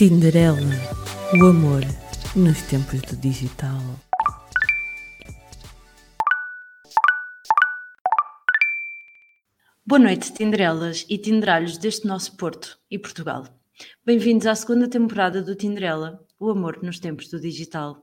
Tinderela, 0.00 0.56
o 1.38 1.44
amor 1.44 1.82
nos 2.34 2.62
tempos 2.62 3.02
do 3.02 3.16
digital. 3.16 3.78
Boa 9.84 9.98
noite, 9.98 10.32
Tinderelas 10.32 11.04
e 11.08 11.18
Tinderalhos 11.18 11.76
deste 11.76 12.06
nosso 12.06 12.36
Porto 12.36 12.78
e 12.90 12.98
Portugal. 12.98 13.44
Bem-vindos 14.06 14.46
à 14.46 14.54
segunda 14.54 14.88
temporada 14.88 15.42
do 15.42 15.54
Tinderela, 15.54 16.24
o 16.38 16.48
amor 16.48 16.82
nos 16.82 16.98
tempos 16.98 17.28
do 17.28 17.38
digital. 17.38 18.02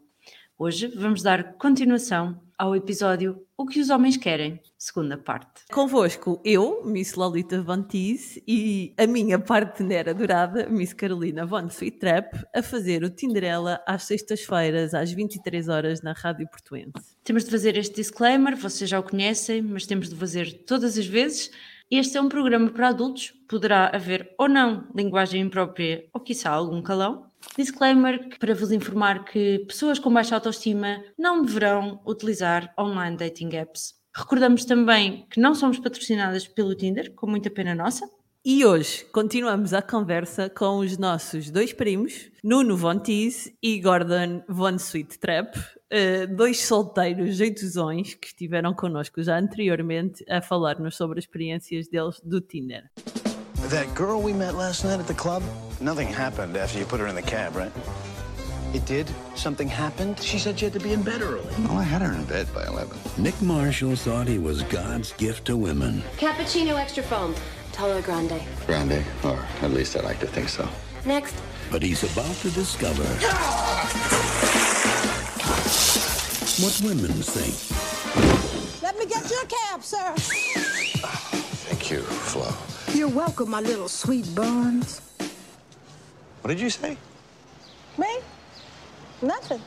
Hoje 0.56 0.88
vamos 0.88 1.24
dar 1.24 1.54
continuação 1.54 2.47
ao 2.58 2.76
episódio 2.76 3.46
O 3.56 3.66
que 3.66 3.80
os 3.80 3.90
homens 3.90 4.18
querem, 4.18 4.60
segunda 4.78 5.18
parte. 5.18 5.64
Convosco, 5.72 6.42
eu, 6.44 6.84
Miss 6.84 7.14
Lolita 7.14 7.62
Von 7.62 7.84
Teese, 7.84 8.44
e 8.48 8.94
a 8.98 9.06
minha 9.06 9.38
parteneira 9.38 10.14
dourada, 10.14 10.68
Miss 10.68 10.94
Carolina 10.94 11.46
Von 11.46 11.68
Sweet 11.68 12.00
Trap, 12.00 12.34
a 12.56 12.62
fazer 12.64 13.04
o 13.04 13.10
Tinderela 13.10 13.82
às 13.86 14.04
sextas-feiras, 14.04 14.94
às 14.94 15.12
23 15.12 15.70
horas, 15.70 16.02
na 16.02 16.14
Rádio 16.14 16.48
Portuense. 16.50 17.16
Temos 17.24 17.46
de 17.46 17.52
fazer 17.52 17.78
este 17.78 17.96
disclaimer, 17.96 18.56
vocês 18.56 18.90
já 18.90 19.00
o 19.00 19.04
conhecem, 19.04 19.62
mas 19.62 19.86
temos 19.86 20.10
de 20.10 20.16
fazer 20.16 20.64
todas 20.66 20.98
as 20.98 21.06
vezes. 21.06 21.52
Este 21.90 22.18
é 22.18 22.22
um 22.22 22.28
programa 22.28 22.70
para 22.70 22.90
adultos, 22.90 23.34
poderá 23.48 23.90
haver 23.94 24.34
ou 24.38 24.50
não 24.50 24.88
linguagem 24.94 25.42
imprópria 25.42 26.06
ou, 26.14 26.20
quiçá, 26.20 26.50
algum 26.50 26.82
calão. 26.82 27.27
Disclaimer 27.58 28.30
para 28.40 28.54
vos 28.54 28.72
informar 28.72 29.26
que 29.26 29.60
pessoas 29.68 30.00
com 30.00 30.14
baixa 30.14 30.36
autoestima 30.36 31.04
não 31.18 31.44
deverão 31.44 32.02
utilizar 32.06 32.74
online 32.78 33.18
dating 33.18 33.56
apps. 33.56 33.96
Recordamos 34.16 34.66
também 34.66 35.28
que 35.30 35.40
não 35.40 35.54
somos 35.54 35.80
patrocinadas 35.80 36.48
pelo 36.48 36.76
Tinder, 36.76 37.14
com 37.14 37.28
muita 37.28 37.50
pena 37.50 37.76
nossa. 37.76 38.10
E 38.50 38.66
hoje 38.66 39.06
continuamos 39.12 39.74
a 39.74 39.82
conversa 39.82 40.50
com 40.50 40.78
os 40.78 40.98
nossos 40.98 41.52
dois 41.52 41.74
primos, 41.74 42.32
Nuno 42.44 42.78
Von 42.78 42.98
Teese 42.98 43.56
e 43.62 43.80
Gordon 43.82 44.42
Von 44.48 44.76
Sweet 44.76 45.20
Trap, 45.20 45.58
uh, 45.58 46.36
dois 46.36 46.66
solteiros 46.66 47.36
jeitosões 47.36 48.14
que 48.14 48.28
estiveram 48.28 48.74
connosco 48.74 49.22
já 49.22 49.38
anteriormente 49.38 50.24
a 50.30 50.42
falar-nos 50.42 50.96
sobre 50.96 51.20
as 51.20 51.26
experiências 51.26 51.88
deles 51.90 52.22
do 52.24 52.40
Tinder. 52.40 52.90
That 53.70 53.94
girl 53.94 54.22
we 54.22 54.32
met 54.32 54.56
last 54.56 54.86
night 54.86 54.98
at 54.98 55.08
the 55.08 55.14
club, 55.14 55.44
nothing 55.82 56.08
happened 56.08 56.56
after 56.56 56.80
you 56.80 56.86
put 56.86 57.02
her 57.02 57.08
in 57.08 57.16
the 57.16 57.22
cab, 57.22 57.54
right? 57.54 57.72
It 58.74 58.86
did? 58.86 59.14
Something 59.36 59.68
happened? 59.68 60.22
She 60.22 60.40
said 60.40 60.58
she 60.58 60.64
had 60.64 60.74
to 60.74 60.80
be 60.80 60.94
in 60.94 61.04
bed 61.04 61.22
early. 61.22 61.54
No, 61.60 61.72
I 61.72 61.84
had 61.84 62.02
her 62.02 62.14
in 62.14 62.24
bed 62.24 62.48
by 62.56 62.66
11. 62.66 62.98
Nick 63.18 63.42
Marshall 63.42 63.98
thought 63.98 64.26
he 64.26 64.40
was 64.40 64.64
God's 64.64 65.12
gift 65.14 65.44
to 65.48 65.58
women. 65.58 66.02
Cappuccino 66.16 66.80
extra 66.80 67.04
foam. 67.04 67.36
Tolo 67.74 68.02
grande. 68.02 68.42
Grande, 68.66 69.04
or 69.26 69.38
at 69.62 69.72
least 69.72 69.98
I 69.98 70.00
like 70.00 70.22
to 70.22 70.28
think 70.28 70.48
so. 70.48 70.68
Next. 71.06 71.36
But 71.70 71.84
he's 71.84 72.04
about 72.04 72.36
to 72.38 72.52
discover 72.52 73.04
what 76.64 76.82
women 76.86 77.12
think. 77.22 77.54
Let 78.82 78.98
me 78.98 79.06
get 79.08 79.30
you 79.30 79.42
a 79.44 79.46
cab, 79.46 79.84
sir. 79.84 80.14
Thank 81.68 81.92
you, 81.92 82.02
Flo. 82.04 82.77
You're 82.98 83.10
welcome, 83.10 83.52
my 83.52 83.62
little 83.62 83.88
sweet 83.88 84.26
buns. 84.34 85.02
What 86.42 86.48
did 86.48 86.60
you 86.60 86.72
say? 86.72 86.98
Me? 87.96 88.18
Nothing. 89.22 89.62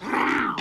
I 0.00 0.54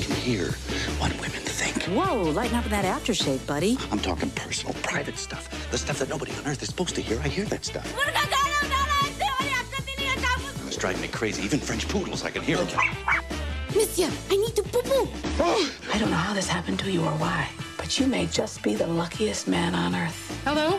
can 0.00 0.16
hear 0.16 0.52
what 0.96 1.12
women 1.20 1.42
think. 1.42 1.82
Whoa, 1.94 2.22
lighten 2.22 2.56
up 2.56 2.64
with 2.64 2.70
that 2.70 2.86
aftershave, 2.86 3.46
buddy. 3.46 3.76
I'm 3.90 3.98
talking 3.98 4.30
personal, 4.30 4.72
private 4.82 5.18
stuff. 5.18 5.70
The 5.70 5.76
stuff 5.76 5.98
that 5.98 6.08
nobody 6.08 6.32
on 6.36 6.46
earth 6.46 6.62
is 6.62 6.70
supposed 6.70 6.94
to 6.94 7.02
hear. 7.02 7.20
I 7.20 7.28
hear 7.28 7.44
that 7.44 7.66
stuff. 7.66 7.94
It's 10.66 10.76
driving 10.78 11.02
me 11.02 11.08
crazy. 11.08 11.42
Even 11.42 11.60
French 11.60 11.86
poodles, 11.86 12.24
I 12.24 12.30
can 12.30 12.40
hear 12.40 12.56
them. 12.56 12.80
Monsieur, 13.76 14.10
I 14.30 14.36
need 14.38 14.56
to 14.56 14.62
poo 14.62 14.80
poo. 14.80 15.06
I 15.92 15.98
don't 15.98 16.10
know 16.10 16.16
how 16.16 16.32
this 16.32 16.48
happened 16.48 16.78
to 16.78 16.90
you 16.90 17.02
or 17.04 17.12
why, 17.18 17.46
but 17.88 17.98
you 17.98 18.06
may 18.06 18.26
just 18.26 18.62
be 18.62 18.74
the 18.74 18.86
luckiest 18.86 19.48
man 19.48 19.74
on 19.74 19.94
earth. 19.94 20.38
Hello, 20.44 20.78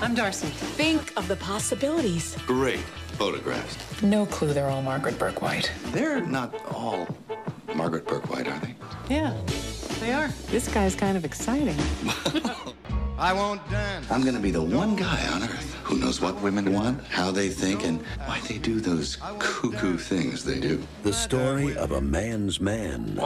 I'm 0.00 0.14
Darcy. 0.14 0.46
Think 0.46 1.12
of 1.16 1.26
the 1.26 1.34
possibilities. 1.34 2.36
Great 2.46 2.78
photographs. 3.18 4.00
No 4.00 4.26
clue 4.26 4.52
they're 4.52 4.70
all 4.70 4.80
Margaret 4.80 5.18
Burke 5.18 5.42
White. 5.42 5.72
They're 5.86 6.20
not 6.20 6.54
all 6.72 7.08
Margaret 7.74 8.06
Burke 8.06 8.30
White, 8.30 8.46
are 8.46 8.60
they? 8.60 8.76
Yeah, 9.10 9.36
they 9.98 10.12
are. 10.12 10.28
This 10.46 10.68
guy's 10.68 10.94
kind 10.94 11.16
of 11.16 11.24
exciting. 11.24 11.76
I 13.18 13.32
won't 13.32 13.66
dance. 13.70 14.10
I'm 14.10 14.22
gonna 14.22 14.40
be 14.40 14.50
the 14.50 14.60
one 14.62 14.94
guy 14.94 15.26
on 15.32 15.42
earth 15.42 15.74
who 15.84 15.96
knows 15.96 16.20
what 16.20 16.38
women 16.42 16.72
want, 16.72 17.02
how 17.06 17.30
they 17.30 17.48
think, 17.48 17.82
and 17.82 18.02
why 18.26 18.40
they 18.40 18.58
do 18.58 18.78
those 18.78 19.16
cuckoo 19.38 19.96
things 19.96 20.44
they 20.44 20.60
do. 20.60 20.82
The 21.02 21.14
story 21.14 21.74
of 21.76 21.92
a 21.92 22.00
man's 22.00 22.60
man 22.60 23.16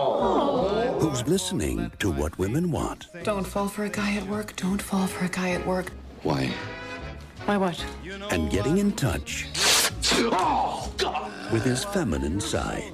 who's 1.00 1.26
listening 1.26 1.90
to 1.98 2.10
what 2.12 2.38
women 2.38 2.70
want. 2.70 3.08
Don't 3.24 3.46
fall 3.46 3.66
for 3.66 3.84
a 3.84 3.88
guy 3.88 4.14
at 4.14 4.26
work. 4.28 4.54
Don't 4.54 4.80
fall 4.80 5.08
for 5.08 5.24
a 5.24 5.28
guy 5.28 5.50
at 5.50 5.66
work. 5.66 5.90
Why? 6.22 6.52
Why 7.46 7.56
what? 7.56 7.84
And 8.30 8.48
getting 8.48 8.78
in 8.78 8.92
touch 8.92 9.46
with 11.52 11.64
his 11.64 11.84
feminine 11.84 12.40
side. 12.40 12.92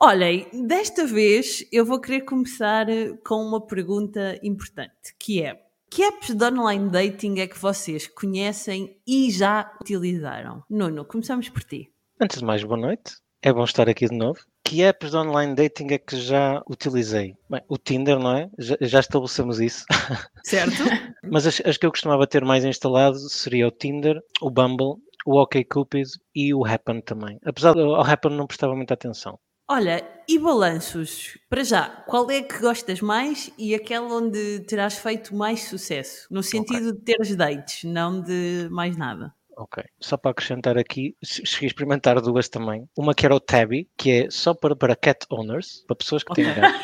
Olhem, 0.00 0.66
desta 0.66 1.06
vez 1.06 1.64
eu 1.70 1.84
vou 1.86 2.00
querer 2.00 2.22
começar 2.22 2.88
eh, 2.88 3.12
com 3.24 3.36
uma 3.36 3.60
pergunta 3.64 4.36
importante, 4.42 5.14
que 5.16 5.44
é 5.44 5.60
que 5.92 6.02
apps 6.02 6.34
de 6.34 6.44
online 6.46 6.88
dating 6.88 7.38
é 7.38 7.46
que 7.46 7.58
vocês 7.58 8.06
conhecem 8.06 8.96
e 9.06 9.30
já 9.30 9.70
utilizaram? 9.78 10.62
Nuno, 10.70 11.04
começamos 11.04 11.50
por 11.50 11.62
ti. 11.62 11.92
Antes 12.18 12.38
de 12.38 12.44
mais, 12.46 12.64
boa 12.64 12.80
noite. 12.80 13.16
É 13.42 13.52
bom 13.52 13.62
estar 13.62 13.86
aqui 13.90 14.08
de 14.08 14.16
novo. 14.16 14.38
Que 14.64 14.82
apps 14.82 15.10
de 15.10 15.16
online 15.18 15.54
dating 15.54 15.88
é 15.90 15.98
que 15.98 16.16
já 16.16 16.62
utilizei? 16.66 17.34
Bem, 17.50 17.60
o 17.68 17.76
Tinder, 17.76 18.18
não 18.18 18.34
é? 18.34 18.48
Já, 18.58 18.76
já 18.80 19.00
estabelecemos 19.00 19.60
isso. 19.60 19.84
Certo? 20.46 20.82
Mas 21.30 21.46
as, 21.46 21.60
as 21.60 21.76
que 21.76 21.84
eu 21.84 21.90
costumava 21.90 22.26
ter 22.26 22.42
mais 22.42 22.64
instalado 22.64 23.18
seria 23.28 23.68
o 23.68 23.70
Tinder, 23.70 24.18
o 24.40 24.50
Bumble, 24.50 24.94
o 25.26 25.38
OkCupid 25.42 26.08
e 26.34 26.54
o 26.54 26.64
Happen 26.64 27.02
também. 27.02 27.38
Apesar 27.44 27.74
do 27.74 27.94
ao 27.94 28.02
Happen 28.02 28.34
não 28.34 28.46
prestava 28.46 28.74
muita 28.74 28.94
atenção. 28.94 29.38
Olha, 29.68 30.02
e 30.28 30.38
balanços? 30.38 31.38
Para 31.48 31.64
já, 31.64 31.88
qual 32.06 32.30
é 32.30 32.42
que 32.42 32.58
gostas 32.58 33.00
mais 33.00 33.50
e 33.56 33.74
aquela 33.74 34.06
onde 34.14 34.60
terás 34.60 34.98
feito 34.98 35.34
mais 35.34 35.64
sucesso? 35.64 36.26
No 36.30 36.42
sentido 36.42 36.92
de 36.92 37.00
teres 37.00 37.34
dates, 37.36 37.84
não 37.84 38.20
de 38.20 38.68
mais 38.70 38.96
nada. 38.96 39.32
Ok. 39.56 39.82
Só 40.00 40.16
para 40.16 40.30
acrescentar 40.32 40.76
aqui, 40.78 41.14
che- 41.22 41.44
cheguei 41.46 41.66
a 41.66 41.70
experimentar 41.70 42.20
duas 42.20 42.48
também. 42.48 42.88
Uma 42.96 43.14
que 43.14 43.24
era 43.24 43.34
o 43.34 43.40
Tabby, 43.40 43.88
que 43.96 44.10
é 44.24 44.30
só 44.30 44.52
para, 44.54 44.74
para 44.74 44.96
cat 44.96 45.26
owners, 45.30 45.84
para 45.86 45.96
pessoas 45.96 46.22
que 46.24 46.32
têm 46.34 46.44
gatos. 46.52 46.80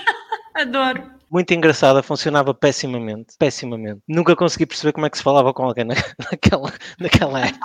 Adoro! 0.54 1.17
Muito 1.30 1.52
engraçada, 1.52 2.02
funcionava 2.02 2.54
pessimamente. 2.54 3.34
Pessimamente. 3.38 4.00
Nunca 4.08 4.34
consegui 4.34 4.66
perceber 4.66 4.92
como 4.92 5.06
é 5.06 5.10
que 5.10 5.18
se 5.18 5.22
falava 5.22 5.52
com 5.52 5.62
alguém 5.64 5.84
na- 5.84 5.94
naquela, 6.32 6.72
naquela 6.98 7.40
app. 7.46 7.58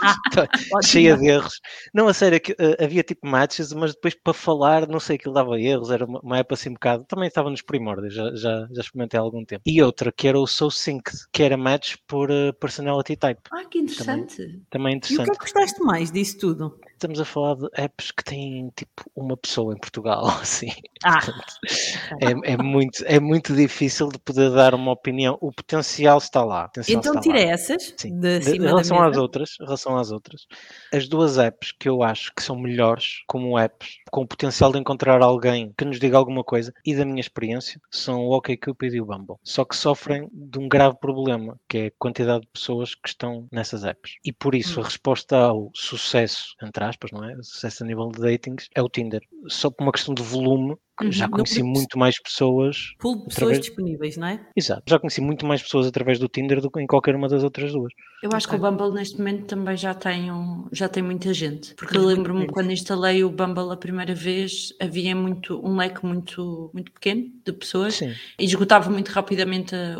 cheia 0.83 1.15
de 1.17 1.27
erros. 1.27 1.59
Não, 1.93 2.07
a 2.07 2.13
sério, 2.13 2.39
que, 2.41 2.55
eh, 2.59 2.83
havia 2.83 3.03
tipo 3.03 3.25
matches, 3.27 3.71
mas 3.73 3.93
depois 3.93 4.15
para 4.15 4.33
falar, 4.33 4.87
não 4.87 4.99
sei, 4.99 5.15
aquilo 5.15 5.33
dava 5.33 5.59
erros. 5.59 5.89
Era 5.91 6.05
uma, 6.05 6.19
uma 6.21 6.37
app 6.39 6.53
assim 6.53 6.69
um 6.69 6.73
bocado. 6.73 7.05
Também 7.05 7.27
estava 7.27 7.49
nos 7.49 7.61
primórdios, 7.61 8.13
já, 8.13 8.23
já, 8.35 8.67
já 8.71 8.81
experimentei 8.81 9.19
há 9.19 9.23
algum 9.23 9.45
tempo. 9.45 9.61
E 9.65 9.81
outra 9.81 10.11
que 10.11 10.27
era 10.27 10.39
o 10.39 10.47
So 10.47 10.69
Synced, 10.69 11.27
que 11.31 11.43
era 11.43 11.57
match 11.57 11.95
por 12.07 12.29
eh, 12.31 12.51
personality 12.53 13.15
type. 13.15 13.41
Ah, 13.51 13.63
que 13.69 13.79
interessante! 13.79 14.61
Também 14.69 14.95
E 14.95 14.97
o 14.97 15.01
que 15.01 15.13
interessante. 15.13 15.29
é 15.29 15.33
que 15.33 15.39
gostaste 15.39 15.81
mais 15.83 16.11
disso 16.11 16.37
tudo? 16.39 16.79
Estamos 17.03 17.19
a 17.19 17.25
falar 17.25 17.55
de 17.55 17.67
apps 17.73 18.11
que 18.11 18.23
têm 18.23 18.71
tipo 18.77 19.03
uma 19.13 19.35
pessoa 19.35 19.73
em 19.73 19.77
Portugal, 19.77 20.25
assim. 20.41 20.69
Ah. 21.03 21.19
Portanto, 21.19 21.43
é, 22.45 22.53
é 22.53 22.57
muito, 22.57 23.03
é 23.05 23.19
muito 23.19 23.53
difícil 23.53 24.07
de 24.07 24.17
poder 24.19 24.51
dar 24.51 24.73
uma 24.73 24.93
opinião. 24.93 25.37
O 25.41 25.51
potencial 25.51 26.17
está 26.17 26.45
lá. 26.45 26.69
potencial 26.69 26.99
Então 27.01 27.19
tira 27.19 27.41
essas 27.41 27.93
Sim. 27.97 28.17
de 28.21 28.39
De- 28.39 28.45
cima 28.45 28.65
em 28.65 28.67
relação 28.69 29.03
às 29.03 29.17
outras, 29.17 29.57
em 29.59 29.65
relação 29.65 29.97
às 29.97 30.11
outras, 30.11 30.47
as 30.93 31.05
duas 31.09 31.37
apps 31.37 31.73
que 31.77 31.89
eu 31.89 32.01
acho 32.03 32.31
que 32.33 32.41
são 32.41 32.57
melhores 32.57 33.21
como 33.27 33.59
apps, 33.59 33.97
com 34.09 34.21
o 34.21 34.27
potencial 34.27 34.71
de 34.71 34.79
encontrar 34.79 35.21
alguém 35.21 35.73
que 35.77 35.83
nos 35.83 35.99
diga 35.99 36.15
alguma 36.17 36.41
coisa 36.43 36.71
e 36.85 36.95
da 36.95 37.03
minha 37.03 37.19
experiência, 37.19 37.81
são 37.91 38.21
o 38.21 38.31
OkCupid 38.37 38.95
e 38.95 39.01
o 39.01 39.05
Bumble. 39.05 39.35
Só 39.43 39.65
que 39.65 39.75
sofrem 39.75 40.29
de 40.31 40.57
um 40.57 40.69
grave 40.69 40.97
problema, 41.01 41.59
que 41.67 41.77
é 41.77 41.85
a 41.87 41.91
quantidade 41.99 42.41
de 42.45 42.47
pessoas 42.53 42.95
que 42.95 43.09
estão 43.09 43.45
nessas 43.51 43.83
apps. 43.83 44.13
E 44.23 44.31
por 44.31 44.55
isso 44.55 44.79
a 44.79 44.85
resposta 44.85 45.35
ao 45.35 45.69
sucesso, 45.75 46.55
entre 46.63 46.81
aspas, 46.85 46.92
não 47.11 47.23
é? 47.23 47.35
Sucesso 47.41 47.83
a 47.83 47.87
nível 47.87 48.09
de 48.09 48.19
datings 48.21 48.69
é 48.75 48.81
o 48.81 48.89
Tinder. 48.89 49.21
Só 49.47 49.69
por 49.69 49.83
uma 49.83 49.91
questão 49.91 50.13
de 50.13 50.23
volume 50.23 50.75
já 51.09 51.25
Uhum. 51.25 51.31
conheci 51.31 51.59
Não- 51.63 51.69
muito 51.69 51.97
mais 51.97 52.21
pessoas. 52.21 52.93
Pool 52.99 53.15
de 53.17 53.23
pessoas 53.25 53.37
através- 53.37 53.59
disponíveis, 53.61 54.17
não 54.17 54.27
é? 54.27 54.39
Exato, 54.55 54.83
já 54.87 54.99
conheci 54.99 55.21
muito 55.21 55.45
mais 55.45 55.61
pessoas 55.61 55.87
através 55.87 56.19
do 56.19 56.27
Tinder 56.27 56.61
do 56.61 56.69
que 56.69 56.79
em 56.81 56.87
qualquer 56.87 57.15
uma 57.15 57.27
das 57.27 57.43
outras 57.43 57.71
duas. 57.71 57.91
Eu 58.21 58.29
acho 58.33 58.47
que 58.47 58.55
o 58.55 58.57
Bumble 58.59 58.91
neste 58.93 59.17
momento 59.17 59.45
também 59.47 59.75
já 59.75 59.93
tem, 59.93 60.31
um- 60.31 60.67
já 60.71 60.87
tem 60.87 61.03
muita 61.03 61.33
gente. 61.33 61.73
Porque 61.75 61.97
eu 61.97 62.05
lembro-me 62.05 62.47
quando 62.47 62.71
instalei 62.71 63.21
o 63.23 63.29
Bumble 63.29 63.71
a 63.71 63.75
primeira 63.75 64.15
vez, 64.15 64.73
havia 64.79 65.13
muito, 65.15 65.59
um 65.65 65.75
leque 65.75 66.05
muito, 66.05 66.69
muito 66.73 66.91
pequeno 66.91 67.29
de 67.45 67.51
pessoas 67.51 67.95
Sim. 67.95 68.13
e 68.39 68.45
esgotava 68.45 68.89
muito 68.89 69.09
rapidamente 69.09 69.75
a- 69.75 69.97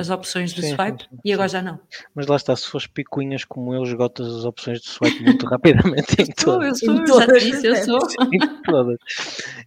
as 0.00 0.08
opções 0.10 0.52
do 0.54 0.62
Sim, 0.62 0.74
swipe 0.74 1.02
sim, 1.02 1.18
e 1.24 1.32
agora 1.34 1.48
já 1.48 1.60
não. 1.60 1.78
Mas 2.14 2.26
lá 2.26 2.36
está, 2.36 2.56
se 2.56 2.66
fores 2.66 2.86
picuinhas 2.86 3.44
como 3.44 3.74
eu, 3.74 3.82
esgotas 3.82 4.26
as 4.26 4.44
opções 4.46 4.80
de 4.80 4.88
swipe 4.88 5.22
muito 5.22 5.44
rapidamente 5.46 6.22
em 6.22 6.26
Sou, 6.38 6.54
eu 6.62 6.72
todas. 6.72 6.78
sou, 6.80 6.94
Em 6.94 6.96
já 6.98 7.04
todas 7.26 7.42
te 7.42 7.50
disse, 7.50 7.66
eu 7.66 7.76
sou. 7.76 7.98
Em 8.32 8.62
todas. 8.62 8.98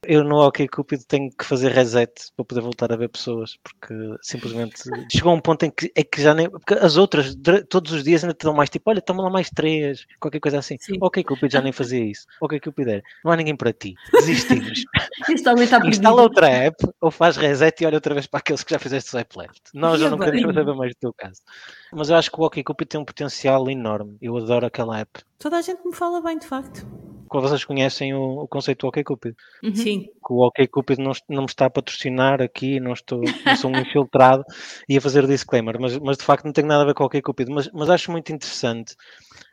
Eu 0.07 0.23
no 0.23 0.37
OkCupid 0.69 1.03
tenho 1.05 1.29
que 1.31 1.43
fazer 1.43 1.71
reset 1.71 2.11
para 2.35 2.45
poder 2.45 2.61
voltar 2.61 2.93
a 2.93 2.95
ver 2.95 3.09
pessoas, 3.09 3.57
porque 3.63 3.93
simplesmente 4.21 4.83
chegou 5.11 5.31
a 5.31 5.35
um 5.35 5.41
ponto 5.41 5.65
em 5.65 5.71
que 5.71 5.91
é 5.95 6.03
que 6.03 6.21
já 6.21 6.33
nem. 6.33 6.49
Porque 6.49 6.75
as 6.75 6.95
outras, 6.95 7.35
todos 7.67 7.91
os 7.91 8.03
dias 8.03 8.23
ainda 8.23 8.33
te 8.33 8.43
dão 8.43 8.53
mais 8.53 8.69
tipo, 8.69 8.89
olha, 8.89 9.01
toma 9.01 9.23
lá 9.23 9.29
mais 9.29 9.49
três, 9.49 10.05
qualquer 10.19 10.39
coisa 10.39 10.59
assim. 10.59 10.77
Sim. 10.79 10.97
OkCupid 11.01 11.51
já 11.51 11.61
nem 11.61 11.71
fazia 11.71 12.03
isso. 12.03 12.25
OkCupid 12.39 12.87
era, 12.87 13.03
não 13.25 13.31
há 13.31 13.35
ninguém 13.35 13.55
para 13.55 13.73
ti, 13.73 13.95
desistimos. 14.13 14.83
Instala 15.29 16.21
outra 16.21 16.47
app 16.47 16.87
ou 17.01 17.11
faz 17.11 17.35
reset 17.35 17.81
e 17.81 17.85
olha 17.85 17.97
outra 17.97 18.13
vez 18.13 18.27
para 18.27 18.39
aqueles 18.39 18.63
que 18.63 18.71
já 18.71 18.79
fizeste 18.79 19.09
swipe 19.09 19.37
left. 19.37 19.61
Nós 19.73 19.99
já 19.99 20.09
não 20.09 20.17
queremos 20.17 20.53
saber 20.53 20.73
mais 20.75 20.93
do 20.93 20.99
teu 20.99 21.13
caso. 21.13 21.41
Mas 21.91 22.09
eu 22.09 22.15
acho 22.15 22.31
que 22.31 22.39
o 22.39 22.43
OkCupid 22.43 22.87
tem 22.87 23.01
um 23.01 23.05
potencial 23.05 23.69
enorme. 23.69 24.17
Eu 24.21 24.37
adoro 24.37 24.65
aquela 24.65 24.99
app. 24.99 25.21
Toda 25.39 25.57
a 25.57 25.61
gente 25.61 25.85
me 25.85 25.93
fala 25.93 26.21
bem, 26.21 26.37
de 26.37 26.47
facto. 26.47 27.08
Quando 27.29 27.47
vocês 27.47 27.63
conhecem 27.63 28.13
o, 28.13 28.41
o 28.43 28.47
conceito 28.47 28.79
do 28.81 28.87
OkCupid. 28.89 29.35
Uhum. 29.63 29.75
Sim. 29.75 30.01
que 30.03 30.33
o 30.33 30.45
OkCupid 30.47 30.99
não, 30.99 31.11
não 31.29 31.43
me 31.43 31.47
está 31.47 31.65
a 31.67 31.69
patrocinar 31.69 32.41
aqui, 32.41 32.79
não, 32.79 32.93
estou, 32.93 33.21
não 33.45 33.55
sou 33.55 33.71
um 33.71 33.79
infiltrado 33.79 34.43
e 34.87 34.97
a 34.97 35.01
fazer 35.01 35.25
disclaimer, 35.27 35.79
mas, 35.79 35.97
mas 35.99 36.17
de 36.17 36.23
facto 36.23 36.45
não 36.45 36.51
tem 36.51 36.65
nada 36.65 36.83
a 36.83 36.85
ver 36.85 36.93
com 36.93 37.03
o 37.03 37.07
OkCupid, 37.07 37.49
mas, 37.49 37.69
mas 37.73 37.89
acho 37.89 38.11
muito 38.11 38.31
interessante. 38.33 38.95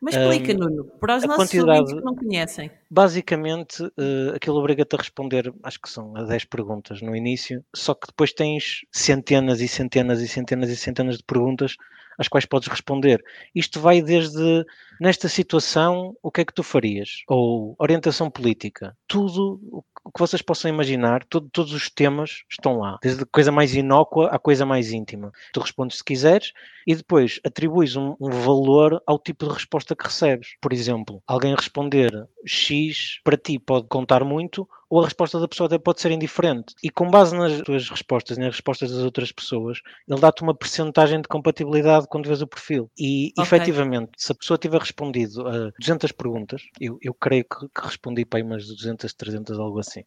Mas 0.01 0.15
explica, 0.17 0.53
Hum, 0.53 0.57
Nuno, 0.59 0.85
para 1.01 1.17
os 1.17 1.25
nossos 1.25 1.37
quantidade- 1.51 1.95
que 1.95 2.05
não 2.05 2.15
conhecem. 2.15 2.71
Basicamente, 2.91 3.83
eh, 3.99 4.33
aquilo 4.37 4.57
obriga-te 4.59 4.95
a 4.95 4.99
responder, 4.99 5.53
acho 5.63 5.81
que 5.81 5.89
são 5.89 6.17
a 6.17 6.23
10 6.25 6.45
perguntas 6.45 7.01
no 7.03 7.15
início, 7.15 7.65
só 7.75 7.95
que 7.95 8.07
depois 8.07 8.33
tens 8.33 8.81
centenas 8.93 9.61
e 9.61 9.69
centenas 9.69 10.21
e 10.21 10.29
centenas 10.29 10.71
e 10.71 10.77
centenas 10.77 11.17
de 11.19 11.25
perguntas 11.25 11.77
às 12.19 12.29
quais 12.29 12.45
podes 12.47 12.69
responder. 12.69 13.23
Isto 13.55 13.81
vai 13.81 14.03
desde, 14.03 14.65
nesta 15.01 15.29
situação, 15.29 16.17
o 16.23 16.31
que 16.31 16.41
é 16.41 16.45
que 16.45 16.55
tu 16.55 16.63
farias? 16.63 17.23
Ou 17.29 17.75
orientação 17.79 18.31
política. 18.31 18.97
Tudo 19.07 19.85
o 20.07 20.13
que 20.13 20.21
vocês 20.21 20.41
possam 20.41 20.69
imaginar, 20.71 21.25
todo- 21.25 21.49
todos 21.53 21.73
os 21.73 21.91
temas 21.91 22.45
estão 22.49 22.79
lá. 22.79 22.97
Desde 23.03 23.25
coisa 23.27 23.51
mais 23.51 23.75
inócua 23.75 24.29
à 24.29 24.39
coisa 24.39 24.65
mais 24.65 24.93
íntima. 24.93 25.33
Tu 25.53 25.59
respondes 25.61 25.97
se 25.99 26.05
quiseres 26.05 26.53
e 26.87 26.95
depois 26.95 27.41
atribuis 27.45 27.97
um, 27.97 28.15
um 28.21 28.31
valor 28.31 29.03
ao 29.05 29.19
tipo 29.19 29.47
de 29.47 29.53
resposta 29.53 29.97
que 29.97 30.05
recebes. 30.05 30.51
Por 30.61 30.73
exemplo, 30.73 31.21
alguém 31.27 31.55
responder 31.57 32.13
X 32.47 33.21
para 33.25 33.37
ti 33.37 33.59
pode 33.59 33.89
contar 33.89 34.23
muito 34.25 34.69
ou 34.89 35.01
a 35.01 35.05
resposta 35.05 35.39
da 35.41 35.49
pessoa 35.49 35.67
até 35.67 35.79
pode 35.79 36.01
ser 36.01 36.11
indiferente. 36.11 36.75
E 36.83 36.91
com 36.91 37.11
base 37.11 37.37
nas 37.37 37.61
tuas 37.63 37.89
respostas 37.89 38.37
e 38.37 38.41
nas 38.41 38.53
respostas 38.53 38.91
das 38.91 39.01
outras 39.03 39.33
pessoas, 39.33 39.81
ele 40.09 40.21
dá-te 40.21 40.43
uma 40.43 40.55
percentagem 40.55 41.21
de 41.21 41.29
compatibilidade 41.29 42.07
quando 42.09 42.27
vês 42.27 42.41
o 42.43 42.47
perfil. 42.47 42.91
E, 42.99 43.33
Ok. 43.39 43.45
efetivamente, 43.45 44.11
se 44.17 44.33
a 44.33 44.35
pessoa 44.35 44.59
tiver 44.59 44.81
respondido 44.81 45.47
a 45.47 45.71
200 45.79 46.13
perguntas, 46.13 46.63
eu, 46.81 46.99
eu 47.03 47.13
creio 47.15 47.45
que, 47.45 47.69
que 47.69 47.87
respondi 47.87 48.25
para 48.25 48.39
aí 48.39 48.43
umas 48.43 48.67
200, 48.67 49.13
300, 49.15 49.59
algo 49.59 49.79
assim. 49.81 50.03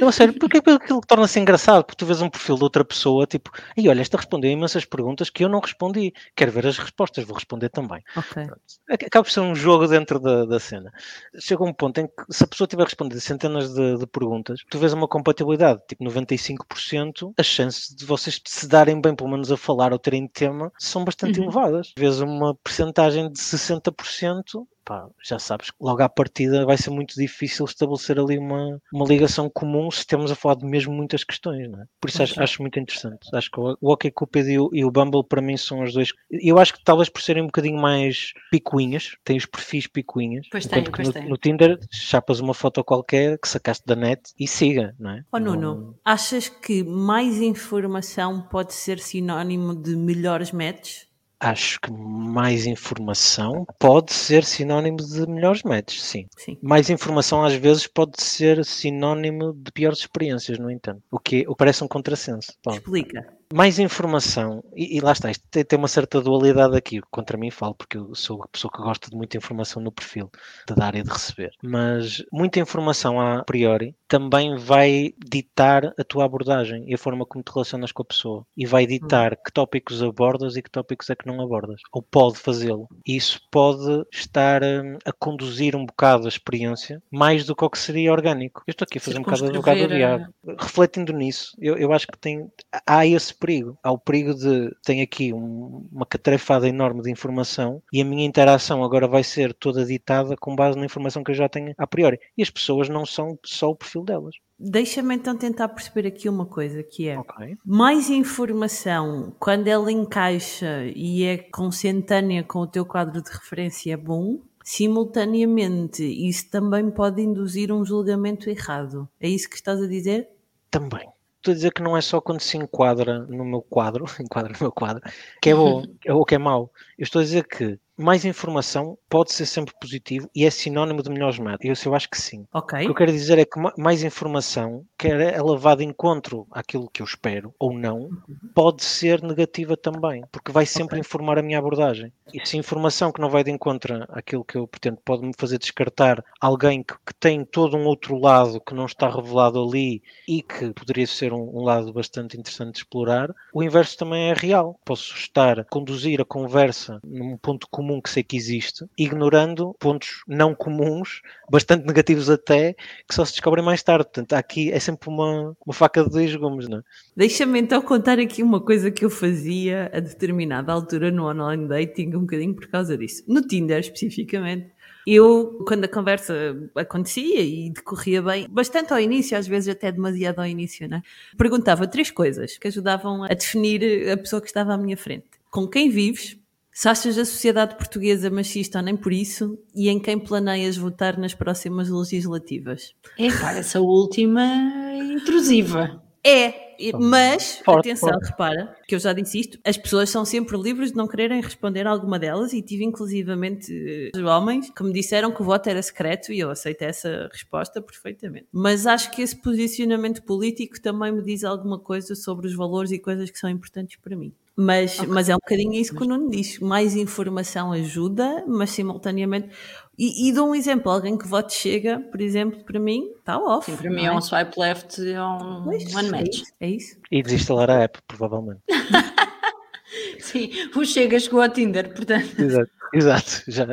Não, 0.00 0.08
a 0.08 0.12
sério, 0.12 0.34
porque 0.38 0.58
aquilo 0.58 1.00
torna-se 1.06 1.38
engraçado, 1.40 1.84
porque 1.84 1.96
tu 1.98 2.06
vês 2.06 2.20
um 2.20 2.28
perfil 2.30 2.56
de 2.56 2.64
outra 2.64 2.84
pessoa, 2.84 3.26
tipo, 3.26 3.50
e 3.76 3.88
olha, 3.88 4.00
esta 4.00 4.16
respondeu 4.16 4.50
imensas 4.50 4.84
perguntas 4.84 5.30
que 5.30 5.44
eu 5.44 5.48
não 5.48 5.60
respondi. 5.60 6.12
Quero 6.36 6.52
ver 6.52 6.66
as 6.66 6.78
respostas, 6.78 7.24
vou 7.24 7.34
responder 7.34 7.68
também. 7.68 8.02
Ok. 8.16 8.42
Ac- 8.90 9.04
Acaba 9.06 9.24
por 9.24 9.30
ser 9.30 9.40
um 9.40 9.54
jogo 9.54 9.86
dentro 9.86 10.18
da, 10.20 10.44
da 10.44 10.58
cena. 10.60 10.92
Chega 11.38 11.62
um 11.64 11.72
ponto 11.72 11.98
em 12.00 12.06
que, 12.06 12.12
se 12.30 12.44
a 12.44 12.46
pessoa 12.46 12.66
tiver 12.68 12.84
respondido 12.84 13.20
centenas 13.20 13.72
de, 13.72 13.77
de 13.98 14.06
perguntas, 14.06 14.60
tu 14.70 14.78
vês 14.78 14.92
uma 14.92 15.08
compatibilidade, 15.08 15.80
tipo 15.88 16.04
95%, 16.04 17.32
as 17.38 17.46
chances 17.46 17.94
de 17.94 18.04
vocês 18.04 18.40
se 18.46 18.68
darem 18.68 19.00
bem, 19.00 19.14
pelo 19.14 19.30
menos 19.30 19.50
a 19.52 19.56
falar 19.56 19.92
ou 19.92 19.98
terem 19.98 20.28
tema, 20.28 20.70
são 20.78 21.04
bastante 21.04 21.38
Uhum. 21.38 21.44
elevadas. 21.46 21.92
Vês 21.96 22.20
uma 22.20 22.54
percentagem 22.56 23.30
de 23.30 23.38
60%. 23.40 24.66
Pá, 24.88 25.06
já 25.22 25.38
sabes 25.38 25.70
que 25.70 25.76
logo 25.78 26.02
à 26.02 26.08
partida 26.08 26.64
vai 26.64 26.78
ser 26.78 26.88
muito 26.88 27.14
difícil 27.14 27.66
estabelecer 27.66 28.18
ali 28.18 28.38
uma, 28.38 28.80
uma 28.90 29.04
ligação 29.04 29.50
comum 29.50 29.90
se 29.90 30.06
temos 30.06 30.30
a 30.30 30.34
falar 30.34 30.54
de 30.54 30.64
mesmo 30.64 30.94
muitas 30.94 31.22
questões, 31.24 31.70
não 31.70 31.82
é? 31.82 31.84
Por 32.00 32.08
isso 32.08 32.22
acho, 32.22 32.32
Ok. 32.32 32.42
acho 32.44 32.62
muito 32.62 32.80
interessante. 32.80 33.28
Acho 33.34 33.50
que 33.50 33.60
o 33.60 33.76
o 33.82 33.92
OkCupid 33.92 34.48
e 34.50 34.58
o, 34.58 34.70
e 34.72 34.84
o 34.86 34.90
Bumble 34.90 35.22
para 35.28 35.42
mim 35.42 35.58
são 35.58 35.82
os 35.82 35.92
dois. 35.92 36.12
Eu 36.30 36.58
acho 36.58 36.72
que 36.72 36.82
talvez 36.82 37.10
por 37.10 37.20
serem 37.20 37.42
um 37.42 37.46
bocadinho 37.46 37.76
mais 37.78 38.32
picuinhas, 38.50 39.14
têm 39.24 39.36
os 39.36 39.44
perfis 39.44 39.86
picuinhas. 39.86 40.46
Pois 40.50 40.64
tem, 40.64 40.82
pois 40.84 41.06
no, 41.06 41.12
tem. 41.12 41.28
no 41.28 41.36
Tinder 41.36 41.78
chapas 41.90 42.40
uma 42.40 42.54
foto 42.54 42.82
qualquer 42.82 43.38
que 43.38 43.46
sacaste 43.48 43.84
da 43.86 43.94
net 43.94 44.22
e 44.38 44.48
siga, 44.48 44.94
não 44.98 45.10
é? 45.10 45.22
Ó 45.30 45.38
Não- 45.38 45.54
Nuno, 45.54 45.98
achas 46.02 46.48
que 46.48 46.82
mais 46.82 47.42
informação 47.42 48.40
pode 48.48 48.72
ser 48.72 48.98
sinónimo 48.98 49.74
de 49.76 49.94
melhores 49.96 50.50
matches? 50.50 51.07
Acho 51.40 51.80
que 51.80 51.90
mais 51.92 52.66
informação 52.66 53.64
pode 53.78 54.12
ser 54.12 54.44
sinónimo 54.44 54.96
de 54.96 55.24
melhores 55.26 55.62
matches, 55.62 56.02
sim. 56.02 56.26
Sim. 56.36 56.58
Mais 56.60 56.90
informação 56.90 57.44
às 57.44 57.54
vezes 57.54 57.86
pode 57.86 58.20
ser 58.20 58.64
sinónimo 58.64 59.52
de 59.54 59.70
piores 59.70 60.00
experiências, 60.00 60.58
no 60.58 60.70
entanto. 60.70 61.00
O 61.10 61.18
que, 61.18 61.44
o 61.46 61.52
que 61.52 61.58
parece 61.58 61.84
um 61.84 61.88
contrassenso. 61.88 62.52
Explica. 62.68 63.37
Mais 63.52 63.78
informação, 63.78 64.62
e, 64.74 64.96
e 64.96 65.00
lá 65.00 65.12
está, 65.12 65.30
isto 65.30 65.44
tem, 65.50 65.64
tem 65.64 65.78
uma 65.78 65.88
certa 65.88 66.20
dualidade 66.20 66.76
aqui, 66.76 67.00
contra 67.10 67.38
mim 67.38 67.50
falo, 67.50 67.74
porque 67.74 67.96
eu 67.96 68.14
sou 68.14 68.42
a 68.42 68.48
pessoa 68.48 68.70
que 68.72 68.82
gosta 68.82 69.10
de 69.10 69.16
muita 69.16 69.36
informação 69.36 69.82
no 69.82 69.92
perfil, 69.92 70.30
de 70.66 70.74
dar 70.74 70.94
e 70.94 71.02
de 71.02 71.10
receber. 71.10 71.52
Mas 71.62 72.22
muita 72.32 72.60
informação 72.60 73.20
a 73.20 73.42
priori 73.44 73.94
também 74.06 74.56
vai 74.56 75.12
ditar 75.18 75.92
a 75.98 76.04
tua 76.04 76.24
abordagem 76.24 76.84
e 76.86 76.94
a 76.94 76.98
forma 76.98 77.26
como 77.26 77.44
te 77.44 77.52
relacionas 77.52 77.92
com 77.92 78.02
a 78.02 78.06
pessoa. 78.06 78.46
E 78.56 78.66
vai 78.66 78.86
ditar 78.86 79.36
que 79.36 79.52
tópicos 79.52 80.02
abordas 80.02 80.56
e 80.56 80.62
que 80.62 80.70
tópicos 80.70 81.10
é 81.10 81.14
que 81.14 81.26
não 81.26 81.42
abordas. 81.42 81.80
Ou 81.92 82.02
pode 82.02 82.38
fazê-lo. 82.38 82.88
E 83.06 83.16
isso 83.16 83.40
pode 83.50 84.04
estar 84.12 84.62
hum, 84.62 84.96
a 85.04 85.12
conduzir 85.12 85.76
um 85.76 85.84
bocado 85.84 86.24
a 86.24 86.28
experiência 86.28 87.02
mais 87.10 87.44
do 87.44 87.54
que 87.54 87.64
o 87.64 87.70
que 87.70 87.78
seria 87.78 88.12
orgânico. 88.12 88.62
Eu 88.66 88.72
estou 88.72 88.86
aqui 88.86 88.98
a 88.98 89.00
fazer 89.00 89.18
um 89.18 89.22
bocado 89.22 89.42
de 89.42 89.48
advogado 89.48 89.80
do 89.80 89.88
diabo 89.88 90.26
refletindo 90.58 91.12
nisso, 91.12 91.56
eu, 91.58 91.76
eu 91.76 91.92
acho 91.92 92.06
que 92.06 92.18
tem, 92.18 92.50
há 92.86 93.06
esse 93.06 93.34
perigo. 93.38 93.78
Há 93.82 93.90
o 93.92 93.98
perigo 93.98 94.34
de 94.34 94.70
tem 94.84 95.02
aqui 95.02 95.32
um- 95.32 95.86
uma 95.92 96.04
catrefada 96.06 96.68
enorme 96.68 97.02
de 97.02 97.10
informação 97.10 97.82
e 97.92 98.00
a 98.00 98.04
minha 98.04 98.24
interação 98.26 98.82
agora 98.84 99.06
vai 99.08 99.22
ser 99.24 99.54
toda 99.54 99.84
ditada 99.84 100.36
com 100.36 100.54
base 100.56 100.78
na 100.78 100.84
informação 100.84 101.22
que 101.24 101.30
eu 101.30 101.34
já 101.34 101.48
tenho 101.48 101.72
a 101.78 101.86
priori. 101.86 102.18
E 102.36 102.42
as 102.42 102.50
pessoas 102.50 102.88
não 102.88 103.06
são 103.06 103.38
só 103.44 103.70
o 103.70 103.76
perfil 103.76 104.02
delas. 104.04 104.34
Deixa-me 104.60 105.14
então 105.14 105.36
tentar 105.36 105.68
perceber 105.68 106.08
aqui 106.08 106.28
uma 106.28 106.44
coisa 106.44 106.82
que 106.82 107.08
é 107.08 107.16
Ok. 107.16 107.56
mais 107.64 108.10
informação 108.10 109.32
quando 109.38 109.68
ela 109.68 109.90
encaixa 109.92 110.84
e 110.96 111.22
é 111.22 111.38
consentânea 111.38 112.42
com 112.42 112.58
o 112.58 112.66
teu 112.66 112.84
quadro 112.84 113.22
de 113.22 113.30
referência 113.30 113.92
é 113.92 113.96
bom. 113.96 114.40
Simultaneamente, 114.64 116.02
isso 116.04 116.50
também 116.50 116.90
pode 116.90 117.22
induzir 117.22 117.72
um 117.72 117.84
julgamento 117.84 118.50
errado. 118.50 119.08
É 119.20 119.28
isso 119.28 119.48
que 119.48 119.54
estás 119.56 119.80
a 119.80 119.86
dizer? 119.86 120.28
Também. 120.70 121.08
Estou 121.38 121.52
a 121.52 121.54
dizer 121.54 121.72
que 121.72 121.82
não 121.82 121.96
é 121.96 122.00
só 122.00 122.20
quando 122.20 122.40
se 122.40 122.56
enquadra 122.56 123.20
no 123.20 123.44
meu 123.44 123.62
quadro, 123.62 124.04
enquadra 124.20 124.52
no 124.52 124.58
meu 124.60 124.72
quadro, 124.72 125.02
que 125.40 125.50
é 125.50 125.54
bom 125.54 125.82
ou 126.10 126.24
que 126.24 126.34
é 126.34 126.38
mau. 126.38 126.72
Eu 126.98 127.04
estou 127.04 127.20
a 127.20 127.24
dizer 127.24 127.46
que 127.46 127.78
mais 127.98 128.24
informação 128.24 128.96
pode 129.08 129.32
ser 129.32 129.46
sempre 129.46 129.74
positivo 129.80 130.30
e 130.34 130.44
é 130.44 130.50
sinónimo 130.50 131.02
de 131.02 131.10
melhores 131.10 131.38
métodos. 131.38 131.84
Eu, 131.84 131.90
eu 131.90 131.96
acho 131.96 132.08
que 132.08 132.20
sim. 132.20 132.44
Ok. 132.52 132.78
O 132.78 132.82
que 132.84 132.90
eu 132.90 132.94
quero 132.94 133.12
dizer 133.12 133.38
é 133.38 133.44
que 133.44 133.58
ma- 133.58 133.72
mais 133.76 134.02
informação, 134.02 134.84
quer 134.98 135.20
é 135.20 135.42
levada 135.42 135.78
de 135.78 135.84
encontro 135.84 136.46
àquilo 136.50 136.88
que 136.90 137.02
eu 137.02 137.06
espero 137.06 137.54
ou 137.58 137.72
não, 137.72 138.10
pode 138.54 138.84
ser 138.84 139.22
negativa 139.22 139.76
também, 139.76 140.22
porque 140.32 140.52
vai 140.52 140.66
sempre 140.66 140.98
informar 140.98 141.38
a 141.38 141.42
minha 141.42 141.58
abordagem. 141.58 142.12
E 142.32 142.46
se 142.46 142.56
informação 142.56 143.10
que 143.10 143.20
não 143.20 143.30
vai 143.30 143.42
de 143.42 143.50
encontro 143.50 144.04
àquilo 144.10 144.44
que 144.44 144.56
eu 144.56 144.66
pretendo 144.66 144.98
pode 145.04 145.22
me 145.24 145.32
fazer 145.36 145.58
descartar 145.58 146.22
alguém 146.40 146.82
que, 146.82 146.94
que 147.06 147.14
tem 147.18 147.44
todo 147.44 147.76
um 147.76 147.86
outro 147.86 148.18
lado 148.18 148.60
que 148.60 148.74
não 148.74 148.84
está 148.86 149.08
revelado 149.08 149.62
ali 149.62 150.02
e 150.26 150.42
que 150.42 150.72
poderia 150.72 151.06
ser 151.06 151.32
um, 151.32 151.56
um 151.58 151.62
lado 151.62 151.92
bastante 151.92 152.36
interessante 152.36 152.72
de 152.72 152.78
explorar, 152.78 153.34
o 153.52 153.62
inverso 153.62 153.96
também 153.96 154.30
é 154.30 154.34
real. 154.34 154.78
Posso 154.84 155.14
estar 155.14 155.60
a 155.60 155.64
conduzir 155.64 156.20
a 156.20 156.24
conversa 156.24 157.00
num 157.02 157.36
ponto 157.38 157.66
comum 157.70 157.87
que 158.02 158.10
sei 158.10 158.22
que 158.22 158.36
existe, 158.36 158.84
ignorando 158.96 159.74
pontos 159.78 160.22
não 160.28 160.54
comuns, 160.54 161.22
bastante 161.50 161.86
negativos 161.86 162.28
até, 162.28 162.74
que 163.08 163.14
só 163.14 163.24
se 163.24 163.32
descobrem 163.32 163.64
mais 163.64 163.82
tarde. 163.82 164.04
Portanto, 164.04 164.34
aqui 164.34 164.70
é 164.70 164.78
sempre 164.78 165.08
uma, 165.08 165.56
uma 165.64 165.72
faca 165.72 166.04
de 166.04 166.10
dois 166.10 166.34
gumes, 166.36 166.68
não 166.68 166.78
é? 166.78 166.82
Deixa-me 167.16 167.58
então 167.58 167.80
contar 167.80 168.18
aqui 168.18 168.42
uma 168.42 168.60
coisa 168.60 168.90
que 168.90 169.04
eu 169.04 169.10
fazia 169.10 169.90
a 169.94 170.00
determinada 170.00 170.72
altura 170.72 171.10
no 171.10 171.28
online 171.28 171.66
dating, 171.66 172.14
um 172.14 172.20
bocadinho 172.20 172.54
por 172.54 172.68
causa 172.68 172.96
disso. 172.98 173.24
No 173.26 173.40
Tinder, 173.42 173.80
especificamente, 173.80 174.76
Eu, 175.10 175.64
quando 175.66 175.84
a 175.84 175.88
conversa 175.88 176.34
acontecia 176.74 177.40
e 177.40 177.70
decorria 177.70 178.20
bem, 178.20 178.46
bastante 178.50 178.92
ao 178.92 179.00
início, 179.00 179.38
às 179.38 179.46
vezes 179.46 179.70
até 179.70 179.90
demasiado 179.90 180.38
ao 180.40 180.46
início, 180.46 180.86
né? 180.86 181.00
perguntava 181.38 181.86
três 181.86 182.10
coisas 182.10 182.58
que 182.58 182.68
ajudavam 182.68 183.24
a 183.24 183.28
definir 183.28 184.10
a 184.10 184.18
pessoa 184.18 184.42
que 184.42 184.48
estava 184.48 184.74
à 184.74 184.76
minha 184.76 184.98
frente. 184.98 185.24
Com 185.50 185.66
quem 185.66 185.88
vives? 185.88 186.36
Se 186.78 186.88
achas 186.88 187.18
a 187.18 187.24
sociedade 187.24 187.74
portuguesa 187.74 188.30
machista 188.30 188.78
ou 188.78 188.84
nem 188.84 188.96
por 188.96 189.12
isso, 189.12 189.58
e 189.74 189.88
em 189.88 189.98
quem 189.98 190.16
planeias 190.16 190.76
votar 190.76 191.18
nas 191.18 191.34
próximas 191.34 191.88
legislativas? 191.88 192.94
É, 193.18 193.32
pá, 193.32 193.50
essa 193.54 193.80
última 193.80 194.40
é 194.40 194.98
intrusiva. 194.98 196.00
É, 196.24 196.54
mas, 196.96 197.60
forte, 197.64 197.90
atenção, 197.90 198.10
forte. 198.10 198.28
repara, 198.28 198.76
que 198.86 198.94
eu 198.94 199.00
já 199.00 199.12
disse 199.12 199.40
isto, 199.40 199.58
as 199.64 199.76
pessoas 199.76 200.08
são 200.08 200.24
sempre 200.24 200.56
livres 200.56 200.92
de 200.92 200.96
não 200.96 201.08
quererem 201.08 201.40
responder 201.40 201.84
a 201.84 201.90
alguma 201.90 202.16
delas 202.16 202.52
e 202.52 202.62
tive 202.62 202.84
inclusivamente 202.84 204.12
uh, 204.14 204.24
homens 204.26 204.70
que 204.70 204.84
me 204.84 204.92
disseram 204.92 205.32
que 205.32 205.42
o 205.42 205.44
voto 205.44 205.68
era 205.68 205.82
secreto 205.82 206.32
e 206.32 206.38
eu 206.38 206.48
aceito 206.48 206.82
essa 206.82 207.28
resposta 207.32 207.82
perfeitamente. 207.82 208.46
Mas 208.52 208.86
acho 208.86 209.10
que 209.10 209.20
esse 209.20 209.34
posicionamento 209.34 210.22
político 210.22 210.80
também 210.80 211.10
me 211.10 211.24
diz 211.24 211.42
alguma 211.42 211.80
coisa 211.80 212.14
sobre 212.14 212.46
os 212.46 212.54
valores 212.54 212.92
e 212.92 213.00
coisas 213.00 213.28
que 213.32 213.38
são 213.40 213.50
importantes 213.50 213.98
para 214.00 214.14
mim. 214.14 214.32
Mas, 214.60 214.98
okay. 214.98 215.06
mas 215.06 215.28
é 215.28 215.36
um 215.36 215.38
bocadinho 215.38 215.72
isso 215.74 215.94
que 215.94 216.02
o 216.02 216.04
Nuno 216.04 216.28
diz. 216.28 216.58
Mais 216.58 216.96
informação 216.96 217.70
ajuda, 217.70 218.44
mas 218.44 218.70
simultaneamente. 218.70 219.50
E, 219.96 220.28
e 220.28 220.32
dou 220.32 220.48
um 220.48 220.54
exemplo: 220.54 220.90
alguém 220.90 221.16
que 221.16 221.28
vote 221.28 221.54
chega, 221.54 222.00
por 222.10 222.20
exemplo, 222.20 222.64
para 222.64 222.80
mim, 222.80 223.08
está 223.20 223.38
off. 223.38 223.70
Sim, 223.70 223.76
para 223.76 223.88
mim 223.88 224.02
é? 224.02 224.06
é 224.06 224.12
um 224.12 224.20
swipe 224.20 224.58
left, 224.58 225.00
é 225.00 225.22
um 225.22 225.62
pois, 225.62 225.94
one 225.94 226.10
match. 226.10 226.42
É 226.58 226.70
isso. 226.70 226.96
E 227.08 227.22
desinstalar 227.22 227.70
a 227.70 227.84
app, 227.84 228.00
provavelmente. 228.08 228.60
Sim, 230.18 230.50
o 230.74 230.84
Chega 230.84 231.20
chegou 231.20 231.40
ao 231.40 231.48
Tinder, 231.48 231.94
portanto. 231.94 232.40
Exato, 232.40 232.70
exato. 232.92 233.42
Já. 233.46 233.64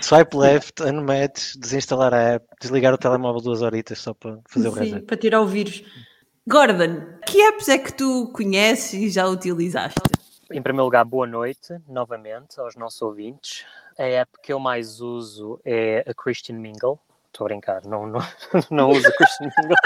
Swipe 0.00 0.36
left, 0.38 0.82
unmatch, 0.82 1.54
desinstalar 1.58 2.14
a 2.14 2.20
app, 2.34 2.46
desligar 2.62 2.94
o 2.94 2.98
telemóvel 2.98 3.42
duas 3.42 3.60
horitas 3.60 3.98
só 3.98 4.14
para 4.14 4.38
fazer 4.48 4.68
o 4.68 4.72
resto. 4.72 4.94
Sim, 4.94 5.04
para 5.04 5.16
tirar 5.18 5.42
o 5.42 5.46
vírus. 5.46 5.84
Gordon, 6.48 7.18
que 7.26 7.42
apps 7.42 7.68
é 7.68 7.76
que 7.76 7.92
tu 7.92 8.30
conheces 8.32 8.92
e 8.92 9.08
já 9.08 9.26
utilizaste? 9.26 10.00
Em 10.48 10.62
primeiro 10.62 10.84
lugar, 10.84 11.04
boa 11.04 11.26
noite 11.26 11.76
novamente 11.88 12.60
aos 12.60 12.76
nossos 12.76 13.02
ouvintes. 13.02 13.64
A 13.98 14.04
app 14.04 14.30
que 14.40 14.52
eu 14.52 14.60
mais 14.60 15.00
uso 15.00 15.60
é 15.64 16.04
a 16.06 16.14
Christian 16.14 16.60
Mingle. 16.60 17.00
Estou 17.26 17.46
a 17.46 17.48
brincar, 17.48 17.84
não, 17.84 18.06
não, 18.06 18.20
não 18.70 18.90
uso 18.90 19.08
a 19.08 19.12
Christian 19.12 19.50
Mingle. 19.58 19.76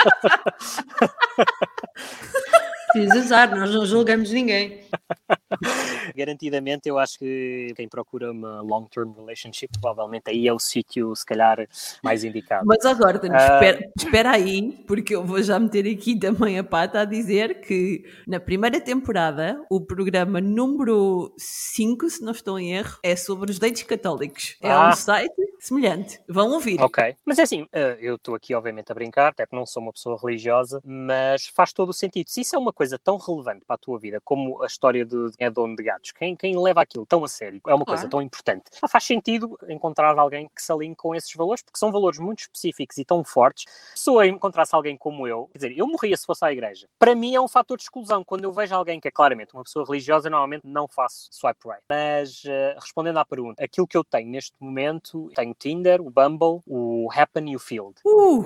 Precisas 2.93 3.27
usar, 3.27 3.55
nós 3.55 3.73
não 3.73 3.87
julgamos 3.87 4.31
ninguém. 4.31 4.81
Garantidamente, 6.17 6.89
eu 6.89 6.99
acho 6.99 7.19
que 7.19 7.73
quem 7.77 7.89
procura 7.89 8.33
uma 8.33 8.61
long-term 8.63 9.13
relationship, 9.13 9.71
provavelmente 9.81 10.25
aí 10.29 10.49
é 10.49 10.53
o 10.53 10.59
sítio, 10.59 11.15
se 11.15 11.25
calhar, 11.25 11.67
mais 12.03 12.25
indicado. 12.25 12.67
Mas 12.67 12.85
agora, 12.85 13.19
uh... 13.19 13.37
espera, 13.37 13.91
espera 13.97 14.31
aí, 14.31 14.73
porque 14.87 15.15
eu 15.15 15.25
vou 15.25 15.43
já 15.43 15.59
meter 15.59 15.87
aqui 15.87 16.19
também 16.19 16.59
a 16.59 16.65
pata 16.65 17.01
a 17.01 17.05
dizer 17.05 17.61
que 17.61 18.05
na 18.27 18.41
primeira 18.41 18.81
temporada, 18.81 19.65
o 19.71 19.81
programa 19.81 20.41
número 20.41 21.33
5, 21.39 22.11
se 22.11 22.23
não 22.23 22.33
estou 22.33 22.59
em 22.59 22.73
erro, 22.73 22.99
é 23.03 23.15
sobre 23.15 23.51
os 23.51 23.59
dates 23.59 23.83
católicos. 23.85 24.57
É 24.61 24.71
ah. 24.71 24.91
um 24.91 24.97
site 24.97 25.33
semelhante. 25.61 26.21
Vão 26.29 26.51
ouvir. 26.51 26.81
Ok. 26.81 27.17
Mas 27.25 27.39
é 27.39 27.43
assim, 27.43 27.67
eh, 27.73 27.99
eu 28.01 28.17
estou 28.17 28.35
aqui, 28.35 28.55
obviamente, 28.55 28.91
a 28.91 28.95
brincar, 28.95 29.29
até 29.29 29.45
porque 29.45 29.57
não 29.57 29.67
sou 29.67 29.83
uma 29.83 29.93
pessoa 29.93 30.19
religiosa, 30.21 30.81
mas 30.85 31.47
faz 31.47 31.73
todo 31.73 31.91
o 31.91 31.93
sentido. 31.93 32.29
Se 32.29 32.41
isso 32.41 32.57
é 32.57 32.59
uma 32.59 32.73
coisa 32.81 32.99
tão 32.99 33.19
relevante 33.19 33.63
para 33.67 33.75
a 33.75 33.79
tua 33.79 33.99
vida 33.99 34.23
como 34.25 34.63
a 34.63 34.67
história 34.67 35.05
de 35.05 35.31
é 35.39 35.51
dono 35.51 35.77
de 35.77 35.83
gatos, 35.83 36.13
quem, 36.13 36.35
quem 36.35 36.59
leva 36.59 36.81
aquilo 36.81 37.05
tão 37.05 37.23
a 37.23 37.29
sério, 37.29 37.61
é 37.67 37.75
uma 37.75 37.85
coisa 37.85 38.09
tão 38.09 38.23
importante, 38.23 38.71
faz 38.89 39.05
sentido 39.05 39.59
encontrar 39.69 40.19
alguém 40.19 40.49
que 40.55 40.63
se 40.63 40.73
alinhe 40.73 40.97
com 40.97 41.15
esses 41.15 41.31
valores, 41.35 41.63
porque 41.63 41.79
são 41.79 41.93
valores 41.93 42.19
muito 42.19 42.41
específicos 42.41 42.97
e 42.97 43.05
tão 43.05 43.23
fortes. 43.23 43.67
Se 43.95 44.09
eu 44.09 44.25
encontrasse 44.25 44.75
alguém 44.75 44.97
como 44.97 45.29
eu, 45.29 45.47
quer 45.53 45.59
dizer, 45.59 45.79
eu 45.79 45.87
morria 45.87 46.17
se 46.17 46.25
fosse 46.25 46.43
à 46.43 46.51
igreja. 46.51 46.89
Para 46.99 47.15
mim 47.15 47.35
é 47.35 47.41
um 47.41 47.49
fator 47.49 47.77
de 47.77 47.83
exclusão. 47.83 48.25
Quando 48.25 48.45
eu 48.45 48.53
vejo 48.53 48.75
alguém 48.75 48.99
que 48.99 49.09
é 49.09 49.11
claramente 49.11 49.53
uma 49.53 49.63
pessoa 49.63 49.85
religiosa, 49.85 50.31
normalmente 50.31 50.63
não 50.65 50.89
faço 50.89 51.29
swipe 51.31 51.61
right. 51.67 51.83
Mas, 51.89 52.45
uh, 52.45 52.81
respondendo 52.81 53.19
à 53.19 53.25
pergunta, 53.25 53.63
aquilo 53.63 53.87
que 53.87 53.97
eu 53.97 54.05
tenho 54.05 54.31
neste 54.31 54.55
momento, 54.59 55.31
tenho 55.35 55.51
o 55.51 55.55
Tinder, 55.55 56.01
o 56.01 56.11
Bumble, 56.11 56.61
o 56.67 57.09
Happen 57.15 57.51
e 57.51 57.57
o 57.57 57.59
Field. 57.59 57.95
Uh. 58.05 58.41
Uh, 58.41 58.45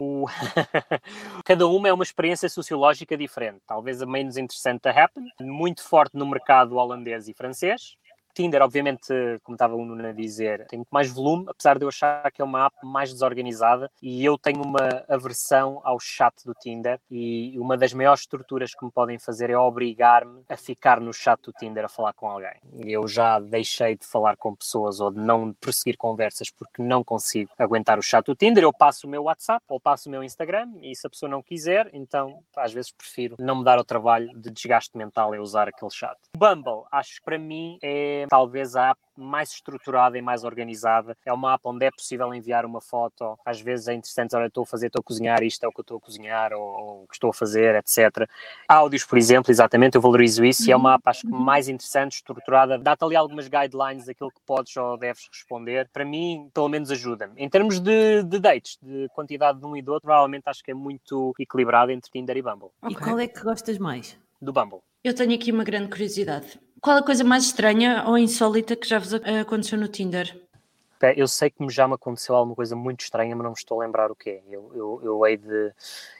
o... 0.00 0.26
Cada 1.44 1.66
uma 1.66 1.88
é 1.88 1.92
uma 1.92 2.04
experiência 2.04 2.48
sociológica 2.48 3.16
diferente. 3.16 3.60
Talvez 3.74 4.00
a 4.00 4.06
menos 4.06 4.36
interessante 4.36 4.86
a 4.86 4.92
Happen, 4.92 5.24
muito 5.40 5.82
forte 5.82 6.16
no 6.16 6.24
mercado 6.24 6.76
holandês 6.76 7.26
e 7.26 7.34
francês, 7.34 7.96
Tinder, 8.34 8.60
obviamente, 8.62 9.08
como 9.42 9.54
estava 9.54 9.74
o 9.74 9.84
Nuno 9.84 10.06
a 10.06 10.12
dizer, 10.12 10.66
tem 10.66 10.78
muito 10.78 10.88
mais 10.90 11.10
volume, 11.10 11.46
apesar 11.48 11.78
de 11.78 11.84
eu 11.84 11.88
achar 11.88 12.30
que 12.32 12.42
é 12.42 12.44
uma 12.44 12.66
app 12.66 12.76
mais 12.82 13.12
desorganizada 13.12 13.90
e 14.02 14.24
eu 14.24 14.36
tenho 14.36 14.62
uma 14.62 15.04
aversão 15.08 15.80
ao 15.84 15.98
chat 16.00 16.34
do 16.44 16.54
Tinder 16.54 17.00
e 17.10 17.58
uma 17.58 17.76
das 17.76 17.92
maiores 17.92 18.20
estruturas 18.20 18.74
que 18.74 18.84
me 18.84 18.90
podem 18.90 19.18
fazer 19.18 19.50
é 19.50 19.56
obrigar-me 19.56 20.42
a 20.48 20.56
ficar 20.56 21.00
no 21.00 21.12
chat 21.12 21.40
do 21.42 21.52
Tinder 21.52 21.84
a 21.84 21.88
falar 21.88 22.12
com 22.12 22.28
alguém. 22.28 22.60
Eu 22.80 23.06
já 23.06 23.38
deixei 23.38 23.96
de 23.96 24.06
falar 24.06 24.36
com 24.36 24.54
pessoas 24.54 25.00
ou 25.00 25.10
de 25.10 25.20
não 25.20 25.52
prosseguir 25.52 25.96
conversas 25.96 26.50
porque 26.50 26.82
não 26.82 27.04
consigo 27.04 27.50
aguentar 27.58 27.98
o 27.98 28.02
chat 28.02 28.24
do 28.26 28.34
Tinder. 28.34 28.64
Eu 28.64 28.72
passo 28.72 29.06
o 29.06 29.10
meu 29.10 29.24
WhatsApp 29.24 29.64
ou 29.68 29.80
passo 29.80 30.08
o 30.08 30.12
meu 30.12 30.24
Instagram 30.24 30.72
e 30.82 30.94
se 30.94 31.06
a 31.06 31.10
pessoa 31.10 31.30
não 31.30 31.42
quiser, 31.42 31.88
então 31.92 32.42
às 32.56 32.72
vezes 32.72 32.90
prefiro 32.92 33.36
não 33.38 33.56
me 33.56 33.64
dar 33.64 33.78
o 33.78 33.84
trabalho 33.84 34.28
de 34.38 34.50
desgaste 34.50 34.96
mental 34.96 35.34
em 35.34 35.38
usar 35.38 35.68
aquele 35.68 35.90
chat. 35.90 36.16
Bumble, 36.36 36.84
acho 36.90 37.16
que 37.16 37.22
para 37.24 37.38
mim 37.38 37.78
é 37.82 38.23
talvez 38.28 38.76
a 38.76 38.90
app 38.90 39.00
mais 39.16 39.50
estruturada 39.52 40.18
e 40.18 40.22
mais 40.22 40.44
organizada. 40.44 41.16
É 41.24 41.32
uma 41.32 41.54
app 41.54 41.62
onde 41.64 41.86
é 41.86 41.90
possível 41.90 42.34
enviar 42.34 42.64
uma 42.64 42.80
foto. 42.80 43.38
Às 43.44 43.60
vezes 43.60 43.88
é 43.88 43.94
interessante, 43.94 44.34
olha, 44.34 44.46
estou 44.46 44.64
a 44.64 44.66
fazer, 44.66 44.88
estou 44.88 45.00
a 45.00 45.02
cozinhar, 45.02 45.42
isto 45.42 45.64
é 45.64 45.68
o 45.68 45.72
que 45.72 45.80
eu 45.80 45.82
estou 45.82 45.96
a 45.98 46.00
cozinhar, 46.00 46.52
ou, 46.52 46.60
ou 46.62 47.02
o 47.04 47.06
que 47.06 47.14
estou 47.14 47.30
a 47.30 47.34
fazer, 47.34 47.76
etc. 47.76 48.28
Áudios, 48.68 49.04
por 49.04 49.18
exemplo, 49.18 49.50
exatamente, 49.50 49.94
eu 49.94 50.00
valorizo 50.00 50.44
isso 50.44 50.68
e 50.68 50.72
é 50.72 50.76
uma 50.76 50.94
app, 50.94 51.02
acho 51.06 51.22
que 51.22 51.28
mais 51.28 51.68
interessante, 51.68 52.16
estruturada. 52.16 52.78
Dá-te 52.78 53.04
ali 53.04 53.16
algumas 53.16 53.48
guidelines 53.48 54.06
daquilo 54.06 54.30
que 54.30 54.40
podes 54.44 54.76
ou 54.76 54.96
deves 54.96 55.28
responder. 55.32 55.88
Para 55.92 56.04
mim, 56.04 56.50
pelo 56.52 56.68
menos 56.68 56.90
ajuda-me. 56.90 57.34
Em 57.36 57.48
termos 57.48 57.80
de, 57.80 58.22
de, 58.24 58.38
dates, 58.38 58.78
de 58.82 59.08
quantidade 59.14 59.60
de 59.60 59.66
um 59.66 59.76
e 59.76 59.82
do 59.82 59.92
outro, 59.92 60.06
provavelmente 60.06 60.44
acho 60.46 60.62
que 60.62 60.70
é 60.70 60.74
muito 60.74 61.34
equilibrado 61.38 61.92
entre 61.92 62.10
Tinder 62.10 62.36
e 62.36 62.42
Bumble. 62.42 62.70
Okay. 62.82 62.96
E 62.96 62.98
qual 62.98 63.18
é 63.18 63.26
que 63.26 63.42
gostas 63.42 63.78
mais? 63.78 64.18
Do 64.40 64.52
Bumble. 64.52 64.80
Eu 65.02 65.14
tenho 65.14 65.34
aqui 65.34 65.52
uma 65.52 65.64
grande 65.64 65.88
curiosidade. 65.88 66.58
Qual 66.84 66.98
a 66.98 67.02
coisa 67.02 67.24
mais 67.24 67.44
estranha 67.44 68.04
ou 68.06 68.18
insólita 68.18 68.76
que 68.76 68.86
já 68.86 68.98
vos 68.98 69.14
aconteceu 69.14 69.78
no 69.78 69.88
Tinder? 69.88 70.38
Eu 71.16 71.26
sei 71.26 71.48
que 71.48 71.66
já 71.70 71.88
me 71.88 71.94
aconteceu 71.94 72.34
alguma 72.34 72.54
coisa 72.54 72.76
muito 72.76 73.00
estranha, 73.00 73.34
mas 73.34 73.42
não 73.42 73.52
me 73.52 73.56
estou 73.56 73.80
a 73.80 73.86
lembrar 73.86 74.10
o 74.10 74.14
que 74.14 74.28
é. 74.28 74.42
Eu, 74.50 74.70
eu, 74.74 75.00
eu 75.02 75.26
hei 75.26 75.38
de. 75.38 75.72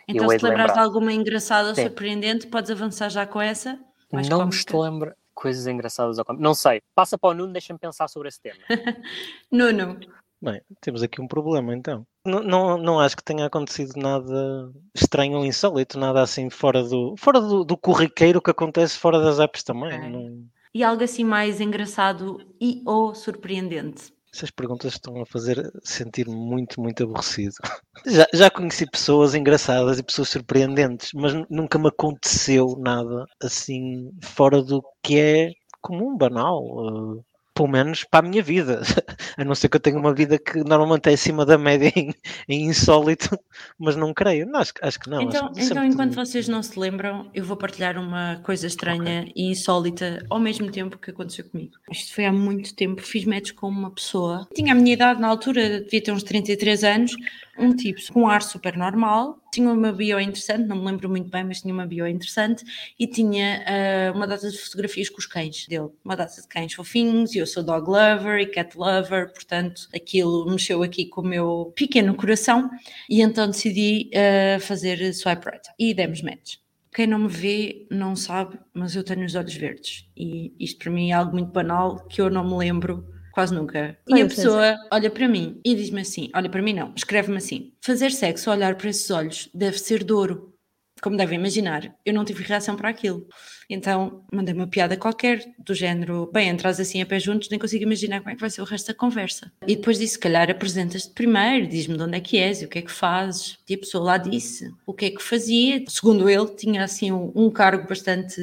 Então, 0.08 0.26
se 0.26 0.38
te 0.38 0.42
lembrar 0.42 0.72
de 0.72 0.78
alguma 0.78 1.12
engraçada 1.12 1.68
ou 1.68 1.74
surpreendente, 1.74 2.46
podes 2.46 2.70
avançar 2.70 3.10
já 3.10 3.26
com 3.26 3.42
essa? 3.42 3.78
Mais 4.10 4.26
não 4.26 4.38
cómica. 4.38 4.54
me 4.54 4.58
estou 4.58 4.82
a 4.82 4.88
lembrar 4.88 5.16
coisas 5.34 5.66
engraçadas 5.66 6.16
ou 6.18 6.24
Não 6.38 6.54
sei. 6.54 6.80
Passa 6.94 7.18
para 7.18 7.28
o 7.28 7.34
Nuno, 7.34 7.52
deixa-me 7.52 7.78
pensar 7.78 8.08
sobre 8.08 8.28
esse 8.28 8.40
tema. 8.40 8.56
Nuno. 9.52 10.00
Bem, 10.40 10.62
temos 10.80 11.02
aqui 11.02 11.20
um 11.20 11.28
problema 11.28 11.74
então. 11.74 12.06
Não, 12.24 12.42
não, 12.42 12.78
não 12.78 13.00
acho 13.00 13.18
que 13.18 13.22
tenha 13.22 13.44
acontecido 13.44 14.00
nada 14.00 14.72
estranho 14.94 15.36
ou 15.36 15.44
insólito, 15.44 15.98
nada 15.98 16.22
assim 16.22 16.48
fora 16.48 16.82
do, 16.82 17.14
fora 17.18 17.38
do, 17.38 17.64
do 17.64 17.76
corriqueiro 17.76 18.40
que 18.40 18.50
acontece 18.50 18.96
fora 18.96 19.20
das 19.20 19.38
apps 19.38 19.62
também. 19.62 19.92
É. 19.92 20.08
Não... 20.08 20.53
E 20.74 20.82
algo 20.82 21.04
assim 21.04 21.22
mais 21.22 21.60
engraçado 21.60 22.38
e 22.60 22.82
ou 22.84 23.14
surpreendente? 23.14 24.12
Essas 24.34 24.50
perguntas 24.50 24.94
estão 24.94 25.22
a 25.22 25.26
fazer 25.26 25.70
sentir-me 25.84 26.34
muito, 26.34 26.80
muito 26.80 27.04
aborrecido. 27.04 27.54
Já, 28.04 28.26
já 28.34 28.50
conheci 28.50 28.84
pessoas 28.90 29.34
engraçadas 29.34 29.98
e 29.98 30.02
pessoas 30.02 30.28
surpreendentes, 30.28 31.10
mas 31.14 31.32
nunca 31.48 31.78
me 31.78 31.88
aconteceu 31.88 32.76
nada 32.78 33.24
assim 33.40 34.10
fora 34.22 34.62
do 34.62 34.82
que 35.02 35.18
é 35.18 35.50
comum, 35.80 36.14
banal. 36.14 36.60
Uh, 36.60 37.24
pelo 37.54 37.68
menos 37.68 38.04
para 38.04 38.26
a 38.26 38.28
minha 38.28 38.42
vida, 38.42 38.82
a 39.38 39.44
não 39.44 39.54
ser 39.54 39.68
que 39.68 39.76
eu 39.76 39.80
tenha 39.80 39.96
uma 39.96 40.12
vida 40.12 40.38
que 40.38 40.58
normalmente 40.58 41.08
é 41.08 41.12
acima 41.12 41.46
da 41.46 41.56
média 41.56 41.92
em, 41.94 42.12
em 42.48 42.64
insólito, 42.66 43.38
mas 43.78 43.94
não 43.94 44.12
creio, 44.12 44.46
não, 44.46 44.60
acho, 44.60 44.72
acho 44.82 44.98
que 44.98 45.08
não. 45.08 45.22
Então, 45.22 45.52
que 45.52 45.62
então 45.62 45.84
enquanto 45.84 46.14
vocês 46.14 46.48
não 46.48 46.62
se 46.62 46.78
lembram, 46.78 47.30
eu 47.32 47.44
vou 47.44 47.56
partilhar 47.56 47.96
uma 47.96 48.40
coisa 48.42 48.66
estranha 48.66 49.22
okay. 49.22 49.32
e 49.36 49.50
insólita 49.50 50.26
ao 50.28 50.40
mesmo 50.40 50.70
tempo 50.70 50.98
que 50.98 51.10
aconteceu 51.10 51.44
comigo. 51.44 51.72
Isto 51.90 52.14
foi 52.14 52.26
há 52.26 52.32
muito 52.32 52.74
tempo, 52.74 53.00
fiz 53.00 53.24
match 53.24 53.52
com 53.52 53.68
uma 53.68 53.90
pessoa, 53.90 54.48
tinha 54.52 54.72
a 54.72 54.74
minha 54.74 54.92
idade 54.92 55.20
na 55.20 55.28
altura, 55.28 55.80
devia 55.80 56.02
ter 56.02 56.12
uns 56.12 56.24
33 56.24 56.82
anos, 56.82 57.16
um 57.58 57.74
tipo 57.74 58.00
com 58.12 58.22
um 58.22 58.26
ar 58.28 58.42
super 58.42 58.76
normal, 58.76 59.40
tinha 59.52 59.70
uma 59.70 59.92
bio 59.92 60.18
interessante, 60.20 60.66
não 60.66 60.76
me 60.76 60.86
lembro 60.86 61.08
muito 61.08 61.30
bem, 61.30 61.44
mas 61.44 61.60
tinha 61.60 61.72
uma 61.72 61.86
bio 61.86 62.06
interessante 62.06 62.64
e 62.98 63.06
tinha 63.06 63.64
uh, 64.12 64.16
uma 64.16 64.26
data 64.26 64.50
de 64.50 64.58
fotografias 64.58 65.08
com 65.08 65.18
os 65.18 65.26
cães 65.26 65.66
dele, 65.68 65.90
uma 66.04 66.16
data 66.16 66.40
de 66.40 66.48
cães 66.48 66.72
fofinhos, 66.72 67.34
e 67.34 67.38
eu 67.38 67.46
sou 67.46 67.62
dog 67.62 67.88
lover 67.88 68.40
e 68.40 68.46
cat 68.46 68.76
lover, 68.76 69.32
portanto 69.32 69.88
aquilo 69.94 70.50
mexeu 70.50 70.82
aqui 70.82 71.06
com 71.06 71.20
o 71.20 71.26
meu 71.26 71.72
pequeno 71.76 72.14
coração 72.14 72.68
e 73.08 73.22
então 73.22 73.46
decidi 73.46 74.10
uh, 74.10 74.60
fazer 74.60 75.12
swipe 75.12 75.46
right. 75.46 75.68
E 75.78 75.94
demos 75.94 76.22
match. 76.22 76.56
Quem 76.92 77.08
não 77.08 77.18
me 77.18 77.28
vê 77.28 77.86
não 77.90 78.14
sabe, 78.14 78.58
mas 78.72 78.94
eu 78.94 79.02
tenho 79.02 79.24
os 79.24 79.34
olhos 79.34 79.54
verdes 79.54 80.08
e 80.16 80.52
isto 80.58 80.78
para 80.78 80.92
mim 80.92 81.10
é 81.10 81.14
algo 81.14 81.32
muito 81.32 81.50
banal 81.50 82.06
que 82.06 82.20
eu 82.20 82.30
não 82.30 82.44
me 82.44 82.56
lembro 82.56 83.13
quase 83.34 83.52
nunca. 83.52 83.98
E 84.08 84.22
a 84.22 84.26
pessoa 84.26 84.78
olha 84.92 85.10
para 85.10 85.28
mim 85.28 85.60
e 85.64 85.74
diz-me 85.74 86.02
assim: 86.02 86.30
olha 86.32 86.48
para 86.48 86.62
mim 86.62 86.72
não, 86.72 86.94
escreve-me 86.96 87.38
assim: 87.38 87.72
fazer 87.82 88.12
sexo, 88.12 88.48
olhar 88.48 88.76
para 88.76 88.88
esses 88.88 89.10
olhos, 89.10 89.50
deve 89.52 89.76
ser 89.78 90.04
douro. 90.04 90.54
Como 91.02 91.16
devem 91.16 91.38
imaginar, 91.38 91.92
eu 92.06 92.14
não 92.14 92.24
tive 92.24 92.44
reação 92.44 92.76
para 92.76 92.88
aquilo. 92.88 93.26
Então 93.68 94.24
mandei 94.32 94.54
uma 94.54 94.68
piada 94.68 94.96
qualquer, 94.96 95.44
do 95.58 95.74
género: 95.74 96.30
bem, 96.32 96.48
entras 96.48 96.78
assim 96.78 97.02
a 97.02 97.06
pé 97.06 97.18
juntos, 97.18 97.48
nem 97.50 97.58
consigo 97.58 97.82
imaginar 97.82 98.20
como 98.20 98.30
é 98.30 98.34
que 98.34 98.40
vai 98.40 98.48
ser 98.48 98.62
o 98.62 98.64
resto 98.64 98.86
da 98.86 98.94
conversa. 98.94 99.50
E 99.66 99.74
depois 99.74 99.98
disse: 99.98 100.14
se 100.14 100.20
calhar 100.20 100.48
apresentas-te 100.48 101.12
primeiro, 101.12 101.66
diz-me 101.66 101.96
de 101.96 102.04
onde 102.04 102.16
é 102.16 102.20
que 102.20 102.38
és 102.38 102.62
e 102.62 102.66
o 102.66 102.68
que 102.68 102.78
é 102.78 102.82
que 102.82 102.92
fazes. 102.92 103.58
E 103.68 103.74
a 103.74 103.78
pessoa 103.78 104.04
lá 104.04 104.16
disse 104.16 104.72
o 104.86 104.94
que 104.94 105.06
é 105.06 105.10
que 105.10 105.22
fazia. 105.22 105.82
Segundo 105.88 106.30
ele, 106.30 106.46
tinha 106.54 106.84
assim 106.84 107.10
um, 107.10 107.32
um 107.34 107.50
cargo 107.50 107.88
bastante 107.88 108.40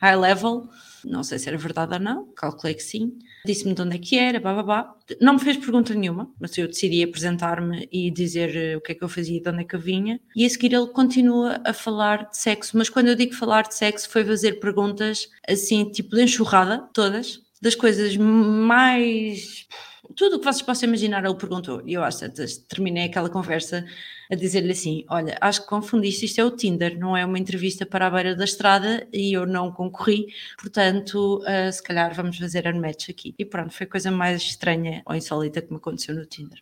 high 0.00 0.16
level. 0.16 0.68
Não 1.04 1.22
sei 1.22 1.38
se 1.38 1.48
era 1.48 1.58
verdade 1.58 1.94
ou 1.94 2.00
não, 2.00 2.26
calculei 2.34 2.74
que 2.74 2.82
sim. 2.82 3.18
Disse-me 3.44 3.74
de 3.74 3.82
onde 3.82 3.96
é 3.96 3.98
que 3.98 4.18
era, 4.18 4.38
babá. 4.38 4.94
Não 5.20 5.34
me 5.34 5.40
fez 5.40 5.56
pergunta 5.56 5.94
nenhuma, 5.94 6.30
mas 6.40 6.56
eu 6.56 6.68
decidi 6.68 7.02
apresentar-me 7.02 7.88
e 7.90 8.10
dizer 8.10 8.54
eh, 8.56 8.76
o 8.76 8.80
que 8.80 8.92
é 8.92 8.94
que 8.94 9.02
eu 9.02 9.08
fazia 9.08 9.36
e 9.36 9.42
de 9.42 9.48
onde 9.48 9.62
é 9.62 9.64
que 9.64 9.74
eu 9.74 9.80
vinha. 9.80 10.20
E 10.36 10.46
a 10.46 10.50
seguir 10.50 10.72
ele 10.72 10.86
continua 10.88 11.60
a 11.64 11.72
falar 11.72 12.30
de 12.30 12.36
sexo, 12.36 12.76
mas 12.76 12.88
quando 12.88 13.08
eu 13.08 13.14
digo 13.14 13.34
falar 13.34 13.62
de 13.62 13.74
sexo 13.74 14.08
foi 14.08 14.24
fazer 14.24 14.60
perguntas 14.60 15.28
assim, 15.48 15.84
tipo 15.90 16.14
de 16.14 16.22
enxurrada, 16.22 16.88
todas, 16.92 17.40
das 17.60 17.74
coisas 17.74 18.16
mais 18.16 19.66
tudo 20.14 20.36
o 20.36 20.38
que 20.38 20.44
vocês 20.44 20.62
possam 20.62 20.88
imaginar, 20.88 21.24
ele 21.24 21.34
perguntou. 21.34 21.82
E 21.86 21.94
eu 21.94 22.02
acho 22.02 22.30
que 22.30 22.46
terminei 22.68 23.04
aquela 23.04 23.30
conversa 23.30 23.84
a 24.32 24.34
dizer-lhe 24.34 24.72
assim: 24.72 25.04
Olha, 25.10 25.36
acho 25.40 25.60
que 25.60 25.68
confundiste, 25.68 26.24
isto 26.24 26.40
é 26.40 26.44
o 26.44 26.50
Tinder, 26.50 26.98
não 26.98 27.14
é 27.14 27.24
uma 27.24 27.38
entrevista 27.38 27.84
para 27.84 28.06
a 28.06 28.10
beira 28.10 28.34
da 28.34 28.44
estrada 28.44 29.06
e 29.12 29.36
eu 29.36 29.46
não 29.46 29.70
concorri, 29.70 30.28
portanto, 30.58 31.42
uh, 31.42 31.70
se 31.70 31.82
calhar 31.82 32.14
vamos 32.14 32.38
fazer 32.38 32.66
unmatch 32.66 33.10
aqui. 33.10 33.34
E 33.38 33.44
pronto, 33.44 33.74
foi 33.74 33.86
a 33.86 33.90
coisa 33.90 34.10
mais 34.10 34.40
estranha 34.40 35.02
ou 35.04 35.14
insólita 35.14 35.60
que 35.60 35.70
me 35.70 35.76
aconteceu 35.76 36.14
no 36.14 36.24
Tinder. 36.24 36.58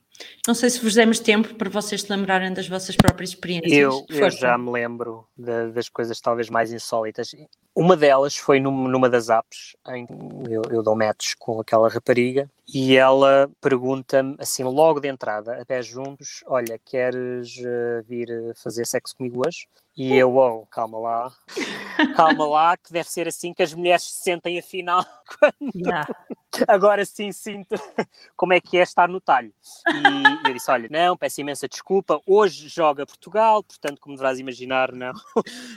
Não 0.46 0.54
sei 0.54 0.68
se 0.68 0.80
vos 0.82 0.94
demos 0.94 1.18
tempo 1.20 1.54
para 1.54 1.70
vocês 1.70 2.02
se 2.02 2.12
lembrarem 2.12 2.52
das 2.52 2.68
vossas 2.68 2.94
próprias 2.96 3.30
experiências. 3.30 3.72
Eu, 3.72 4.04
eu 4.10 4.30
já 4.30 4.58
me 4.58 4.70
lembro 4.70 5.26
de, 5.38 5.70
das 5.70 5.88
coisas 5.88 6.20
talvez 6.20 6.50
mais 6.50 6.72
insólitas. 6.72 7.34
Uma 7.74 7.96
delas 7.96 8.36
foi 8.36 8.60
num, 8.60 8.88
numa 8.88 9.08
das 9.08 9.30
apps, 9.30 9.76
em, 9.88 10.06
eu, 10.50 10.62
eu 10.70 10.82
dou 10.82 10.96
match 10.96 11.34
com 11.38 11.60
aquela 11.60 11.88
rapariga 11.88 12.50
e 12.72 12.96
ela 12.96 13.50
pergunta-me 13.60 14.36
assim 14.38 14.62
logo 14.64 15.00
de 15.00 15.08
entrada, 15.08 15.60
a 15.60 15.64
pé 15.64 15.82
juntos, 15.82 16.42
olha, 16.46 16.78
queres 16.84 17.56
uh, 17.58 18.02
vir 18.06 18.28
fazer 18.56 18.86
sexo 18.86 19.16
comigo 19.16 19.42
hoje? 19.46 19.66
E 19.96 20.14
eu, 20.16 20.36
oh, 20.36 20.66
calma 20.66 20.98
lá, 20.98 21.32
calma 22.16 22.46
lá, 22.46 22.76
que 22.76 22.92
deve 22.92 23.10
ser 23.10 23.28
assim 23.28 23.52
que 23.52 23.62
as 23.62 23.74
mulheres 23.74 24.04
se 24.04 24.22
sentem 24.22 24.58
afinal. 24.58 25.04
Quando... 25.38 25.74
Yeah. 25.74 26.06
Agora 26.66 27.04
sim 27.04 27.30
sinto 27.30 27.76
como 28.36 28.52
é 28.52 28.60
que 28.60 28.76
é 28.76 28.82
estar 28.82 29.08
no 29.08 29.20
talho. 29.20 29.52
E 29.86 30.48
eu 30.48 30.54
disse: 30.54 30.70
Olha, 30.70 30.88
não, 30.90 31.16
peço 31.16 31.40
imensa 31.40 31.68
desculpa. 31.68 32.20
Hoje 32.26 32.68
joga 32.68 33.06
Portugal, 33.06 33.62
portanto, 33.62 34.00
como 34.00 34.16
deverás 34.16 34.38
imaginar, 34.38 34.92
não. 34.92 35.12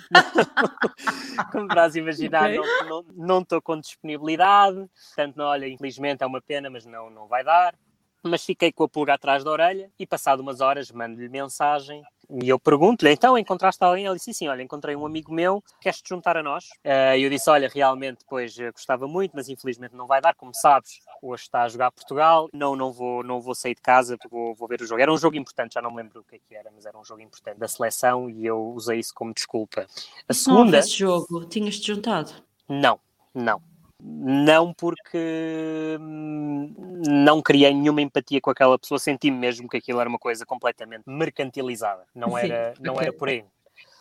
como 1.52 1.68
deverás 1.68 1.96
imaginar, 1.96 2.50
okay. 2.50 3.14
não 3.16 3.42
estou 3.42 3.62
com 3.62 3.80
disponibilidade. 3.80 4.90
Portanto, 5.16 5.36
não, 5.36 5.46
olha, 5.46 5.68
infelizmente 5.68 6.24
é 6.24 6.26
uma 6.26 6.42
pena, 6.42 6.70
mas 6.70 6.83
não, 6.86 7.10
não 7.10 7.28
vai 7.28 7.44
dar 7.44 7.76
mas 8.24 8.46
fiquei 8.46 8.72
com 8.72 8.86
a 8.86 8.90
pulga 8.90 9.14
atrás 9.14 9.44
da 9.44 9.52
orelha 9.52 9.92
e 10.00 10.08
passado 10.08 10.40
umas 10.40 10.62
horas 10.62 10.90
mando-lhe 10.90 11.28
mensagem 11.28 12.02
e 12.42 12.48
eu 12.48 12.58
pergunto-lhe, 12.58 13.12
então 13.12 13.38
encontraste 13.38 13.84
alguém? 13.84 14.06
Ele 14.06 14.16
disse, 14.16 14.34
sim, 14.34 14.48
olha, 14.48 14.64
encontrei 14.64 14.96
um 14.96 15.06
amigo 15.06 15.32
meu, 15.32 15.62
queres-te 15.82 16.08
juntar 16.08 16.38
a 16.38 16.42
nós? 16.42 16.70
Uh, 16.84 17.18
eu 17.20 17.30
disse, 17.30 17.50
olha, 17.50 17.70
realmente, 17.72 18.20
pois, 18.28 18.56
gostava 18.72 19.08
muito, 19.08 19.34
mas 19.36 19.50
infelizmente 19.50 19.94
não 19.94 20.08
vai 20.08 20.22
dar, 20.22 20.34
como 20.34 20.52
sabes, 20.56 21.02
hoje 21.22 21.44
está 21.44 21.64
a 21.64 21.68
jogar 21.68 21.92
Portugal, 21.92 22.50
não, 22.54 22.78
não 22.78 22.94
vou, 22.94 23.24
não 23.24 23.42
vou 23.42 23.54
sair 23.54 23.76
de 23.76 23.82
casa, 23.82 24.18
vou, 24.32 24.56
vou 24.56 24.68
ver 24.70 24.82
o 24.82 24.86
jogo. 24.86 25.02
Era 25.02 25.12
um 25.14 25.18
jogo 25.18 25.36
importante, 25.36 25.74
já 25.74 25.82
não 25.82 25.92
me 25.92 25.98
lembro 25.98 26.22
o 26.22 26.24
que, 26.24 26.38
é 26.38 26.40
que 26.40 26.56
era, 26.56 26.72
mas 26.74 26.86
era 26.86 26.98
um 26.98 27.04
jogo 27.04 27.22
importante 27.22 27.60
da 27.60 27.68
seleção 27.68 28.30
e 28.30 28.46
eu 28.46 28.72
usei 28.74 29.00
isso 29.00 29.14
como 29.14 29.34
desculpa. 29.34 29.86
A 30.28 30.34
segunda... 30.34 30.72
Não 30.72 30.80
esse 30.80 30.98
jogo, 30.98 31.46
tinhas-te 31.46 31.88
juntado? 31.88 32.32
Não, 32.70 33.00
não 33.36 33.73
não 34.06 34.74
porque 34.74 35.98
hum, 36.00 36.74
não 37.08 37.42
criei 37.42 37.74
nenhuma 37.74 38.02
empatia 38.02 38.42
com 38.42 38.50
aquela 38.50 38.78
pessoa, 38.78 39.00
senti 39.00 39.32
mesmo 39.32 39.70
que 39.70 39.78
aquilo 39.78 40.02
era 40.02 40.10
uma 40.10 40.20
coisa 40.20 40.46
completamente 40.46 41.04
mercantilizada, 41.08 42.04
não 42.14 42.38
era, 42.38 42.74
Sim, 42.76 42.84
não 42.84 43.00
era 43.00 43.14
por 43.14 43.30
aí. 43.30 43.46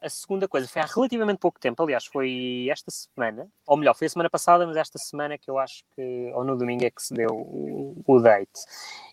A 0.03 0.09
segunda 0.09 0.49
coisa 0.49 0.67
foi 0.67 0.83
há 0.83 0.85
relativamente 0.85 1.39
pouco 1.39 1.61
tempo, 1.61 1.81
aliás, 1.81 2.05
foi 2.05 2.67
esta 2.69 2.91
semana, 2.91 3.49
ou 3.65 3.77
melhor, 3.77 3.95
foi 3.95 4.09
a 4.09 4.11
semana 4.11 4.29
passada, 4.29 4.67
mas 4.67 4.77
esta 4.77 4.99
semana 4.99 5.39
que 5.39 5.49
eu 5.49 5.59
acho 5.59 5.85
que, 5.95 6.33
ou 6.35 6.43
no 6.43 6.57
domingo 6.57 6.85
é 6.85 6.91
que 6.91 7.01
se 7.01 7.15
deu 7.15 7.31
o, 7.31 8.03
o 8.05 8.21
date. 8.21 8.61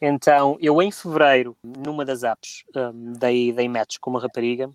Então, 0.01 0.57
eu 0.59 0.81
em 0.81 0.91
fevereiro, 0.91 1.55
numa 1.63 2.03
das 2.03 2.23
apps, 2.23 2.63
um, 2.75 3.13
dei, 3.13 3.53
dei 3.53 3.69
match 3.69 3.97
com 4.01 4.09
uma 4.09 4.19
rapariga 4.19 4.69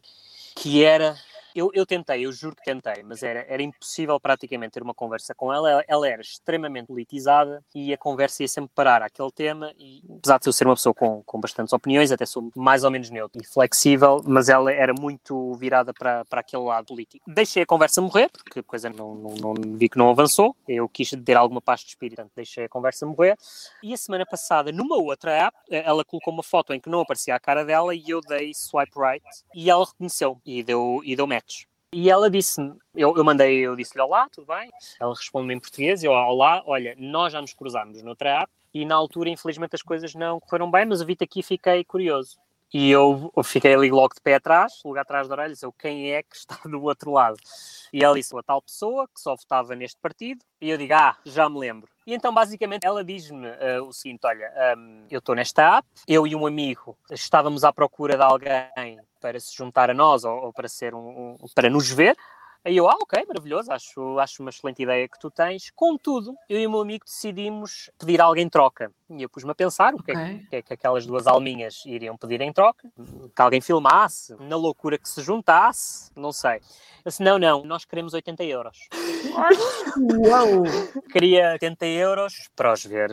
que 0.55 0.85
era 0.85 1.17
eu, 1.55 1.71
eu 1.73 1.87
tentei, 1.87 2.27
eu 2.27 2.33
juro 2.33 2.57
que 2.57 2.65
tentei, 2.65 3.03
mas 3.03 3.23
era, 3.23 3.45
era 3.49 3.63
impossível 3.63 4.19
praticamente 4.19 4.73
ter 4.73 4.83
uma 4.83 4.95
conversa 4.95 5.35
com 5.35 5.53
ela. 5.53 5.85
ela. 5.87 6.09
era 6.09 6.21
extremamente 6.21 6.87
politizada 6.87 7.65
e 7.75 7.93
a 7.93 7.99
conversa 7.99 8.43
ia 8.43 8.49
sempre 8.49 8.71
parar 8.75 9.03
àquele 9.03 9.31
tema. 9.31 9.73
E 9.79 10.03
apesar 10.19 10.39
de 10.39 10.49
eu 10.49 10.53
ser 10.53 10.67
uma 10.67 10.75
pessoa 10.75 10.95
com, 10.95 11.23
com 11.23 11.41
bastantes 11.41 11.73
opiniões, 11.73 12.11
até 12.11 12.27
sou 12.27 12.51
mais 12.57 12.85
ou 12.85 12.91
menos 12.91 13.11
neutro 13.11 13.41
e 13.41 13.47
flexível, 13.47 14.21
mas 14.25 14.49
ela 14.49 14.73
era 14.73 14.93
muito 14.93 15.55
virada 15.55 15.93
para, 15.95 16.25
para 16.25 16.41
aquele 16.41 16.63
lado 16.63 16.87
político. 16.87 17.25
Deixei 17.27 17.63
a 17.63 17.67
conversa 17.67 18.01
morrer, 18.01 18.31
porque 18.31 18.61
a 18.61 18.63
coisa 18.63 18.91
não, 18.91 19.15
não, 19.15 19.55
não 19.55 19.55
vi 19.77 19.89
que 19.89 19.99
não 19.99 20.11
avançou. 20.11 20.57
Eu 20.67 20.89
quis 20.89 21.11
ter 21.11 21.37
alguma 21.37 21.61
paz 21.61 21.81
de 21.81 21.89
espírito, 21.89 22.17
portanto 22.17 22.33
deixei 22.35 22.65
a 22.65 22.69
conversa 22.69 23.07
morrer. 23.07 23.37
E 23.83 23.95
a 23.95 23.97
semana 23.97 24.27
passada, 24.27 24.73
numa 24.73 24.97
outra 24.97 25.33
app, 25.33 25.57
ela 25.71 26.05
colocou 26.05 26.33
uma 26.33 26.43
foto 26.43 26.73
em 26.73 26.81
que 26.81 26.89
não 26.89 27.01
aparecia 27.01 27.35
a 27.35 27.41
cara 27.41 27.65
dela 27.65 27.95
e 27.95 28.09
eu 28.09 28.21
dei 28.21 28.53
swipe 28.55 28.93
right 28.99 29.25
e 29.55 29.71
ela 29.71 29.85
reconheceu 29.85 30.41
e 30.45 30.63
deu, 30.63 31.01
e 31.05 31.15
deu 31.15 31.27
match. 31.27 31.44
E 31.93 32.11
ela 32.11 32.29
disse-me, 32.29 32.75
eu, 32.95 33.17
eu 33.17 33.25
mandei, 33.25 33.59
eu 33.61 33.77
disse-lhe 33.77 34.03
olá, 34.03 34.29
tudo 34.29 34.49
bem? 34.49 34.69
Ela 34.99 35.15
respondeu-me 35.15 35.55
em 35.55 35.61
português, 35.61 36.03
eu 36.03 36.11
olá, 36.11 36.61
olha, 36.67 36.97
nós 36.99 37.33
já 37.33 37.41
nos 37.41 37.55
cruzámos 37.55 38.03
noutra 38.03 38.43
app 38.43 38.53
e 38.75 38.85
na 38.85 38.97
altura, 38.97 39.31
infelizmente, 39.31 39.77
as 39.77 39.83
coisas 39.83 40.13
não 40.15 40.41
correram 40.41 40.69
bem, 40.69 40.85
mas 40.85 41.01
eu 41.01 41.07
vi-te 41.07 41.23
aqui 41.23 41.39
e 41.39 41.43
fiquei 41.45 41.85
curioso. 41.85 42.37
E 42.73 42.91
eu, 42.91 43.33
eu, 43.37 43.45
fiquei 43.45 43.73
ali 43.73 43.89
logo 43.89 44.13
de 44.15 44.21
pé 44.21 44.35
atrás, 44.35 44.81
lugar 44.85 45.03
atrás 45.03 45.29
da 45.29 45.35
orelha, 45.35 45.53
disse, 45.53 45.65
quem 45.79 46.11
é 46.11 46.25
que 46.25 46.35
está 46.35 46.59
do 46.67 46.83
outro 46.83 47.13
lado? 47.13 47.37
E 47.93 48.03
ela 48.03 48.17
disse, 48.17 48.37
a 48.37 48.43
tal 48.43 48.61
pessoa 48.61 49.07
que 49.07 49.21
só 49.21 49.37
votava 49.37 49.77
neste 49.77 50.01
partido, 50.01 50.45
e 50.61 50.71
eu 50.71 50.77
digo, 50.77 50.93
ah, 50.95 51.17
já 51.25 51.49
me 51.49 51.61
lembro. 51.61 51.89
E 52.07 52.15
então, 52.15 52.33
basicamente, 52.33 52.85
ela 52.87 53.03
diz-me 53.03 53.47
uh, 53.49 53.85
o 53.87 53.93
seguinte: 53.93 54.21
olha, 54.25 54.53
um, 54.77 55.07
eu 55.11 55.19
estou 55.19 55.35
nesta 55.35 55.79
app, 55.79 55.89
eu 56.07 56.27
e 56.27 56.35
um 56.35 56.47
amigo 56.47 56.97
estávamos 57.11 57.65
à 57.65 57.73
procura 57.73 58.17
de 58.17 58.23
alguém 58.23 58.99
para 59.21 59.41
se 59.41 59.55
juntar 59.57 59.91
a 59.91 59.95
nós 59.95 60.25
ou, 60.25 60.47
ou 60.47 60.53
para 60.53 60.69
ser 60.69 60.95
um, 60.95 61.37
um, 61.41 61.47
para 61.55 61.71
nos 61.71 61.91
ver. 61.91 62.17
Aí 62.67 62.79
eu, 62.79 62.89
ah, 62.89 62.97
ok, 62.99 63.23
maravilhoso, 63.29 63.71
acho, 63.71 64.19
acho 64.19 64.43
uma 64.43 64.49
excelente 64.49 64.83
ideia 64.83 65.07
que 65.07 65.19
tu 65.19 65.31
tens. 65.31 65.71
Contudo, 65.77 66.35
eu 66.49 66.59
e 66.59 66.67
o 66.67 66.71
meu 66.71 66.81
amigo 66.81 67.05
decidimos 67.05 67.91
pedir 67.99 68.23
a 68.23 68.25
alguém 68.25 68.49
troca. 68.49 68.91
E 69.11 69.23
eu 69.23 69.29
pus-me 69.29 69.51
a 69.51 69.55
pensar 69.55 69.95
o 69.95 70.03
que, 70.03 70.13
okay. 70.13 70.25
é, 70.25 70.39
que, 70.49 70.57
é 70.57 70.63
que 70.63 70.73
aquelas 70.73 71.05
duas 71.05 71.27
alminhas 71.27 71.83
iriam 71.85 72.17
pedir 72.17 72.41
em 72.41 72.51
troca. 72.51 72.91
Que 73.37 73.43
alguém 73.43 73.61
filmasse, 73.61 74.35
na 74.41 74.57
loucura 74.57 74.97
que 74.97 75.07
se 75.07 75.21
juntasse, 75.21 76.11
não 76.17 76.33
sei. 76.33 76.57
Eu 77.05 77.11
disse, 77.11 77.23
não, 77.23 77.39
não, 77.39 77.65
nós 77.65 77.85
queremos 77.85 78.15
80 78.15 78.43
euros. 78.45 78.89
Uau! 79.33 80.63
Queria 81.11 81.53
80 81.53 81.87
euros 81.87 82.49
para 82.55 82.73
os 82.73 82.85
ver, 82.85 83.11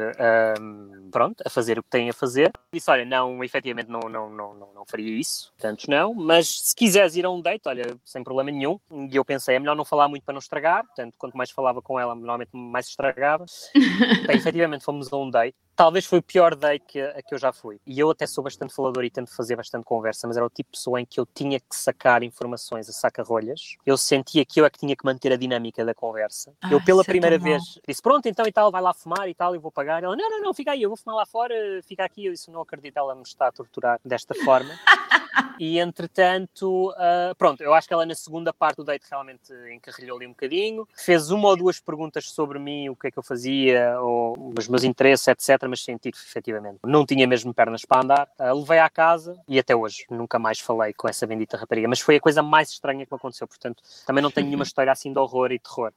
um, 0.60 1.10
pronto, 1.12 1.41
a 1.45 1.50
fazer 1.50 1.80
o 1.80 1.84
que 1.84 1.89
têm 1.89 2.10
a 2.10 2.13
fazer. 2.13 2.52
Disse, 2.74 2.89
olha, 2.89 3.06
não, 3.06 3.43
efetivamente 3.43 3.89
não, 3.89 4.02
não, 4.02 4.30
não, 4.30 4.54
não, 4.54 4.74
não 4.74 4.86
faria 4.86 5.19
isso, 5.19 5.54
tantos 5.58 5.88
não, 5.88 6.13
mas 6.13 6.69
se 6.69 6.76
quiseres 6.76 7.15
ir 7.15 7.26
a 7.26 7.30
um 7.30 7.41
date, 7.41 7.67
olha, 7.67 7.97
sem 8.04 8.24
problema 8.24 8.52
nenhum. 8.52 8.80
E 9.12 9.15
eu 9.15 9.26
pensei, 9.26 9.56
é 9.56 9.60
melhor 9.60 9.76
não 9.76 9.86
falar 9.86 10.08
muito 10.08 10.24
para 10.24 10.34
não 10.34 10.39
estragar, 10.39 10.86
portanto, 10.86 11.15
quanto 11.17 11.38
mais 11.38 11.52
falava 11.52 11.82
com 11.82 12.00
ela, 12.00 12.15
normalmente 12.15 12.50
mais 12.54 12.88
estragava. 12.88 13.45
Bem, 14.28 14.38
efetivamente 14.38 14.84
fomos 14.84 15.12
a 15.12 15.17
um 15.17 15.30
date 15.30 15.56
talvez 15.82 16.06
foi 16.06 16.20
o 16.20 16.22
pior 16.22 16.54
date 16.54 16.86
que, 16.86 17.02
a 17.02 17.24
que 17.24 17.34
eu 17.34 17.39
já 17.39 17.52
fui. 17.52 17.82
E 17.88 18.00
eu 18.00 18.12
até 18.12 18.28
sou 18.28 18.44
bastante 18.44 18.72
falador 18.72 19.04
e 19.04 19.10
tento 19.10 19.36
fazer 19.36 19.56
bastante 19.56 19.84
conversa, 19.84 20.28
mas 20.28 20.38
era 20.38 20.46
o 20.46 20.50
tipo 20.50 20.70
de 20.72 20.78
pessoa 20.78 21.02
em 21.02 21.06
que 21.08 21.20
eu 21.20 21.26
tinha 21.26 21.60
que 21.60 21.76
sacar 21.76 22.22
informações 22.22 22.88
a 22.88 22.91
saca-rolhas. 22.91 23.78
Eu 23.84 23.98
sentia 23.98 24.46
que 24.46 24.62
eu 24.62 24.65
é 24.65 24.70
que 24.70 24.78
tinha 24.78 24.96
que 24.96 25.04
manter 25.04 25.34
a 25.34 25.36
dinâmica 25.36 25.84
da 25.84 25.96
conversa. 25.96 26.54
Ah, 26.62 26.72
eu, 26.72 26.84
pela 26.84 27.02
é 27.02 27.06
primeira 27.06 27.39
vez, 27.39 27.63
disse: 27.88 28.00
Pronto, 28.00 28.28
então 28.28 28.46
e 28.46 28.52
tal, 28.52 28.72
vai 28.72 28.82
lá 28.82 28.94
fumar 28.94 29.28
e 29.28 29.34
tal, 29.34 29.56
eu 29.56 29.62
vou 29.62 29.72
pagar. 29.72 30.04
Ela: 30.04 30.15
Não, 30.15 30.30
não, 30.30 30.41
não, 30.41 30.54
fica 30.54 30.72
aí, 30.72 30.84
eu 30.84 30.89
vou 30.89 30.98
fumar 30.98 31.15
lá 31.15 31.26
fora, 31.26 31.56
fica 31.82 32.06
aqui. 32.06 32.28
Eu 32.28 32.34
disse: 32.34 32.52
Não 32.52 32.62
acredito, 32.62 32.98
ela 32.98 33.15
me 33.15 33.24
está 33.24 33.48
a 33.48 33.52
torturar 33.52 34.00
desta 34.06 34.36
forma. 34.36 34.70
e 35.60 35.80
entretanto, 35.80 36.91
uh, 36.91 37.36
pronto, 37.38 37.62
eu 37.62 37.74
acho 37.74 37.88
que 37.88 37.94
ela 37.94 38.06
na 38.06 38.15
segunda 38.15 38.54
parte 38.54 38.78
do 38.78 38.84
date 38.84 39.06
realmente 39.10 39.54
encarrilhou 39.74 40.17
ali 40.17 40.28
um 40.28 40.32
bocadinho, 40.32 40.88
fez 40.96 41.32
uma 41.32 41.50
ou 41.50 41.58
duas 41.58 41.80
perguntas 41.80 42.30
sobre 42.30 42.60
mim, 42.60 42.89
o 42.89 42.96
que 42.96 43.08
é 43.08 43.12
que 43.12 43.20
eu 43.20 43.24
fazia, 43.24 44.00
ou 44.00 44.54
os 44.58 44.67
meus 44.67 44.84
interesses, 44.84 45.28
etc 45.28 45.62
mas 45.67 45.84
senti 45.84 46.12
que 46.12 46.17
efetivamente 46.17 46.80
não 46.86 47.06
tinha 47.06 47.28
mesmo 47.28 47.54
pernas 47.54 47.86
para 47.86 48.04
andar. 48.04 48.28
Uh, 48.39 48.60
levei 48.60 48.80
à 48.80 48.89
casa 48.89 49.39
e 49.48 49.60
até 49.60 49.76
hoje 49.76 50.06
nunca 50.10 50.39
mais 50.39 50.60
falei 50.60 50.94
com 50.94 51.08
essa 51.08 51.26
bendita 51.26 51.58
rapariga. 51.58 51.88
Mas 51.88 52.00
foi 52.00 52.17
a 52.17 52.20
coisa 52.20 52.41
mais 52.41 52.70
estranha 52.70 53.06
que 53.06 53.12
me 53.12 53.17
aconteceu, 53.17 53.48
portanto 53.48 53.84
também 54.06 54.22
não 54.22 54.32
tenho 54.32 54.48
nenhuma 54.48 54.63
história 54.65 54.91
assim 54.91 55.12
de 55.12 55.20
horror 55.20 55.52
e 55.52 55.60
terror. 55.60 55.94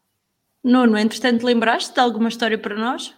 Nuno, 0.62 0.96
entretanto, 0.96 1.44
lembraste 1.44 1.92
de 1.92 2.00
alguma 2.00 2.28
história 2.28 2.56
para 2.56 2.74
nós? 2.74 3.14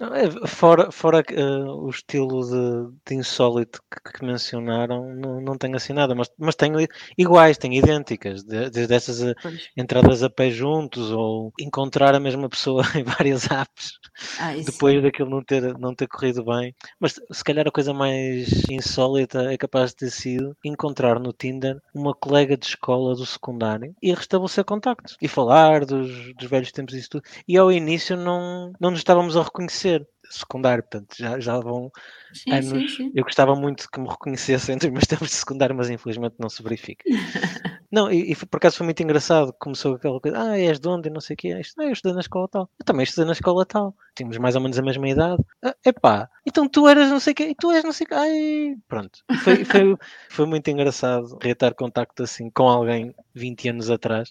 É, 0.00 0.46
fora 0.46 0.90
fora 0.90 1.22
uh, 1.32 1.84
o 1.84 1.90
estilo 1.90 2.40
de, 2.42 2.96
de 3.06 3.14
insólito 3.16 3.82
que, 3.90 4.18
que, 4.18 4.24
mencionaram, 4.24 5.14
não, 5.14 5.40
não 5.40 5.58
tenho 5.58 5.76
assim 5.76 5.92
nada, 5.92 6.14
mas, 6.14 6.30
mas 6.38 6.54
tenho 6.54 6.78
iguais, 7.18 7.58
tenho 7.58 7.74
idênticas, 7.74 8.42
desde 8.42 8.86
de, 8.86 8.94
essas 8.94 9.20
uh, 9.20 9.34
entradas 9.76 10.22
a 10.22 10.30
pé 10.30 10.50
juntos 10.50 11.10
ou 11.10 11.52
encontrar 11.60 12.14
a 12.14 12.20
mesma 12.20 12.48
pessoa 12.48 12.82
em 12.96 13.02
várias 13.02 13.50
apps 13.50 13.98
ah, 14.38 14.54
depois 14.64 15.02
daquilo 15.02 15.28
não 15.28 15.42
ter, 15.42 15.76
não 15.78 15.94
ter 15.94 16.06
corrido 16.06 16.44
bem. 16.44 16.74
Mas 16.98 17.20
se 17.30 17.44
calhar 17.44 17.66
a 17.66 17.72
coisa 17.72 17.92
mais 17.92 18.48
insólita 18.70 19.52
é 19.52 19.58
capaz 19.58 19.90
de 19.90 19.96
ter 19.96 20.10
sido 20.10 20.56
encontrar 20.64 21.18
no 21.18 21.32
Tinder 21.32 21.80
uma 21.94 22.14
colega 22.14 22.56
de 22.56 22.66
escola 22.66 23.14
do 23.14 23.26
secundário 23.26 23.94
e 24.02 24.14
restabelecer 24.14 24.64
contacto 24.64 25.16
e 25.20 25.28
falar 25.28 25.84
dos, 25.84 26.34
dos 26.34 26.48
velhos 26.48 26.72
tempos 26.72 26.94
e 26.94 26.98
isso 26.98 27.10
tudo. 27.10 27.24
E 27.46 27.56
ao 27.56 27.70
início 27.70 28.16
não, 28.16 28.72
não 28.80 28.90
nos 28.90 29.00
estávamos 29.00 29.36
a 29.36 29.42
reconhecer 29.42 29.89
secundário, 30.30 30.82
portanto 30.82 31.14
já, 31.18 31.40
já 31.40 31.58
vão 31.58 31.90
sim, 32.32 32.52
anos. 32.52 32.92
Sim, 32.92 32.96
sim. 32.96 33.12
Eu 33.14 33.24
gostava 33.24 33.54
muito 33.54 33.90
que 33.90 34.00
me 34.00 34.08
reconhecessem 34.08 34.74
entre 34.74 34.88
os 34.88 34.92
meus 34.92 35.06
tempos 35.06 35.28
de 35.28 35.34
secundário, 35.34 35.74
mas 35.74 35.90
infelizmente 35.90 36.36
não 36.38 36.48
se 36.48 36.62
verifica. 36.62 37.04
não, 37.90 38.10
e, 38.10 38.32
e, 38.32 38.36
por 38.36 38.56
acaso 38.56 38.76
foi 38.76 38.84
muito 38.84 39.02
engraçado, 39.02 39.52
começou 39.58 39.94
aquela 39.94 40.20
coisa, 40.20 40.40
ah, 40.40 40.58
és 40.58 40.78
de 40.78 40.88
onde? 40.88 41.08
E 41.08 41.12
não 41.12 41.20
sei 41.20 41.34
o 41.34 41.36
quê, 41.36 41.52
ah, 41.52 41.82
eu 41.84 41.92
estudei 41.92 42.14
na 42.14 42.20
escola 42.20 42.48
tal. 42.48 42.70
Eu 42.78 42.84
também 42.84 43.04
estudei 43.04 43.26
na 43.26 43.32
escola 43.32 43.66
tal. 43.66 43.94
Tínhamos 44.20 44.36
mais 44.36 44.54
ou 44.54 44.60
menos 44.60 44.78
a 44.78 44.82
mesma 44.82 45.08
idade. 45.08 45.42
Ah, 45.64 45.74
epá, 45.82 46.28
então 46.44 46.68
tu 46.68 46.86
eras 46.86 47.08
não 47.08 47.18
sei 47.18 47.32
o 47.32 47.36
quê, 47.36 47.48
e 47.48 47.54
tu 47.54 47.70
és 47.70 47.82
não 47.82 47.90
sei 47.90 48.04
o 48.04 48.08
quê. 48.08 48.14
Ai, 48.14 48.76
pronto. 48.86 49.24
Foi, 49.42 49.64
foi, 49.64 49.96
foi 50.28 50.46
muito 50.46 50.68
engraçado 50.68 51.38
reatar 51.40 51.74
contacto 51.74 52.22
assim 52.22 52.50
com 52.50 52.68
alguém 52.68 53.14
20 53.34 53.70
anos 53.70 53.88
atrás. 53.88 54.30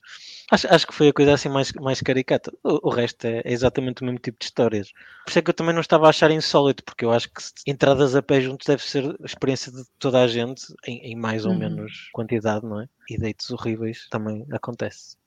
Acho, 0.51 0.71
acho 0.71 0.85
que 0.85 0.93
foi 0.93 1.07
a 1.07 1.13
coisa 1.13 1.33
assim 1.33 1.49
mais, 1.49 1.73
mais 1.73 2.01
caricata. 2.01 2.51
O, 2.63 2.89
o 2.89 2.91
resto 2.91 3.25
é, 3.25 3.39
é, 3.39 3.51
exatamente 3.51 4.03
o 4.03 4.05
mesmo 4.05 4.19
tipo 4.19 4.37
de 4.37 4.45
histórias. 4.45 4.91
Por 5.25 5.31
isso 5.31 5.39
é 5.39 5.41
que 5.41 5.49
eu 5.49 5.55
também 5.55 5.73
não 5.73 5.81
estava 5.81 6.05
a 6.05 6.09
achar 6.09 6.29
insólito, 6.29 6.83
porque 6.83 7.03
eu 7.03 7.11
acho 7.11 7.27
que 7.31 7.41
entradas 7.65 8.15
a 8.15 8.21
pé 8.21 8.41
juntos 8.41 8.67
deve 8.67 8.83
ser 8.83 9.17
a 9.19 9.25
experiência 9.25 9.71
de 9.71 9.81
toda 9.97 10.21
a 10.21 10.27
gente, 10.27 10.71
em, 10.85 11.13
em 11.13 11.15
mais 11.15 11.47
ou 11.47 11.51
uhum. 11.51 11.57
menos 11.57 12.09
quantidade, 12.13 12.63
não 12.63 12.79
é? 12.79 12.87
E 13.09 13.17
deitos 13.17 13.49
horríveis 13.49 14.07
também 14.11 14.45
acontece. 14.51 15.17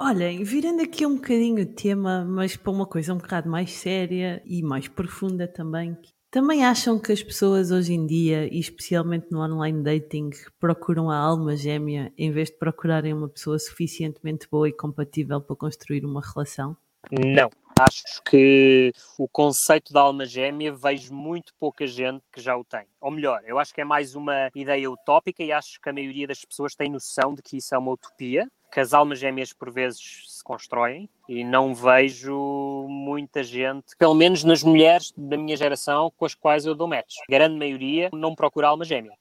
Olhem, 0.00 0.44
virando 0.44 0.80
aqui 0.80 1.04
um 1.04 1.16
bocadinho 1.16 1.62
o 1.62 1.66
tema, 1.66 2.24
mas 2.24 2.56
para 2.56 2.70
uma 2.70 2.86
coisa 2.86 3.12
um 3.12 3.18
bocado 3.18 3.50
mais 3.50 3.72
séria 3.72 4.40
e 4.46 4.62
mais 4.62 4.86
profunda 4.86 5.48
também, 5.48 5.98
também 6.30 6.64
acham 6.64 7.00
que 7.00 7.10
as 7.10 7.20
pessoas 7.20 7.72
hoje 7.72 7.94
em 7.94 8.06
dia, 8.06 8.46
e 8.46 8.60
especialmente 8.60 9.26
no 9.32 9.40
online 9.40 9.82
dating, 9.82 10.30
procuram 10.60 11.10
a 11.10 11.16
alma 11.16 11.56
gêmea 11.56 12.12
em 12.16 12.30
vez 12.30 12.48
de 12.48 12.58
procurarem 12.58 13.12
uma 13.12 13.28
pessoa 13.28 13.58
suficientemente 13.58 14.46
boa 14.48 14.68
e 14.68 14.72
compatível 14.72 15.40
para 15.40 15.56
construir 15.56 16.04
uma 16.04 16.22
relação? 16.22 16.76
Não. 17.10 17.50
Acho 17.80 18.22
que 18.24 18.92
o 19.18 19.28
conceito 19.28 19.92
da 19.92 20.00
alma 20.00 20.26
gêmea 20.26 20.72
vejo 20.72 21.14
muito 21.14 21.52
pouca 21.60 21.86
gente 21.86 22.22
que 22.32 22.40
já 22.40 22.56
o 22.56 22.64
tem. 22.64 22.86
Ou 23.00 23.10
melhor, 23.10 23.42
eu 23.46 23.58
acho 23.58 23.72
que 23.72 23.80
é 23.80 23.84
mais 23.84 24.14
uma 24.14 24.50
ideia 24.54 24.90
utópica 24.90 25.42
e 25.42 25.52
acho 25.52 25.80
que 25.80 25.88
a 25.88 25.92
maioria 25.92 26.26
das 26.26 26.44
pessoas 26.44 26.74
tem 26.74 26.90
noção 26.90 27.34
de 27.34 27.42
que 27.42 27.56
isso 27.58 27.74
é 27.74 27.78
uma 27.78 27.92
utopia 27.92 28.48
que 28.72 28.80
as 28.80 28.92
almas 28.92 29.18
gêmeas 29.18 29.52
por 29.52 29.70
vezes 29.70 30.24
se 30.26 30.44
constroem 30.44 31.08
e 31.28 31.42
não 31.42 31.74
vejo 31.74 32.86
muita 32.88 33.42
gente, 33.42 33.96
pelo 33.98 34.14
menos 34.14 34.44
nas 34.44 34.62
mulheres 34.62 35.12
da 35.16 35.36
minha 35.36 35.56
geração 35.56 36.12
com 36.16 36.24
as 36.24 36.34
quais 36.34 36.66
eu 36.66 36.74
dou 36.74 36.86
match. 36.86 37.16
A 37.28 37.32
grande 37.32 37.56
maioria 37.56 38.10
não 38.12 38.34
procura 38.34 38.68
alma 38.68 38.84
gêmea. 38.84 39.12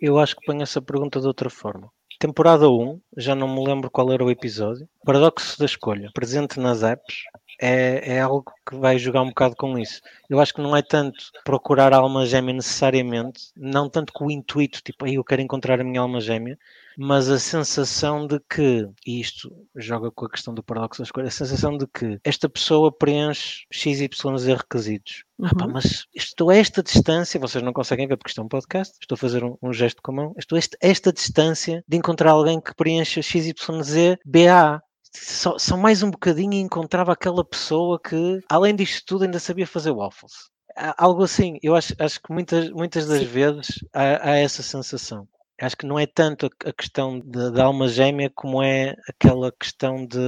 Eu 0.00 0.18
acho 0.18 0.36
que 0.36 0.46
ponho 0.46 0.62
essa 0.62 0.80
pergunta 0.80 1.20
de 1.20 1.26
outra 1.26 1.50
forma. 1.50 1.90
Temporada 2.18 2.68
1, 2.68 3.00
já 3.16 3.34
não 3.34 3.54
me 3.54 3.64
lembro 3.64 3.90
qual 3.90 4.10
era 4.12 4.24
o 4.24 4.30
episódio. 4.30 4.88
Paradoxo 5.04 5.58
da 5.58 5.66
escolha, 5.66 6.10
presente 6.12 6.58
nas 6.58 6.82
apps, 6.82 7.24
é, 7.60 8.16
é 8.16 8.20
algo 8.20 8.44
que 8.68 8.76
vai 8.76 8.98
jogar 8.98 9.22
um 9.22 9.28
bocado 9.28 9.56
com 9.56 9.78
isso. 9.78 10.00
Eu 10.28 10.40
acho 10.40 10.54
que 10.54 10.60
não 10.60 10.76
é 10.76 10.82
tanto 10.82 11.18
procurar 11.44 11.92
a 11.92 11.98
alma 11.98 12.26
gêmea 12.26 12.54
necessariamente, 12.54 13.50
não 13.56 13.88
tanto 13.88 14.12
com 14.12 14.26
o 14.26 14.30
intuito, 14.30 14.82
tipo, 14.82 15.04
aí 15.04 15.14
eu 15.14 15.24
quero 15.24 15.42
encontrar 15.42 15.80
a 15.80 15.84
minha 15.84 16.00
alma 16.00 16.20
gêmea, 16.20 16.58
mas 17.00 17.30
a 17.30 17.38
sensação 17.38 18.26
de 18.26 18.40
que, 18.40 18.88
e 19.06 19.20
isto 19.20 19.54
joga 19.76 20.10
com 20.10 20.26
a 20.26 20.30
questão 20.30 20.52
do 20.52 20.64
paradoxo 20.64 21.00
da 21.00 21.04
escolha, 21.04 21.28
a 21.28 21.30
sensação 21.30 21.78
de 21.78 21.86
que 21.86 22.18
esta 22.24 22.48
pessoa 22.48 22.90
preenche 22.90 23.66
XYZ 23.72 24.08
requisitos. 24.56 25.22
Uhum. 25.38 25.46
Ah, 25.46 25.54
pá, 25.56 25.68
mas 25.68 26.06
estou 26.12 26.50
a 26.50 26.56
esta 26.56 26.82
distância, 26.82 27.38
vocês 27.38 27.62
não 27.62 27.72
conseguem 27.72 28.08
ver 28.08 28.16
porque 28.16 28.30
isto 28.30 28.40
é 28.40 28.44
um 28.44 28.48
podcast, 28.48 28.96
estou 29.00 29.14
a 29.14 29.18
fazer 29.18 29.44
um, 29.44 29.56
um 29.62 29.72
gesto 29.72 30.02
com 30.02 30.10
a 30.10 30.14
mão, 30.14 30.34
estou 30.36 30.56
a 30.56 30.58
esta, 30.58 30.76
esta 30.80 31.12
distância 31.12 31.84
de 31.86 31.96
encontrar 31.96 32.32
alguém 32.32 32.60
que 32.60 32.74
preencha 32.74 33.22
XYZ 33.22 34.16
BA. 34.26 34.82
Só, 35.14 35.58
só 35.58 35.76
mais 35.76 36.02
um 36.02 36.10
bocadinho 36.10 36.54
e 36.54 36.60
encontrava 36.60 37.12
aquela 37.12 37.44
pessoa 37.44 38.00
que, 38.00 38.40
além 38.48 38.74
disto 38.74 39.04
tudo, 39.06 39.24
ainda 39.24 39.38
sabia 39.38 39.66
fazer 39.66 39.92
waffles 39.92 40.50
algo 40.96 41.24
assim, 41.24 41.58
eu 41.60 41.74
acho, 41.74 41.92
acho 41.98 42.22
que 42.22 42.32
muitas, 42.32 42.70
muitas 42.70 43.08
das 43.08 43.18
Sim. 43.18 43.26
vezes 43.26 43.84
há, 43.92 44.30
há, 44.30 44.36
essa 44.36 44.62
sensação 44.62 45.26
acho 45.60 45.76
que 45.76 45.86
não 45.86 45.98
é 45.98 46.06
tanto 46.06 46.48
a, 46.64 46.72
questão 46.72 47.20
da 47.20 47.64
alma 47.64 47.88
gêmea 47.88 48.30
como 48.34 48.62
é 48.62 48.94
aquela 49.08 49.50
questão 49.52 50.06
de. 50.06 50.18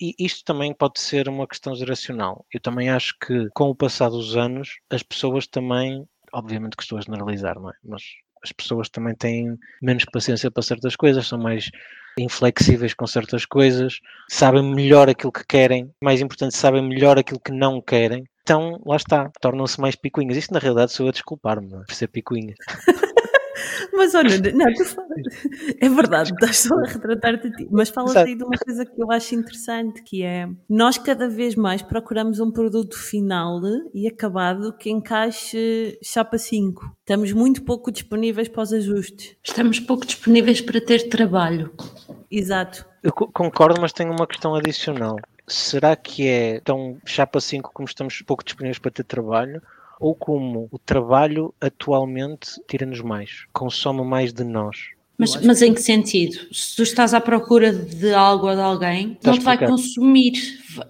E 0.00 0.14
isto 0.18 0.44
também 0.44 0.72
pode 0.72 1.00
ser 1.00 1.28
uma 1.28 1.46
questão 1.46 1.74
geracional. 1.74 2.46
Eu 2.52 2.60
também 2.60 2.88
acho 2.88 3.16
que 3.18 3.48
com 3.54 3.68
o 3.68 3.74
passar 3.74 4.08
dos 4.08 4.36
anos 4.36 4.78
as 4.88 5.02
pessoas 5.02 5.46
também, 5.46 6.06
obviamente 6.32 6.76
que 6.76 6.82
estou 6.82 6.98
a 6.98 7.00
generalizar, 7.00 7.58
não 7.58 7.70
é? 7.70 7.74
Mas 7.84 8.02
as 8.42 8.52
pessoas 8.52 8.88
também 8.88 9.14
têm 9.14 9.58
menos 9.82 10.04
paciência 10.04 10.50
para 10.50 10.62
certas 10.62 10.94
coisas, 10.94 11.26
são 11.26 11.38
mais 11.38 11.68
inflexíveis 12.18 12.94
com 12.94 13.06
certas 13.06 13.44
coisas, 13.44 14.00
sabem 14.28 14.62
melhor 14.62 15.08
aquilo 15.08 15.32
que 15.32 15.44
querem, 15.46 15.90
mais 16.00 16.20
importante, 16.20 16.56
sabem 16.56 16.82
melhor 16.82 17.18
aquilo 17.18 17.40
que 17.40 17.52
não 17.52 17.80
querem. 17.80 18.24
Então, 18.42 18.80
lá 18.86 18.96
está, 18.96 19.30
tornam-se 19.40 19.80
mais 19.80 19.96
picuinhas. 19.96 20.36
Isto, 20.36 20.54
na 20.54 20.60
realidade, 20.60 20.92
sou 20.92 21.08
a 21.08 21.10
desculpar-me 21.10 21.66
é? 21.74 21.78
por 21.78 21.94
ser 21.94 22.06
picuinhas. 22.06 22.56
Mas 23.92 24.14
olha, 24.14 24.38
não, 24.52 24.72
tu 24.74 24.84
falas, 24.84 25.10
é 25.80 25.88
verdade, 25.88 26.32
estás 26.32 26.58
só 26.58 26.74
a 26.74 26.86
retratar-te 26.86 27.48
a 27.48 27.50
ti, 27.52 27.68
mas 27.70 27.88
falas 27.88 28.16
aí 28.16 28.34
de 28.34 28.44
uma 28.44 28.56
coisa 28.56 28.84
que 28.84 29.02
eu 29.02 29.10
acho 29.10 29.34
interessante, 29.34 30.02
que 30.02 30.22
é 30.22 30.48
nós 30.68 30.98
cada 30.98 31.28
vez 31.28 31.54
mais 31.54 31.82
procuramos 31.82 32.40
um 32.40 32.50
produto 32.50 32.98
final 32.98 33.60
e 33.94 34.06
acabado 34.06 34.76
que 34.76 34.90
encaixe 34.90 35.98
chapa 36.02 36.38
5. 36.38 36.96
Estamos 37.00 37.32
muito 37.32 37.62
pouco 37.62 37.90
disponíveis 37.90 38.48
para 38.48 38.62
os 38.62 38.72
ajustes. 38.72 39.36
Estamos 39.42 39.80
pouco 39.80 40.04
disponíveis 40.04 40.60
para 40.60 40.80
ter 40.80 41.08
trabalho. 41.08 41.72
Exato. 42.30 42.84
Eu 43.02 43.12
concordo, 43.12 43.80
mas 43.80 43.92
tenho 43.92 44.10
uma 44.10 44.26
questão 44.26 44.54
adicional. 44.54 45.16
Será 45.46 45.94
que 45.94 46.26
é 46.26 46.60
tão 46.60 46.98
chapa 47.04 47.40
5 47.40 47.70
como 47.72 47.86
estamos 47.86 48.20
pouco 48.22 48.44
disponíveis 48.44 48.78
para 48.78 48.90
ter 48.90 49.04
trabalho? 49.04 49.62
Ou 50.00 50.14
como 50.14 50.68
o 50.70 50.78
trabalho 50.78 51.54
atualmente 51.60 52.60
tira-nos 52.68 53.00
mais, 53.00 53.44
consome 53.52 54.02
mais 54.02 54.32
de 54.32 54.44
nós. 54.44 54.76
Mas, 55.18 55.34
mas 55.42 55.62
em 55.62 55.72
que 55.72 55.80
sentido? 55.80 56.36
Se 56.52 56.76
tu 56.76 56.82
estás 56.82 57.14
à 57.14 57.20
procura 57.20 57.72
de 57.72 58.12
algo 58.12 58.48
ou 58.48 58.54
de 58.54 58.60
alguém, 58.60 59.18
não 59.24 59.32
te 59.32 59.40
vai 59.40 59.56
consumir. 59.58 60.32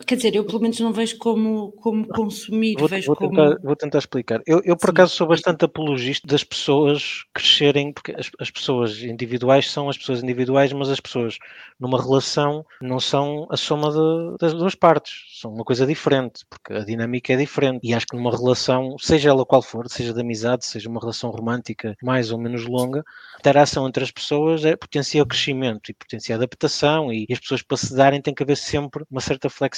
Quer 0.06 0.16
dizer, 0.16 0.34
eu 0.34 0.44
pelo 0.44 0.60
menos 0.60 0.78
não 0.80 0.92
vejo 0.92 1.18
como, 1.18 1.72
como 1.72 2.06
consumir. 2.08 2.76
Vou, 2.78 2.88
vejo 2.88 3.06
vou, 3.06 3.16
como... 3.16 3.30
tentar, 3.30 3.58
vou 3.62 3.76
tentar 3.76 3.98
explicar. 3.98 4.42
Eu, 4.46 4.60
eu 4.64 4.76
por 4.76 4.88
Sim. 4.88 4.92
acaso, 4.92 5.14
sou 5.14 5.26
bastante 5.26 5.64
apologista 5.64 6.26
das 6.26 6.44
pessoas 6.44 7.24
crescerem, 7.32 7.92
porque 7.92 8.12
as, 8.12 8.30
as 8.40 8.50
pessoas 8.50 9.02
individuais 9.02 9.70
são 9.70 9.88
as 9.88 9.98
pessoas 9.98 10.22
individuais, 10.22 10.72
mas 10.72 10.88
as 10.88 11.00
pessoas 11.00 11.38
numa 11.78 12.00
relação 12.00 12.64
não 12.80 12.98
são 12.98 13.46
a 13.50 13.56
soma 13.56 13.90
de, 13.90 14.38
das 14.38 14.54
duas 14.54 14.74
partes. 14.74 15.40
São 15.40 15.52
uma 15.52 15.64
coisa 15.64 15.86
diferente, 15.86 16.44
porque 16.48 16.72
a 16.72 16.84
dinâmica 16.84 17.32
é 17.32 17.36
diferente. 17.36 17.80
E 17.82 17.94
acho 17.94 18.06
que 18.06 18.16
numa 18.16 18.30
relação, 18.30 18.96
seja 18.98 19.30
ela 19.30 19.44
qual 19.44 19.62
for, 19.62 19.88
seja 19.88 20.12
de 20.12 20.20
amizade, 20.20 20.64
seja 20.64 20.88
uma 20.88 21.00
relação 21.00 21.30
romântica 21.30 21.96
mais 22.02 22.30
ou 22.30 22.38
menos 22.38 22.66
longa, 22.66 23.04
a 23.34 23.38
interação 23.38 23.86
entre 23.86 24.02
as 24.02 24.10
pessoas 24.10 24.64
é, 24.64 24.76
potencia 24.76 25.22
o 25.22 25.26
crescimento 25.26 25.90
e 25.90 25.94
potencia 25.94 26.34
a 26.34 26.38
adaptação 26.38 27.12
e, 27.12 27.26
e 27.28 27.32
as 27.32 27.40
pessoas 27.40 27.62
para 27.62 27.76
se 27.76 27.94
darem 27.94 28.20
tem 28.20 28.34
que 28.34 28.42
haver 28.42 28.56
sempre 28.56 29.04
uma 29.10 29.20
certa 29.20 29.48
flexibilidade, 29.48 29.75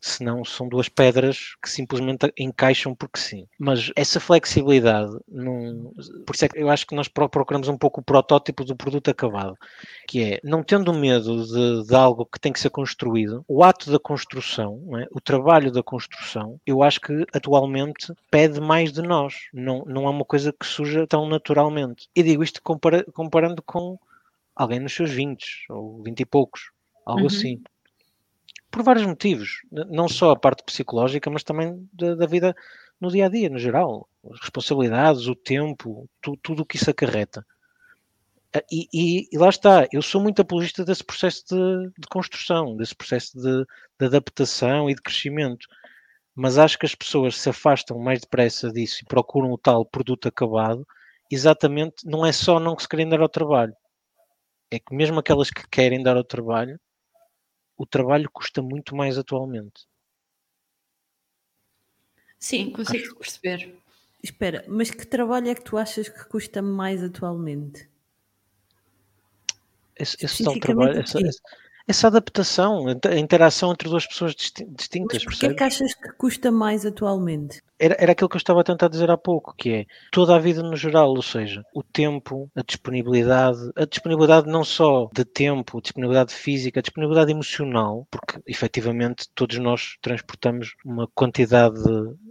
senão 0.00 0.44
são 0.44 0.68
duas 0.68 0.88
pedras 0.88 1.54
que 1.62 1.68
simplesmente 1.68 2.32
encaixam 2.38 2.94
porque 2.94 3.18
sim. 3.18 3.46
Mas 3.58 3.90
essa 3.96 4.20
flexibilidade, 4.20 5.12
não, 5.28 5.92
por 6.26 6.34
isso 6.34 6.44
é 6.44 6.48
que 6.48 6.58
eu 6.58 6.68
acho 6.68 6.86
que 6.86 6.94
nós 6.94 7.08
procuramos 7.08 7.68
um 7.68 7.76
pouco 7.76 8.00
o 8.00 8.04
protótipo 8.04 8.64
do 8.64 8.76
produto 8.76 9.10
acabado, 9.10 9.56
que 10.06 10.22
é 10.22 10.40
não 10.44 10.62
tendo 10.62 10.92
medo 10.92 11.44
de, 11.44 11.86
de 11.86 11.94
algo 11.94 12.26
que 12.26 12.40
tem 12.40 12.52
que 12.52 12.60
ser 12.60 12.70
construído, 12.70 13.44
o 13.48 13.62
ato 13.64 13.90
da 13.90 13.98
construção, 13.98 14.80
é? 14.98 15.06
o 15.10 15.20
trabalho 15.20 15.72
da 15.72 15.82
construção, 15.82 16.60
eu 16.66 16.82
acho 16.82 17.00
que 17.00 17.24
atualmente 17.32 18.12
pede 18.30 18.60
mais 18.60 18.92
de 18.92 19.02
nós, 19.02 19.34
não, 19.52 19.84
não 19.86 20.06
é 20.06 20.10
uma 20.10 20.24
coisa 20.24 20.52
que 20.52 20.66
surja 20.66 21.06
tão 21.06 21.28
naturalmente. 21.28 22.08
E 22.14 22.22
digo 22.22 22.42
isto 22.42 22.62
compara, 22.62 23.04
comparando 23.12 23.62
com 23.62 23.98
alguém 24.54 24.80
nos 24.80 24.94
seus 24.94 25.10
20 25.10 25.66
ou 25.70 26.02
20 26.02 26.20
e 26.20 26.26
poucos, 26.26 26.70
algo 27.04 27.22
uhum. 27.22 27.26
assim. 27.26 27.62
Por 28.72 28.82
vários 28.82 29.06
motivos, 29.06 29.60
não 29.70 30.08
só 30.08 30.30
a 30.30 30.36
parte 30.36 30.64
psicológica, 30.64 31.28
mas 31.30 31.44
também 31.44 31.88
da, 31.92 32.14
da 32.14 32.26
vida 32.26 32.56
no 32.98 33.10
dia 33.10 33.26
a 33.26 33.28
dia, 33.28 33.50
no 33.50 33.58
geral. 33.58 34.08
As 34.32 34.40
responsabilidades, 34.40 35.26
o 35.26 35.34
tempo, 35.34 36.08
tu, 36.22 36.36
tudo 36.38 36.62
o 36.62 36.66
que 36.66 36.76
isso 36.76 36.90
acarreta. 36.90 37.44
Ah, 38.54 38.62
e, 38.70 38.88
e, 38.92 39.28
e, 39.30 39.38
lá 39.38 39.50
está, 39.50 39.86
eu 39.92 40.00
sou 40.00 40.22
muito 40.22 40.40
apologista 40.40 40.84
desse 40.84 41.04
processo 41.04 41.44
de, 41.48 41.90
de 41.98 42.06
construção, 42.08 42.74
desse 42.76 42.94
processo 42.94 43.38
de, 43.38 43.64
de, 43.98 44.06
adaptação 44.06 44.88
e 44.88 44.94
de 44.94 45.02
crescimento. 45.02 45.66
Mas 46.34 46.56
acho 46.56 46.78
que 46.78 46.86
as 46.86 46.94
pessoas 46.94 47.36
se 47.36 47.50
afastam 47.50 47.98
mais 47.98 48.20
depressa 48.20 48.72
disso 48.72 49.00
e 49.02 49.06
procuram 49.06 49.52
o 49.52 49.58
tal 49.58 49.84
produto 49.84 50.28
acabado, 50.28 50.86
exatamente, 51.30 52.06
não 52.06 52.24
é 52.24 52.32
só 52.32 52.58
não 52.58 52.78
se 52.78 52.88
querem 52.88 53.08
dar 53.08 53.20
ao 53.20 53.28
trabalho. 53.28 53.74
É 54.70 54.78
que 54.78 54.94
mesmo 54.94 55.20
aquelas 55.20 55.50
que 55.50 55.68
querem 55.68 56.02
dar 56.02 56.16
ao 56.16 56.24
trabalho, 56.24 56.80
o 57.82 57.86
trabalho 57.86 58.30
custa 58.30 58.62
muito 58.62 58.94
mais 58.94 59.18
atualmente. 59.18 59.88
Sim, 62.38 62.70
consigo 62.70 63.04
acho... 63.04 63.16
perceber. 63.16 63.76
Espera, 64.22 64.64
mas 64.68 64.88
que 64.92 65.04
trabalho 65.04 65.48
é 65.48 65.54
que 65.54 65.64
tu 65.64 65.76
achas 65.76 66.08
que 66.08 66.24
custa 66.26 66.62
mais 66.62 67.02
atualmente? 67.02 67.90
Esse, 69.96 70.24
esse 70.24 70.44
tal 70.44 70.58
trabalho, 70.60 71.00
essa, 71.00 71.18
essa 71.26 71.40
adaptação, 72.06 72.86
a 72.86 73.18
interação 73.18 73.72
entre 73.72 73.88
duas 73.88 74.06
pessoas 74.06 74.34
distintas. 74.34 75.24
Mas 75.24 75.24
porquê 75.24 75.46
é 75.46 75.54
que 75.54 75.64
achas 75.64 75.94
que 75.94 76.12
custa 76.12 76.50
mais 76.50 76.86
atualmente? 76.86 77.62
Era, 77.78 77.96
era 77.98 78.12
aquilo 78.12 78.28
que 78.28 78.36
eu 78.36 78.38
estava 78.38 78.60
a 78.60 78.64
tentar 78.64 78.88
dizer 78.88 79.10
há 79.10 79.16
pouco, 79.16 79.54
que 79.56 79.70
é 79.70 79.86
toda 80.12 80.36
a 80.36 80.38
vida 80.38 80.62
no 80.62 80.76
geral, 80.76 81.10
ou 81.10 81.22
seja, 81.22 81.64
o 81.74 81.82
tempo, 81.82 82.48
a 82.54 82.62
disponibilidade, 82.62 83.58
a 83.76 83.84
disponibilidade 83.84 84.48
não 84.48 84.62
só 84.62 85.08
de 85.12 85.24
tempo, 85.24 85.78
a 85.78 85.80
disponibilidade 85.80 86.32
física, 86.32 86.78
a 86.78 86.82
disponibilidade 86.82 87.32
emocional, 87.32 88.06
porque 88.10 88.40
efetivamente 88.46 89.28
todos 89.34 89.58
nós 89.58 89.96
transportamos 90.00 90.74
uma 90.84 91.08
quantidade 91.14 91.82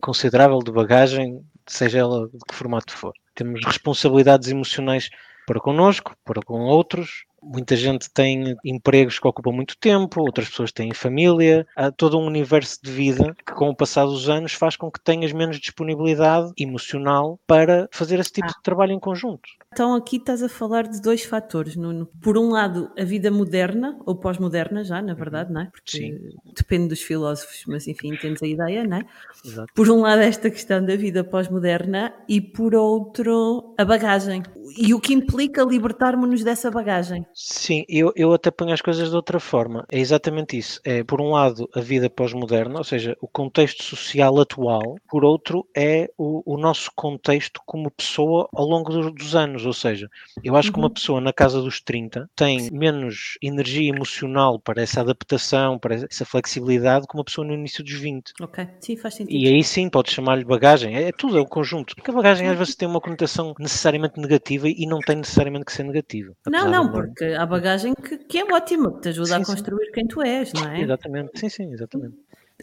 considerável 0.01 0.59
de 0.59 0.71
bagagem, 0.71 1.43
seja 1.67 1.99
ela 1.99 2.27
de 2.29 2.39
que 2.47 2.55
formato 2.55 2.93
for. 2.93 3.13
Temos 3.35 3.59
responsabilidades 3.65 4.47
emocionais 4.49 5.09
para 5.45 5.59
connosco, 5.59 6.15
para 6.23 6.41
com 6.41 6.61
outros, 6.61 7.25
Muita 7.43 7.75
gente 7.75 8.09
tem 8.11 8.55
empregos 8.63 9.17
que 9.17 9.27
ocupam 9.27 9.51
muito 9.51 9.77
tempo, 9.77 10.21
outras 10.21 10.49
pessoas 10.49 10.71
têm 10.71 10.93
família. 10.93 11.65
Há 11.75 11.91
todo 11.91 12.19
um 12.19 12.25
universo 12.25 12.79
de 12.83 12.91
vida 12.91 13.35
que, 13.45 13.53
com 13.53 13.69
o 13.69 13.75
passar 13.75 14.05
dos 14.05 14.29
anos, 14.29 14.53
faz 14.53 14.75
com 14.75 14.91
que 14.91 14.99
tenhas 15.03 15.31
menos 15.31 15.59
disponibilidade 15.59 16.51
emocional 16.57 17.39
para 17.47 17.87
fazer 17.91 18.19
esse 18.19 18.31
tipo 18.31 18.47
ah. 18.47 18.53
de 18.55 18.63
trabalho 18.63 18.91
em 18.91 18.99
conjunto. 18.99 19.49
Então, 19.73 19.95
aqui 19.95 20.17
estás 20.17 20.43
a 20.43 20.49
falar 20.49 20.85
de 20.85 21.01
dois 21.01 21.23
fatores, 21.23 21.77
Nuno. 21.77 22.05
Por 22.21 22.37
um 22.37 22.49
lado, 22.49 22.91
a 22.99 23.05
vida 23.05 23.31
moderna, 23.31 23.97
ou 24.05 24.13
pós-moderna, 24.13 24.83
já, 24.83 25.01
na 25.01 25.13
verdade, 25.13 25.53
não 25.53 25.61
é? 25.61 25.65
Porque 25.71 25.97
Sim. 25.97 26.19
depende 26.53 26.89
dos 26.89 27.01
filósofos, 27.01 27.63
mas 27.65 27.87
enfim, 27.87 28.09
entendes 28.09 28.43
a 28.43 28.47
ideia, 28.47 28.83
não 28.83 28.97
é? 28.97 29.05
Exato. 29.45 29.71
Por 29.73 29.89
um 29.89 30.01
lado, 30.01 30.21
esta 30.21 30.49
questão 30.49 30.83
da 30.85 30.97
vida 30.97 31.23
pós-moderna, 31.23 32.13
e 32.27 32.41
por 32.41 32.75
outro, 32.75 33.73
a 33.77 33.85
bagagem. 33.85 34.43
E 34.77 34.93
o 34.93 34.99
que 34.99 35.13
implica 35.13 35.63
libertar-nos 35.63 36.43
dessa 36.43 36.69
bagagem. 36.69 37.25
Sim, 37.33 37.85
eu, 37.87 38.11
eu 38.13 38.33
até 38.33 38.51
ponho 38.51 38.73
as 38.73 38.81
coisas 38.81 39.09
de 39.09 39.15
outra 39.15 39.39
forma. 39.39 39.85
É 39.89 39.99
exatamente 39.99 40.57
isso. 40.57 40.81
É, 40.83 41.01
por 41.01 41.21
um 41.21 41.31
lado, 41.31 41.69
a 41.73 41.79
vida 41.79 42.09
pós-moderna, 42.09 42.77
ou 42.77 42.83
seja, 42.83 43.15
o 43.21 43.27
contexto 43.27 43.83
social 43.83 44.37
atual. 44.37 44.97
Por 45.09 45.23
outro, 45.23 45.65
é 45.75 46.09
o, 46.17 46.55
o 46.55 46.57
nosso 46.57 46.91
contexto 46.93 47.61
como 47.65 47.89
pessoa 47.89 48.49
ao 48.53 48.65
longo 48.65 48.91
dos, 48.91 49.13
dos 49.13 49.33
anos. 49.33 49.60
Ou 49.65 49.73
seja, 49.73 50.09
eu 50.43 50.55
acho 50.55 50.69
uhum. 50.69 50.73
que 50.73 50.79
uma 50.79 50.87
uhum. 50.87 50.93
pessoa 50.93 51.21
na 51.21 51.33
casa 51.33 51.61
dos 51.61 51.81
30 51.81 52.29
tem 52.35 52.69
menos 52.71 53.37
energia 53.41 53.89
emocional 53.89 54.59
para 54.59 54.81
essa 54.81 55.01
adaptação, 55.01 55.77
para 55.77 55.95
essa 55.95 56.25
flexibilidade, 56.25 57.07
que 57.07 57.15
uma 57.15 57.23
pessoa 57.23 57.45
no 57.45 57.53
início 57.53 57.83
dos 57.83 57.93
20. 57.93 58.33
Ok, 58.41 58.67
sim, 58.79 58.97
faz 58.97 59.15
sentido. 59.15 59.35
E 59.35 59.47
aí 59.47 59.63
sim, 59.63 59.89
pode 59.89 60.11
chamar-lhe 60.11 60.43
bagagem. 60.43 60.95
É, 60.95 61.09
é 61.09 61.11
tudo, 61.11 61.37
é 61.37 61.41
o 61.41 61.45
conjunto. 61.45 61.95
Porque 61.95 62.11
a 62.11 62.13
bagagem 62.13 62.47
às 62.47 62.57
vezes 62.57 62.75
tem 62.75 62.87
uma 62.87 63.01
conotação 63.01 63.53
necessariamente 63.59 64.19
negativa 64.19 64.67
e 64.67 64.85
não 64.85 64.99
tem 64.99 65.17
necessariamente 65.17 65.65
que 65.65 65.73
ser 65.73 65.83
negativa. 65.83 66.33
Não, 66.47 66.69
não, 66.69 66.91
porque 66.91 67.25
há 67.25 67.45
bagagem 67.45 67.93
que, 67.93 68.17
que 68.17 68.37
é 68.37 68.45
ótima, 68.45 68.93
que 68.93 69.01
te 69.01 69.09
ajuda 69.09 69.35
sim, 69.35 69.41
a 69.41 69.45
construir 69.45 69.85
sim. 69.85 69.91
quem 69.93 70.07
tu 70.07 70.21
és, 70.21 70.53
não 70.53 70.69
é? 70.69 70.81
Exatamente, 70.81 71.39
sim, 71.39 71.49
sim, 71.49 71.73
exatamente. 71.73 72.15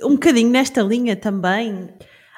Um 0.03 0.11
bocadinho 0.11 0.51
nesta 0.51 0.83
linha 0.83 1.17
também, 1.17 1.89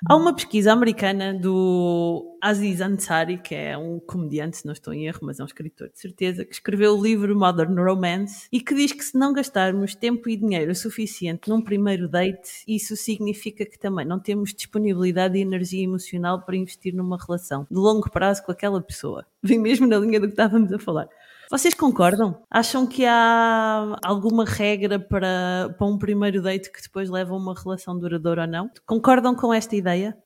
há 0.07 0.17
uma 0.17 0.35
pesquisa 0.35 0.73
americana 0.73 1.35
do 1.35 2.37
Aziz 2.43 2.81
Ansari, 2.81 3.39
que 3.39 3.55
é 3.55 3.77
um 3.77 4.01
comediante, 4.01 4.59
se 4.59 4.67
não 4.67 4.73
estou 4.73 4.95
em 4.95 5.07
erro, 5.07 5.21
mas 5.23 5.39
é 5.39 5.43
um 5.43 5.47
escritor 5.47 5.91
de 5.91 5.99
certeza, 5.99 6.45
que 6.45 6.55
escreveu 6.55 6.97
o 6.97 7.03
livro 7.03 7.39
Modern 7.39 7.75
Romance 7.79 8.49
e 8.51 8.61
que 8.61 8.75
diz 8.75 8.93
que 8.93 9.05
se 9.05 9.19
não 9.19 9.33
gastarmos 9.33 9.95
tempo 9.95 10.29
e 10.29 10.37
dinheiro 10.37 10.75
suficiente 10.75 11.49
num 11.49 11.61
primeiro 11.61 12.09
date, 12.09 12.65
isso 12.67 12.97
significa 12.97 13.67
que 13.67 13.79
também 13.79 14.07
não 14.07 14.19
temos 14.19 14.55
disponibilidade 14.55 15.37
e 15.37 15.43
energia 15.43 15.85
emocional 15.85 16.43
para 16.43 16.57
investir 16.57 16.95
numa 16.95 17.19
relação 17.19 17.67
de 17.71 17.77
longo 17.77 18.11
prazo 18.11 18.43
com 18.45 18.53
aquela 18.53 18.81
pessoa. 18.81 19.27
Vem 19.43 19.59
mesmo 19.59 19.87
na 19.87 19.99
linha 19.99 20.21
do 20.21 20.27
que 20.27 20.33
estávamos 20.33 20.73
a 20.73 20.79
falar. 20.79 21.09
Vocês 21.51 21.75
concordam? 21.75 22.41
Acham 22.49 22.87
que 22.87 23.05
há 23.05 23.97
alguma 24.05 24.45
regra 24.45 25.01
para, 25.01 25.75
para 25.77 25.87
um 25.87 25.99
primeiro 25.99 26.41
date 26.41 26.71
que 26.71 26.81
depois 26.81 27.11
leva 27.11 27.35
a 27.35 27.37
uma 27.37 27.55
relação 27.55 27.99
duradoura 27.99 28.43
ou 28.43 28.49
não? 28.49 28.71
Concordam 28.87 29.35
com 29.35 29.53
esta 29.53 29.75
ideia? 29.75 30.17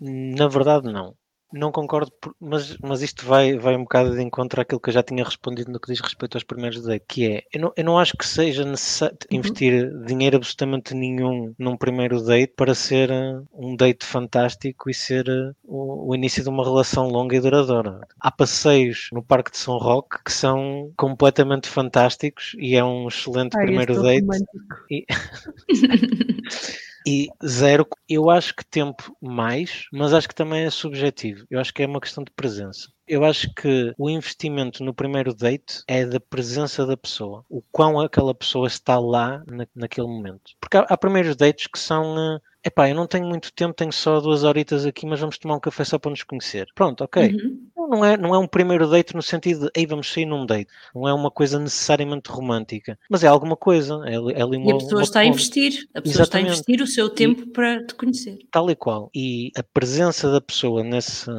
Na 0.00 0.48
verdade, 0.48 0.90
não. 0.90 1.14
Não 1.52 1.72
concordo, 1.72 2.12
mas, 2.40 2.76
mas 2.78 3.02
isto 3.02 3.26
vai, 3.26 3.56
vai 3.56 3.74
um 3.76 3.82
bocado 3.82 4.14
de 4.14 4.22
encontro 4.22 4.60
àquilo 4.60 4.80
que 4.80 4.88
eu 4.88 4.94
já 4.94 5.02
tinha 5.02 5.24
respondido 5.24 5.70
no 5.72 5.80
que 5.80 5.90
diz 5.92 6.00
respeito 6.00 6.36
aos 6.36 6.44
primeiros 6.44 6.82
dates, 6.82 7.06
que 7.08 7.26
é, 7.26 7.44
eu 7.52 7.60
não, 7.60 7.72
eu 7.76 7.84
não 7.84 7.98
acho 7.98 8.16
que 8.16 8.26
seja 8.26 8.64
necessário 8.64 9.16
uhum. 9.30 9.38
investir 9.38 9.90
dinheiro 10.04 10.36
absolutamente 10.36 10.94
nenhum 10.94 11.52
num 11.58 11.76
primeiro 11.76 12.22
date 12.22 12.52
para 12.56 12.74
ser 12.74 13.10
uh, 13.10 13.46
um 13.52 13.74
date 13.74 14.04
fantástico 14.06 14.88
e 14.88 14.94
ser 14.94 15.28
uh, 15.28 15.54
o, 15.64 16.10
o, 16.10 16.14
início 16.14 16.42
de 16.42 16.48
uma 16.48 16.62
relação 16.62 17.08
longa 17.08 17.36
e 17.36 17.40
duradoura. 17.40 18.00
Há 18.20 18.30
passeios 18.30 19.08
no 19.12 19.22
Parque 19.22 19.50
de 19.50 19.58
São 19.58 19.76
Roque 19.76 20.22
que 20.24 20.32
são 20.32 20.92
completamente 20.96 21.68
fantásticos 21.68 22.54
e 22.58 22.76
é 22.76 22.84
um 22.84 23.08
excelente 23.08 23.56
Ai, 23.56 23.64
primeiro 23.64 24.00
date. 24.02 24.26
E... 24.88 25.04
E 27.06 27.28
zero, 27.44 27.86
eu 28.08 28.28
acho 28.28 28.54
que 28.54 28.64
tempo 28.64 29.16
mais, 29.20 29.86
mas 29.92 30.12
acho 30.12 30.28
que 30.28 30.34
também 30.34 30.64
é 30.64 30.70
subjetivo. 30.70 31.46
Eu 31.50 31.58
acho 31.58 31.72
que 31.72 31.82
é 31.82 31.86
uma 31.86 32.00
questão 32.00 32.22
de 32.22 32.30
presença. 32.30 32.88
Eu 33.08 33.24
acho 33.24 33.52
que 33.54 33.92
o 33.98 34.08
investimento 34.08 34.84
no 34.84 34.94
primeiro 34.94 35.34
date 35.34 35.82
é 35.88 36.04
da 36.04 36.20
presença 36.20 36.86
da 36.86 36.96
pessoa. 36.96 37.44
O 37.48 37.62
quão 37.72 37.98
aquela 37.98 38.34
pessoa 38.34 38.66
está 38.66 38.98
lá 38.98 39.42
na, 39.46 39.66
naquele 39.74 40.06
momento. 40.06 40.52
Porque 40.60 40.76
há, 40.76 40.80
há 40.82 40.96
primeiros 40.96 41.34
dates 41.34 41.66
que 41.66 41.78
são. 41.78 42.14
Uh, 42.14 42.40
epá, 42.62 42.88
eu 42.88 42.94
não 42.94 43.06
tenho 43.06 43.26
muito 43.26 43.52
tempo, 43.52 43.74
tenho 43.74 43.92
só 43.92 44.20
duas 44.20 44.44
horitas 44.44 44.84
aqui, 44.84 45.06
mas 45.06 45.20
vamos 45.20 45.38
tomar 45.38 45.56
um 45.56 45.60
café 45.60 45.84
só 45.84 45.98
para 45.98 46.10
nos 46.10 46.22
conhecer. 46.22 46.68
Pronto, 46.74 47.02
ok. 47.02 47.34
Uhum 47.34 47.70
não 47.88 48.04
é, 48.04 48.16
não 48.16 48.34
é 48.34 48.38
um 48.38 48.46
primeiro 48.46 48.88
date 48.88 49.14
no 49.14 49.22
sentido 49.22 49.66
de, 49.66 49.70
ei, 49.74 49.86
vamos 49.86 50.12
sair 50.12 50.26
num 50.26 50.46
date. 50.46 50.70
Não 50.94 51.08
é 51.08 51.14
uma 51.14 51.30
coisa 51.30 51.58
necessariamente 51.58 52.30
romântica, 52.30 52.98
mas 53.08 53.24
é 53.24 53.28
alguma 53.28 53.56
coisa. 53.56 54.00
É, 54.06 54.14
é 54.14 54.42
ali 54.42 54.56
uma, 54.56 54.70
e 54.70 54.72
a 54.72 54.78
pessoa 54.78 55.02
está 55.02 55.20
a 55.20 55.24
investir, 55.24 55.88
a 55.94 56.00
pessoa 56.02 56.22
Exatamente. 56.22 56.24
está 56.24 56.36
a 56.36 56.72
investir 56.72 56.82
o 56.82 56.86
seu 56.86 57.10
tempo 57.10 57.42
e, 57.42 57.46
para 57.46 57.84
te 57.84 57.94
conhecer. 57.94 58.38
Tal 58.50 58.70
e 58.70 58.76
qual. 58.76 59.10
E 59.14 59.50
a 59.56 59.62
presença 59.62 60.30
da 60.30 60.40
pessoa 60.40 60.82
nesse 60.82 61.30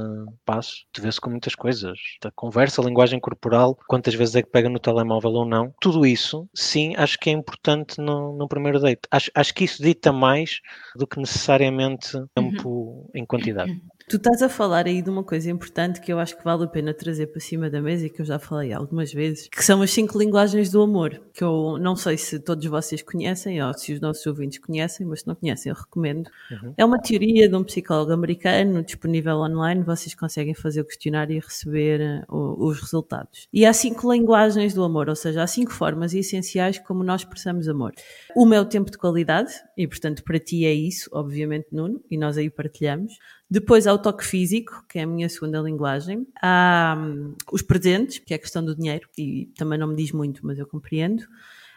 passo, 0.45 0.85
te 0.93 1.01
vê-se 1.01 1.19
com 1.19 1.29
muitas 1.29 1.55
coisas. 1.55 1.97
A 2.23 2.31
conversa, 2.31 2.81
a 2.81 2.85
linguagem 2.85 3.19
corporal, 3.19 3.77
quantas 3.87 4.13
vezes 4.13 4.35
é 4.35 4.41
que 4.41 4.49
pega 4.49 4.69
no 4.69 4.79
telemóvel 4.79 5.31
ou 5.31 5.45
não. 5.45 5.73
Tudo 5.81 6.05
isso, 6.05 6.47
sim, 6.53 6.93
acho 6.97 7.17
que 7.19 7.29
é 7.29 7.33
importante 7.33 7.99
no, 7.99 8.35
no 8.35 8.47
primeiro 8.47 8.79
date. 8.79 9.01
Acho, 9.09 9.31
acho 9.33 9.53
que 9.53 9.63
isso 9.63 9.81
dita 9.81 10.11
mais 10.11 10.59
do 10.95 11.07
que 11.07 11.19
necessariamente 11.19 12.11
tempo 12.35 12.69
uhum. 12.69 13.09
em 13.15 13.25
quantidade. 13.25 13.81
Tu 14.09 14.17
estás 14.17 14.41
a 14.41 14.49
falar 14.49 14.87
aí 14.87 15.01
de 15.01 15.09
uma 15.09 15.23
coisa 15.23 15.49
importante 15.49 16.01
que 16.01 16.11
eu 16.11 16.19
acho 16.19 16.30
que 16.35 16.43
vale 16.43 16.63
a 16.63 16.67
pena 16.67 16.93
trazer 16.93 17.27
para 17.27 17.39
cima 17.39 17.69
da 17.69 17.81
mesa 17.81 18.05
e 18.05 18.09
que 18.09 18.21
eu 18.21 18.25
já 18.25 18.39
falei 18.39 18.73
algumas 18.73 19.11
vezes, 19.13 19.47
que 19.47 19.63
são 19.63 19.81
as 19.81 19.91
cinco 19.91 20.17
linguagens 20.17 20.69
do 20.69 20.81
amor, 20.81 21.21
que 21.33 21.43
eu 21.43 21.77
não 21.79 21.95
sei 21.95 22.17
se 22.17 22.39
todos 22.39 22.65
vocês 22.65 23.01
conhecem 23.01 23.63
ou 23.63 23.73
se 23.73 23.93
os 23.93 23.99
nossos 23.99 24.25
ouvintes 24.25 24.59
conhecem, 24.59 25.05
mas 25.05 25.21
se 25.21 25.27
não 25.27 25.35
conhecem 25.35 25.69
eu 25.69 25.75
recomendo. 25.75 26.29
Uhum. 26.51 26.73
É 26.77 26.85
uma 26.85 26.99
teoria 26.99 27.47
de 27.47 27.55
um 27.55 27.63
psicólogo 27.63 28.11
americano 28.11 28.83
disponível 28.83 29.37
online, 29.37 29.83
vocês 29.83 30.13
conseguem 30.15 30.53
fazer 30.53 30.81
o 30.81 30.85
questionário 30.85 31.35
e 31.35 31.39
receber 31.39 32.25
uh, 32.29 32.63
os 32.63 32.79
resultados. 32.79 33.47
E 33.51 33.65
há 33.65 33.73
cinco 33.73 34.11
linguagens 34.11 34.73
do 34.73 34.83
amor, 34.83 35.09
ou 35.09 35.15
seja, 35.15 35.43
há 35.43 35.47
cinco 35.47 35.71
formas 35.71 36.13
essenciais 36.13 36.79
como 36.79 37.03
nós 37.03 37.21
expressamos 37.21 37.67
amor. 37.67 37.93
Uma 38.35 38.55
é 38.55 38.61
o 38.61 38.65
tempo 38.65 38.91
de 38.91 38.97
qualidade, 38.97 39.51
e 39.77 39.87
portanto 39.87 40.23
para 40.23 40.39
ti 40.39 40.65
é 40.65 40.73
isso, 40.73 41.09
obviamente 41.11 41.67
Nuno, 41.71 42.01
e 42.09 42.17
nós 42.17 42.37
aí 42.37 42.49
partilhamos. 42.49 43.13
Depois 43.51 43.85
há 43.85 43.93
o 43.93 43.97
toque 43.97 44.25
físico, 44.25 44.85
que 44.87 44.97
é 44.97 45.01
a 45.01 45.05
minha 45.05 45.27
segunda 45.27 45.59
linguagem. 45.59 46.20
Há 46.41 46.95
um, 46.97 47.35
os 47.51 47.61
presentes, 47.61 48.19
que 48.19 48.33
é 48.33 48.37
a 48.37 48.39
questão 48.39 48.63
do 48.63 48.75
dinheiro, 48.75 49.07
e 49.17 49.51
também 49.57 49.77
não 49.77 49.87
me 49.87 49.95
diz 49.95 50.11
muito, 50.11 50.45
mas 50.45 50.57
eu 50.57 50.67
compreendo. 50.67 51.23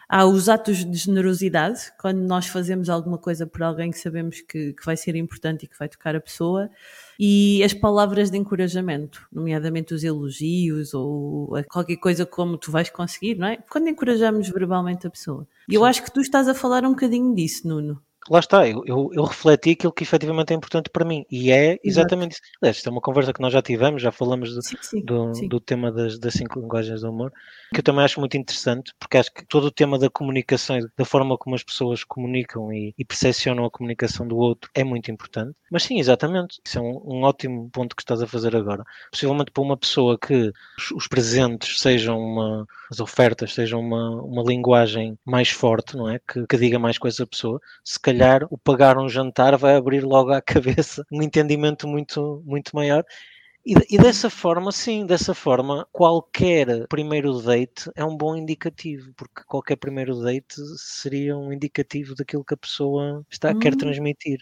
Há 0.07 0.23
os 0.25 0.47
atos 0.49 0.85
de 0.85 0.97
generosidade, 0.97 1.91
quando 1.99 2.19
nós 2.19 2.45
fazemos 2.47 2.89
alguma 2.89 3.17
coisa 3.17 3.47
por 3.47 3.63
alguém 3.63 3.89
que 3.89 3.97
sabemos 3.97 4.39
que, 4.41 4.73
que 4.73 4.85
vai 4.85 4.95
ser 4.95 5.15
importante 5.15 5.63
e 5.63 5.67
que 5.67 5.77
vai 5.77 5.89
tocar 5.89 6.15
a 6.15 6.21
pessoa. 6.21 6.69
E 7.19 7.63
as 7.63 7.73
palavras 7.73 8.29
de 8.29 8.37
encorajamento, 8.37 9.27
nomeadamente 9.31 9.95
os 9.95 10.03
elogios 10.03 10.93
ou 10.93 11.49
qualquer 11.69 11.97
coisa 11.97 12.25
como 12.25 12.57
tu 12.57 12.71
vais 12.71 12.89
conseguir, 12.89 13.35
não 13.35 13.47
é? 13.47 13.57
Quando 13.69 13.89
encorajamos 13.89 14.47
verbalmente 14.49 15.07
a 15.07 15.09
pessoa. 15.09 15.47
E 15.67 15.73
eu 15.73 15.83
acho 15.83 16.03
que 16.03 16.11
tu 16.11 16.21
estás 16.21 16.47
a 16.47 16.53
falar 16.53 16.85
um 16.85 16.91
bocadinho 16.91 17.33
disso, 17.33 17.67
Nuno. 17.67 17.99
Lá 18.29 18.39
está, 18.39 18.67
eu, 18.67 18.83
eu, 18.85 19.09
eu, 19.13 19.23
refleti 19.23 19.71
aquilo 19.71 19.93
que 19.93 20.03
efetivamente 20.03 20.51
é 20.51 20.55
importante 20.55 20.89
para 20.89 21.05
mim 21.05 21.25
e 21.31 21.51
é 21.51 21.79
exatamente 21.83 22.33
Exato. 22.33 22.45
isso. 22.45 22.57
Aliás, 22.61 22.77
isto 22.77 22.89
é 22.89 22.91
uma 22.91 23.01
conversa 23.01 23.33
que 23.33 23.41
nós 23.41 23.53
já 23.53 23.61
tivemos, 23.61 24.01
já 24.01 24.11
falamos 24.11 24.53
do, 24.53 24.61
sim, 24.61 24.77
sim, 24.81 25.01
do, 25.03 25.33
sim. 25.33 25.47
do, 25.47 25.59
tema 25.59 25.91
das, 25.91 26.17
das 26.17 26.33
cinco 26.33 26.59
linguagens 26.59 27.01
do 27.01 27.09
humor, 27.09 27.31
que 27.73 27.79
eu 27.79 27.83
também 27.83 28.03
acho 28.03 28.19
muito 28.19 28.35
interessante, 28.35 28.93
porque 28.99 29.17
acho 29.17 29.31
que 29.31 29.45
todo 29.45 29.65
o 29.65 29.71
tema 29.71 29.99
da 29.99 30.09
comunicação, 30.09 30.77
da 30.97 31.05
forma 31.05 31.37
como 31.37 31.55
as 31.55 31.63
pessoas 31.63 32.03
comunicam 32.03 32.73
e, 32.73 32.93
e 32.97 33.05
percepcionam 33.05 33.65
a 33.65 33.71
comunicação 33.71 34.27
do 34.27 34.37
outro 34.37 34.71
é 34.73 34.83
muito 34.83 35.11
importante. 35.11 35.55
Mas 35.69 35.83
sim, 35.83 35.99
exatamente, 35.99 36.59
isso 36.65 36.79
é 36.79 36.81
um, 36.81 37.01
um 37.05 37.23
ótimo 37.23 37.69
ponto 37.71 37.95
que 37.95 38.01
estás 38.01 38.21
a 38.21 38.27
fazer 38.27 38.55
agora. 38.55 38.83
Possivelmente 39.11 39.51
para 39.51 39.63
uma 39.63 39.77
pessoa 39.77 40.17
que 40.17 40.51
os, 40.77 40.91
os 40.91 41.07
presentes 41.07 41.79
sejam 41.79 42.19
uma, 42.19 42.65
as 42.89 42.99
ofertas 42.99 43.53
sejam 43.53 43.79
uma, 43.79 44.21
uma 44.21 44.43
linguagem 44.43 45.17
mais 45.25 45.49
forte, 45.49 45.95
não 45.95 46.09
é? 46.09 46.19
Que, 46.19 46.45
que 46.47 46.57
diga 46.57 46.79
mais 46.79 46.97
com 46.97 47.07
essa 47.07 47.25
pessoa, 47.25 47.61
se 47.83 47.99
calhar 47.99 48.14
o 48.49 48.57
pagar 48.57 48.97
um 48.97 49.09
jantar 49.09 49.57
vai 49.57 49.75
abrir 49.75 50.03
logo 50.03 50.31
à 50.31 50.41
cabeça 50.41 51.03
um 51.11 51.21
entendimento 51.21 51.87
muito, 51.87 52.41
muito 52.45 52.75
maior. 52.75 53.03
E, 53.65 53.73
e, 53.89 53.97
dessa 53.97 54.29
forma, 54.29 54.71
sim, 54.71 55.07
dessa 55.07 55.33
forma, 55.33 55.87
qualquer 55.91 56.87
primeiro 56.87 57.41
date 57.41 57.89
é 57.95 58.05
um 58.05 58.15
bom 58.15 58.35
indicativo, 58.35 59.11
porque 59.17 59.41
qualquer 59.47 59.75
primeiro 59.75 60.21
date 60.21 60.55
seria 60.77 61.35
um 61.35 61.51
indicativo 61.51 62.13
daquilo 62.13 62.45
que 62.45 62.53
a 62.53 62.57
pessoa 62.57 63.25
está, 63.27 63.49
hum. 63.49 63.59
quer 63.59 63.75
transmitir. 63.75 64.37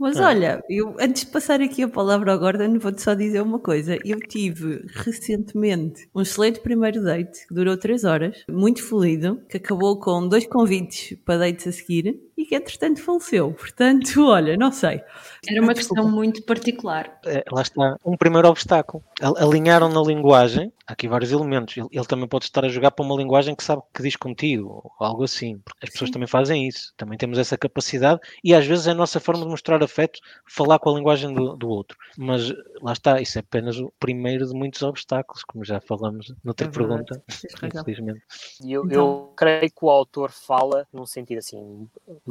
Mas 0.00 0.16
ah. 0.16 0.28
olha, 0.28 0.64
eu, 0.66 0.96
antes 0.98 1.26
de 1.26 1.30
passar 1.30 1.60
aqui 1.60 1.82
a 1.82 1.88
palavra 1.88 2.32
ao 2.32 2.38
Gordon, 2.38 2.78
vou-te 2.78 3.02
só 3.02 3.12
dizer 3.12 3.42
uma 3.42 3.58
coisa. 3.58 3.98
Eu 4.02 4.18
tive 4.18 4.82
recentemente 4.94 6.08
um 6.14 6.22
excelente 6.22 6.58
primeiro 6.60 7.04
date 7.04 7.46
que 7.46 7.52
durou 7.52 7.76
três 7.76 8.02
horas, 8.02 8.42
muito 8.48 8.82
fluido, 8.82 9.42
que 9.46 9.58
acabou 9.58 10.00
com 10.00 10.26
dois 10.26 10.46
convites 10.46 11.18
para 11.22 11.40
dates 11.40 11.66
a 11.66 11.72
seguir 11.72 12.18
que 12.50 12.56
entretanto 12.56 13.00
faleceu. 13.00 13.52
Portanto, 13.52 14.08
olha, 14.26 14.56
não 14.56 14.72
sei. 14.72 15.00
Era 15.48 15.62
uma 15.62 15.72
questão 15.72 16.10
muito 16.10 16.42
particular. 16.42 17.20
É, 17.24 17.44
lá 17.48 17.62
está, 17.62 17.96
um 18.04 18.16
primeiro 18.16 18.48
obstáculo. 18.48 19.04
Alinharam 19.38 19.88
na 19.88 20.02
linguagem, 20.02 20.72
há 20.84 20.92
aqui 20.92 21.06
vários 21.06 21.30
elementos. 21.30 21.76
Ele, 21.76 21.86
ele, 21.92 22.04
também 22.04 22.26
pode 22.26 22.46
estar 22.46 22.64
a 22.64 22.68
jogar 22.68 22.90
para 22.90 23.04
uma 23.04 23.14
linguagem 23.14 23.54
que 23.54 23.62
sabe 23.62 23.82
que 23.94 24.02
diz 24.02 24.16
contigo, 24.16 24.92
ou 24.98 25.06
algo 25.06 25.22
assim. 25.22 25.58
Porque 25.64 25.86
as 25.86 25.90
pessoas 25.90 26.08
Sim. 26.08 26.14
também 26.14 26.26
fazem 26.26 26.66
isso. 26.66 26.92
Também 26.96 27.16
temos 27.16 27.38
essa 27.38 27.56
capacidade 27.56 28.20
e 28.42 28.52
às 28.52 28.66
vezes 28.66 28.88
é 28.88 28.90
a 28.90 28.94
nossa 28.94 29.20
forma 29.20 29.44
de 29.44 29.48
mostrar 29.48 29.80
afeto, 29.80 30.18
falar 30.44 30.80
com 30.80 30.90
a 30.90 30.94
linguagem 30.94 31.32
do, 31.32 31.54
do 31.56 31.68
outro. 31.68 31.96
Mas 32.18 32.52
lá 32.82 32.92
está, 32.92 33.20
isso 33.20 33.38
é 33.38 33.40
apenas 33.40 33.78
o 33.78 33.92
primeiro 34.00 34.44
de 34.44 34.54
muitos 34.54 34.82
obstáculos, 34.82 35.44
como 35.44 35.64
já 35.64 35.80
falamos 35.80 36.34
noutra 36.42 36.66
é 36.66 36.70
pergunta, 36.70 37.22
infelizmente. 37.62 38.22
Eu, 38.64 38.84
então... 38.84 38.94
eu 38.94 39.32
creio 39.36 39.70
que 39.70 39.84
o 39.84 39.90
autor 39.90 40.32
fala 40.32 40.86
num 40.92 41.06
sentido 41.06 41.38
assim 41.38 41.88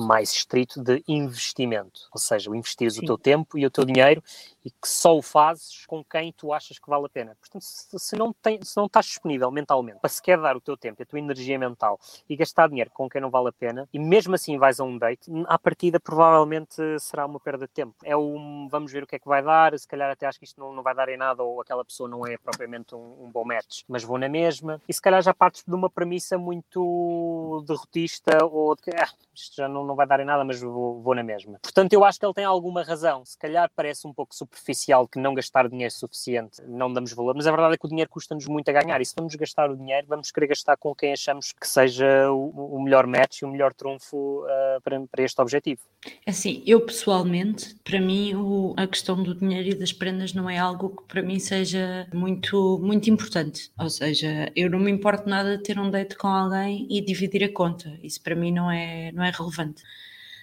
mais 0.10 0.32
estrito 0.32 0.82
de 0.82 1.04
investimento, 1.08 2.10
ou 2.12 2.20
seja, 2.20 2.50
investires 2.50 2.96
Sim. 2.96 3.04
o 3.04 3.06
teu 3.06 3.18
tempo 3.18 3.60
e 3.60 3.66
o 3.68 3.70
teu 3.70 3.86
dinheiro 3.86 4.24
e 4.66 4.72
que 4.72 4.88
só 4.88 5.16
o 5.16 5.22
fazes 5.22 5.86
com 5.86 6.04
quem 6.04 6.34
tu 6.34 6.52
achas 6.52 6.80
que 6.80 6.90
vale 6.90 7.06
a 7.06 7.10
pena. 7.10 7.38
Portanto, 7.40 7.62
se, 7.62 8.00
se 8.00 8.16
não, 8.16 8.34
tem, 8.34 8.60
se 8.64 8.76
não 8.76 8.88
estás 8.88 9.06
disponível 9.06 9.52
mentalmente 9.52 10.00
para 10.00 10.10
sequer 10.10 10.42
dar 10.42 10.58
o 10.58 10.62
teu 10.62 10.76
tempo, 10.76 11.04
a 11.04 11.06
tua 11.06 11.20
energia 11.20 11.60
mental 11.60 12.00
e 12.28 12.36
gastar 12.36 12.68
dinheiro 12.68 12.90
com 12.92 13.08
quem 13.08 13.22
não 13.22 13.30
vale 13.30 13.50
a 13.50 13.52
pena, 13.52 13.88
e 13.94 14.00
mesmo 14.00 14.34
assim 14.34 14.58
vais 14.58 14.80
a 14.80 14.84
um 14.84 14.98
date, 14.98 15.30
à 15.48 15.60
partida 15.60 16.00
provavelmente 16.00 16.76
será 17.00 17.28
uma 17.28 17.40
perda 17.40 17.68
de 17.68 17.74
tempo. 17.74 17.94
É 18.04 18.18
um 18.18 18.68
vamos 18.68 18.92
ver 18.92 19.04
o 19.04 19.08
que 19.08 19.16
é 19.16 19.20
que 19.20 19.28
vai 19.28 19.44
dar, 19.44 19.78
se 19.78 19.88
calhar 19.88 20.10
até 20.10 20.26
acho 20.26 20.40
que 20.40 20.46
isto 20.46 20.60
não, 20.60 20.74
não 20.74 20.82
vai 20.82 20.96
dar 20.96 21.08
em 21.10 21.18
nada 21.18 21.44
ou 21.44 21.62
aquela 21.62 21.86
pessoa 21.86 22.10
não 22.10 22.26
é 22.26 22.36
propriamente 22.36 22.96
um, 22.96 23.26
um 23.26 23.30
bom 23.32 23.46
match, 23.46 23.84
mas 23.88 24.04
vou 24.04 24.18
na 24.18 24.28
mesma. 24.28 24.82
E 24.90 24.94
se 24.94 25.02
calhar 25.02 25.22
já 25.22 25.36
partes 25.36 25.64
de 25.64 25.76
uma 25.76 25.90
premissa 25.90 26.36
muito 26.36 27.64
derrotista 27.68 28.44
ou 28.44 28.76
de 28.76 28.82
que 28.82 28.92
ah, 28.92 29.10
isto 29.36 29.56
já 29.58 29.68
não, 29.68 29.86
não 29.86 29.96
vai 30.00 30.08
dar 30.08 30.20
em 30.20 30.26
nada, 30.26 30.44
mas 30.44 30.60
vou, 30.62 31.02
vou 31.02 31.14
na 31.14 31.24
mesma. 31.24 31.60
Portanto, 31.62 31.94
eu 31.94 32.04
acho 32.04 32.20
que 32.20 32.26
ele 32.26 32.34
tem 32.34 32.46
alguma 32.46 32.84
razão. 32.84 33.24
Se 33.26 33.38
calhar 33.38 33.70
parece 33.76 34.08
um 34.08 34.14
pouco 34.14 34.34
superficial 34.34 35.08
que 35.08 35.20
não 35.20 35.34
gastar 35.34 35.68
dinheiro 35.68 35.94
suficiente 35.94 36.62
não 36.68 36.92
damos 36.92 37.14
valor, 37.14 37.36
mas 37.36 37.48
a 37.48 37.52
verdade 37.52 37.74
é 37.74 37.78
que 37.78 37.86
o 37.86 37.90
dinheiro 37.90 38.10
custa-nos 38.10 38.48
muito 38.48 38.70
a 38.70 38.72
ganhar 38.72 39.02
e 39.02 39.06
se 39.06 39.14
vamos 39.16 39.36
gastar 39.36 39.70
o 39.70 39.76
dinheiro, 39.76 40.08
vamos 40.08 40.32
querer 40.32 40.48
gastar 40.48 40.78
com 40.78 40.94
quem 40.96 41.14
achamos 41.14 41.52
que 41.52 41.68
seja 41.68 42.32
o, 42.32 42.76
o 42.76 42.82
melhor 42.82 43.06
match 43.06 43.42
e 43.42 43.46
o 43.46 43.52
melhor 43.52 43.74
trunfo 43.74 44.44
uh, 44.46 44.82
para, 44.84 45.00
para, 45.08 45.24
este 45.24 45.42
objetivo. 45.42 45.82
Assim, 46.26 46.64
eu 46.66 46.82
pessoalmente, 46.82 47.76
para 47.84 48.00
mim, 48.00 48.36
o, 48.36 48.74
a 48.78 48.88
questão 48.88 49.22
do 49.22 49.36
dinheiro 49.36 49.70
e 49.70 49.76
das 49.76 49.92
prendas 49.92 50.34
não 50.34 50.50
é 50.50 50.58
algo 50.58 50.90
que 50.90 51.04
para 51.08 51.22
mim 51.22 51.40
seja 51.40 52.08
muito, 52.14 52.80
muito 52.82 53.10
importante. 53.10 53.72
Ou 53.78 53.90
seja, 53.90 54.52
eu 54.56 54.70
não 54.70 54.80
me 54.80 54.92
importo 54.92 55.28
nada 55.28 55.58
de 55.58 55.64
ter 55.64 55.80
um 55.80 55.90
date 55.90 56.16
com 56.16 56.28
alguém 56.28 56.88
e 56.90 57.02
dividir 57.02 57.44
a 57.44 57.52
conta. 57.52 57.98
Isso 58.02 58.22
para 58.22 58.36
mim 58.36 58.52
não 58.52 58.72
é, 58.72 59.12
não 59.12 59.24
é 59.24 59.32
relevante. 59.32 59.84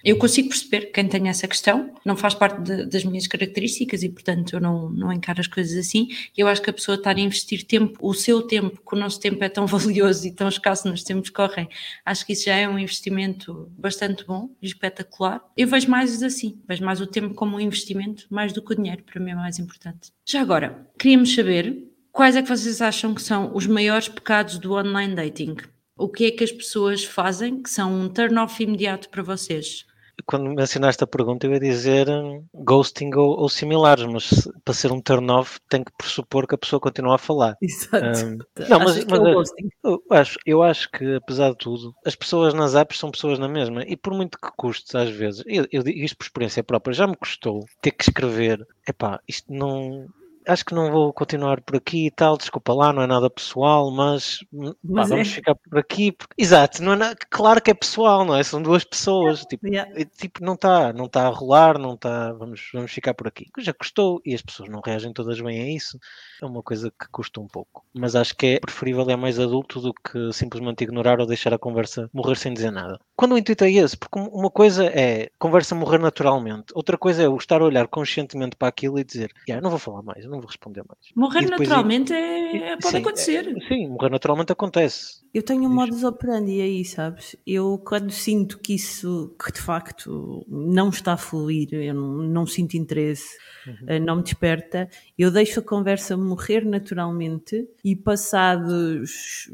Eu 0.03 0.17
consigo 0.17 0.49
perceber 0.49 0.91
quem 0.91 1.07
tem 1.07 1.27
essa 1.27 1.47
questão, 1.47 1.93
não 2.05 2.15
faz 2.15 2.33
parte 2.33 2.61
de, 2.61 2.85
das 2.85 3.03
minhas 3.03 3.27
características 3.27 4.03
e, 4.03 4.09
portanto, 4.09 4.53
eu 4.53 4.61
não, 4.61 4.89
não 4.89 5.11
encaro 5.11 5.41
as 5.41 5.47
coisas 5.47 5.77
assim. 5.77 6.07
Eu 6.37 6.47
acho 6.47 6.61
que 6.61 6.69
a 6.69 6.73
pessoa 6.73 6.95
estar 6.95 7.15
a 7.15 7.19
investir 7.19 7.65
tempo, 7.65 7.97
o 8.01 8.13
seu 8.13 8.41
tempo, 8.41 8.81
que 8.87 8.95
o 8.95 8.97
nosso 8.97 9.19
tempo 9.19 9.43
é 9.43 9.49
tão 9.49 9.65
valioso 9.67 10.27
e 10.27 10.31
tão 10.31 10.47
escasso 10.47 10.87
nos 10.87 11.03
tempos 11.03 11.29
que 11.29 11.35
correm, 11.35 11.67
acho 12.05 12.25
que 12.25 12.33
isso 12.33 12.45
já 12.45 12.55
é 12.55 12.69
um 12.69 12.77
investimento 12.77 13.69
bastante 13.77 14.25
bom 14.25 14.49
e 14.61 14.67
espetacular. 14.67 15.41
Eu 15.57 15.67
vejo 15.67 15.89
mais 15.89 16.21
assim, 16.23 16.61
vejo 16.67 16.85
mais 16.85 17.01
o 17.01 17.07
tempo 17.07 17.33
como 17.33 17.57
um 17.57 17.59
investimento, 17.59 18.27
mais 18.29 18.53
do 18.53 18.61
que 18.61 18.73
o 18.73 18.75
dinheiro, 18.75 19.03
para 19.03 19.21
mim 19.21 19.31
é 19.31 19.35
mais 19.35 19.59
importante. 19.59 20.11
Já 20.25 20.41
agora, 20.41 20.87
queríamos 20.97 21.33
saber 21.33 21.85
quais 22.11 22.35
é 22.35 22.41
que 22.41 22.49
vocês 22.49 22.81
acham 22.81 23.13
que 23.13 23.21
são 23.21 23.53
os 23.53 23.67
maiores 23.67 24.07
pecados 24.07 24.57
do 24.57 24.73
online 24.73 25.15
dating? 25.15 25.57
O 25.97 26.09
que 26.09 26.25
é 26.25 26.31
que 26.31 26.43
as 26.43 26.51
pessoas 26.51 27.03
fazem 27.03 27.61
que 27.61 27.69
são 27.69 27.91
um 27.91 28.09
turn-off 28.09 28.61
imediato 28.61 29.09
para 29.09 29.23
vocês? 29.23 29.85
quando 30.25 30.49
mencionaste 30.49 31.03
a 31.03 31.07
pergunta, 31.07 31.45
eu 31.45 31.53
ia 31.53 31.59
dizer 31.59 32.09
um, 32.09 32.43
ghosting 32.53 33.11
ou, 33.15 33.39
ou, 33.39 33.49
similares, 33.49 34.05
mas 34.05 34.49
para 34.63 34.73
ser 34.73 34.91
um 34.91 35.01
turn-off 35.01 35.59
tem 35.69 35.83
que 35.83 35.91
pressupor 35.97 36.47
que 36.47 36.55
a 36.55 36.57
pessoa 36.57 36.79
continua 36.79 37.15
a 37.15 37.19
falar. 37.19 37.55
Exato. 37.61 38.25
Um, 38.25 38.37
não, 38.67 38.79
mas, 38.79 39.05
mas 39.05 39.21
é 39.21 39.33
ghosting? 39.33 39.69
Eu, 39.83 40.03
acho, 40.09 40.39
eu 40.45 40.63
acho 40.63 40.91
que, 40.91 41.15
apesar 41.15 41.51
de 41.51 41.57
tudo, 41.57 41.93
as 42.05 42.15
pessoas 42.15 42.53
nas 42.53 42.75
apps 42.75 42.97
são 42.97 43.11
pessoas 43.11 43.37
na 43.37 43.47
mesma, 43.47 43.83
e 43.83 43.95
por 43.95 44.13
muito 44.13 44.37
que 44.39 44.49
custe, 44.57 44.97
às 44.97 45.09
vezes, 45.09 45.43
eu, 45.45 45.67
eu 45.71 45.83
digo 45.83 45.99
isto 45.99 46.17
por 46.17 46.23
experiência 46.23 46.63
própria, 46.63 46.93
já 46.93 47.07
me 47.07 47.15
custou 47.15 47.65
ter 47.81 47.91
que 47.91 48.03
escrever, 48.03 48.65
epá, 48.87 49.19
isto 49.27 49.51
não 49.51 50.07
acho 50.47 50.65
que 50.65 50.73
não 50.73 50.91
vou 50.91 51.13
continuar 51.13 51.61
por 51.61 51.75
aqui 51.75 52.07
e 52.07 52.11
tal, 52.11 52.37
desculpa 52.37 52.73
lá, 52.73 52.93
não 52.93 53.01
é 53.01 53.07
nada 53.07 53.29
pessoal, 53.29 53.91
mas, 53.91 54.39
mas 54.51 54.73
pá, 54.95 55.03
é. 55.03 55.07
vamos 55.07 55.27
ficar 55.27 55.55
por 55.55 55.77
aqui. 55.77 56.11
Porque... 56.11 56.33
Exato, 56.37 56.81
não 56.81 56.93
é 56.93 56.95
nada... 56.95 57.17
claro 57.29 57.61
que 57.61 57.71
é 57.71 57.73
pessoal, 57.73 58.25
não 58.25 58.35
é? 58.35 58.43
São 58.43 58.61
duas 58.61 58.83
pessoas, 58.83 59.41
tipo, 59.41 59.67
yeah. 59.67 59.91
tipo 60.17 60.43
não 60.43 60.53
está 60.53 60.93
não 60.93 61.07
tá 61.07 61.27
a 61.27 61.29
rolar, 61.29 61.77
não 61.77 61.93
está, 61.93 62.33
vamos, 62.33 62.69
vamos 62.73 62.91
ficar 62.91 63.13
por 63.13 63.27
aqui. 63.27 63.45
Já 63.59 63.73
custou 63.73 64.21
e 64.25 64.33
as 64.33 64.41
pessoas 64.41 64.69
não 64.69 64.81
reagem 64.83 65.13
todas 65.13 65.39
bem 65.41 65.61
a 65.61 65.69
isso, 65.69 65.99
é 66.41 66.45
uma 66.45 66.63
coisa 66.63 66.89
que 66.91 67.07
custa 67.11 67.39
um 67.39 67.47
pouco. 67.47 67.85
Mas 67.93 68.15
acho 68.15 68.35
que 68.35 68.45
é 68.45 68.59
preferível, 68.59 69.09
é 69.09 69.15
mais 69.15 69.39
adulto 69.39 69.81
do 69.81 69.93
que 69.93 70.31
simplesmente 70.33 70.83
ignorar 70.83 71.19
ou 71.19 71.25
deixar 71.25 71.53
a 71.53 71.59
conversa 71.59 72.09
morrer 72.13 72.35
sem 72.35 72.53
dizer 72.53 72.71
nada. 72.71 72.99
Quando 73.15 73.33
o 73.33 73.37
intuito 73.37 73.63
é 73.63 73.71
esse, 73.71 73.97
porque 73.97 74.19
uma 74.19 74.49
coisa 74.49 74.85
é 74.85 75.29
conversa 75.37 75.75
morrer 75.75 75.99
naturalmente, 75.99 76.73
outra 76.73 76.97
coisa 76.97 77.23
é 77.23 77.29
o 77.29 77.37
estar 77.37 77.61
a 77.61 77.65
olhar 77.65 77.87
conscientemente 77.87 78.55
para 78.55 78.67
aquilo 78.67 78.99
e 78.99 79.03
dizer, 79.03 79.31
yeah, 79.47 79.61
não 79.61 79.69
vou 79.69 79.79
falar 79.79 80.01
mais, 80.01 80.25
não 80.25 80.36
vou 80.39 80.47
responder 80.47 80.83
mais. 80.87 80.99
Morrer 81.15 81.49
naturalmente 81.49 82.13
é, 82.13 82.75
pode 82.77 82.87
sim, 82.87 82.97
acontecer. 82.97 83.47
É, 83.47 83.67
sim, 83.67 83.87
morrer 83.87 84.09
naturalmente 84.09 84.51
acontece. 84.51 85.25
Eu 85.37 85.43
tenho 85.43 85.65
um 85.65 85.69
modus 85.69 86.03
operandi 86.03 86.59
aí, 86.59 86.83
sabes? 86.83 87.35
Eu 87.45 87.79
quando 87.85 88.09
sinto 88.09 88.57
que 88.57 88.73
isso, 88.73 89.35
que 89.39 89.51
de 89.51 89.61
facto 89.61 90.43
não 90.47 90.89
está 90.89 91.13
a 91.13 91.17
fluir, 91.17 91.75
eu 91.75 91.93
não, 91.93 92.23
não 92.23 92.47
sinto 92.47 92.73
interesse, 92.73 93.37
uhum. 93.67 93.75
Eh, 93.85 93.99
não 93.99 94.15
me 94.15 94.23
desperta, 94.23 94.89
eu 95.15 95.29
deixo 95.29 95.59
a 95.59 95.63
conversa 95.63 96.17
morrer 96.17 96.65
naturalmente 96.65 97.69
e 97.85 97.95
passados 97.95 99.47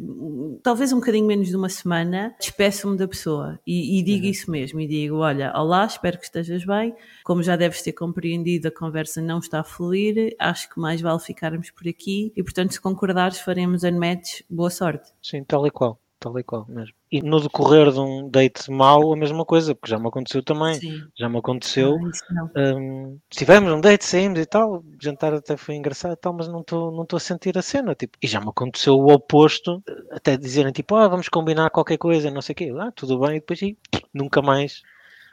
talvez 0.64 0.94
um 0.94 1.02
bocadinho 1.02 1.28
menos 1.28 1.50
de 1.50 1.56
uma 1.58 1.68
semana, 1.68 2.34
despeço-me 2.40 2.96
da 2.96 3.06
pessoa 3.06 3.60
e, 3.68 4.00
e 4.00 4.04
digo 4.04 4.24
uhum. 4.24 4.32
isso 4.32 4.50
mesmo, 4.50 4.80
e 4.80 4.88
digo, 4.88 5.18
olha, 5.18 5.52
olá, 5.54 5.86
espero 5.86 6.18
que 6.18 6.24
estejas 6.24 6.64
bem, 6.64 6.96
como 7.26 7.44
já 7.44 7.58
deves 7.58 7.82
ter 7.82 7.92
compreendido, 7.92 8.70
a 8.70 8.72
conversa 8.72 9.22
não 9.22 9.40
está 9.40 9.60
a 9.60 9.66
fluir, 9.66 10.34
acho 10.40 10.70
que 10.70 10.80
mais 10.80 11.02
vale 11.02 11.20
ficarmos 11.20 11.72
por 11.72 11.90
aqui 11.90 12.32
e 12.38 12.42
portanto 12.42 12.72
se 12.72 12.80
concordares 12.80 13.40
faremos 13.40 13.84
unmatch, 13.84 14.44
boa 14.50 14.70
sorte. 14.70 15.12
Sim, 15.22 15.44
tal 15.44 15.68
e 15.68 15.73
qual 15.74 16.00
tal 16.24 16.40
e 16.40 16.44
qual 16.44 16.66
mesmo. 16.70 16.96
E 17.12 17.22
no 17.22 17.42
decorrer 17.42 17.92
de 17.92 18.00
um 18.00 18.30
date 18.30 18.72
mau, 18.72 19.12
a 19.12 19.18
mesma 19.18 19.44
coisa, 19.46 19.76
porque 19.76 19.92
já 19.92 20.00
me 20.00 20.08
aconteceu 20.08 20.42
também. 20.42 20.76
Sim. 20.76 21.04
Já 21.18 21.28
me 21.28 21.38
aconteceu. 21.38 21.98
um, 22.56 23.20
tivemos 23.30 23.72
um 23.72 23.82
date, 23.82 24.06
saímos 24.06 24.40
e 24.40 24.46
tal, 24.46 24.78
o 24.78 24.84
jantar 25.02 25.34
até 25.34 25.58
foi 25.58 25.76
engraçado 25.76 26.14
e 26.14 26.18
tal, 26.18 26.34
mas 26.34 26.48
não 26.48 26.62
estou 26.62 26.92
não 26.92 27.06
a 27.14 27.20
sentir 27.20 27.58
a 27.58 27.62
cena. 27.62 27.94
Tipo, 27.94 28.18
e 28.22 28.28
já 28.28 28.40
me 28.40 28.50
aconteceu 28.50 28.96
o 28.96 29.12
oposto, 29.12 29.84
até 30.12 30.38
dizerem 30.38 30.72
tipo, 30.72 30.96
ah, 30.96 31.08
vamos 31.08 31.28
combinar 31.28 31.70
qualquer 31.70 31.98
coisa, 31.98 32.32
não 32.32 32.42
sei 32.42 32.54
o 32.54 32.56
quê. 32.56 32.74
Ah, 32.80 32.92
tudo 32.96 33.20
bem, 33.20 33.32
e 33.38 33.40
depois 33.40 33.62
e, 33.62 33.78
nunca 34.14 34.42
mais. 34.42 34.82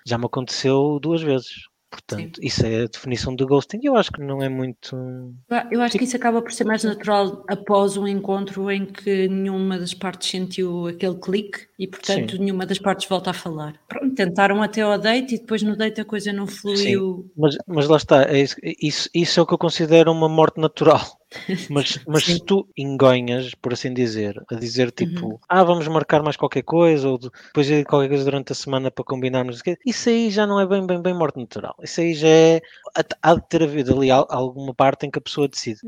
Já 0.04 0.18
me 0.18 0.26
aconteceu 0.26 0.98
duas 1.00 1.22
vezes. 1.22 1.69
Portanto, 1.90 2.36
Sim. 2.40 2.46
isso 2.46 2.64
é 2.64 2.82
a 2.82 2.86
definição 2.86 3.34
de 3.34 3.44
ghosting. 3.44 3.80
Eu 3.82 3.96
acho 3.96 4.12
que 4.12 4.22
não 4.22 4.40
é 4.40 4.48
muito. 4.48 4.96
Eu 5.72 5.82
acho 5.82 5.98
que 5.98 6.04
isso 6.04 6.16
acaba 6.16 6.40
por 6.40 6.52
ser 6.52 6.64
mais 6.64 6.84
natural 6.84 7.44
após 7.48 7.96
um 7.96 8.06
encontro 8.06 8.70
em 8.70 8.86
que 8.86 9.26
nenhuma 9.26 9.76
das 9.76 9.92
partes 9.92 10.30
sentiu 10.30 10.86
aquele 10.86 11.16
clique 11.16 11.66
e, 11.76 11.88
portanto, 11.88 12.32
Sim. 12.32 12.38
nenhuma 12.38 12.64
das 12.64 12.78
partes 12.78 13.08
volta 13.08 13.30
a 13.30 13.34
falar. 13.34 13.74
Pronto, 13.88 14.14
tentaram 14.14 14.62
até 14.62 14.82
ao 14.82 14.96
date 14.98 15.34
e 15.34 15.38
depois 15.38 15.62
no 15.62 15.76
date 15.76 16.00
a 16.00 16.04
coisa 16.04 16.32
não 16.32 16.46
fluiu. 16.46 17.24
Sim. 17.24 17.30
Mas, 17.36 17.56
mas 17.66 17.88
lá 17.88 17.96
está, 17.96 18.22
é 18.22 18.44
isso, 18.80 19.10
isso 19.12 19.40
é 19.40 19.42
o 19.42 19.46
que 19.46 19.54
eu 19.54 19.58
considero 19.58 20.12
uma 20.12 20.28
morte 20.28 20.60
natural. 20.60 21.19
Mas, 21.68 21.98
mas 22.06 22.24
se 22.24 22.40
tu 22.44 22.68
engonhas, 22.76 23.54
por 23.54 23.72
assim 23.72 23.92
dizer, 23.92 24.42
a 24.50 24.54
dizer 24.54 24.90
tipo, 24.90 25.26
uhum. 25.26 25.38
ah, 25.48 25.62
vamos 25.62 25.86
marcar 25.88 26.22
mais 26.22 26.36
qualquer 26.36 26.62
coisa, 26.62 27.08
ou 27.08 27.18
depois 27.18 27.66
de 27.66 27.84
qualquer 27.84 28.08
coisa 28.08 28.24
durante 28.24 28.52
a 28.52 28.54
semana 28.54 28.90
para 28.90 29.04
combinarmos, 29.04 29.62
isso 29.86 30.08
aí 30.08 30.30
já 30.30 30.46
não 30.46 30.58
é 30.60 30.66
bem, 30.66 30.86
bem, 30.86 31.00
bem 31.00 31.14
morte 31.14 31.38
natural. 31.38 31.74
Isso 31.82 32.00
aí 32.00 32.14
já 32.14 32.28
é. 32.28 32.60
Há 33.22 33.34
de 33.34 33.48
ter 33.48 33.62
havido 33.62 33.96
ali 33.96 34.10
alguma 34.10 34.74
parte 34.74 35.06
em 35.06 35.10
que 35.10 35.18
a 35.18 35.22
pessoa 35.22 35.48
decide. 35.48 35.80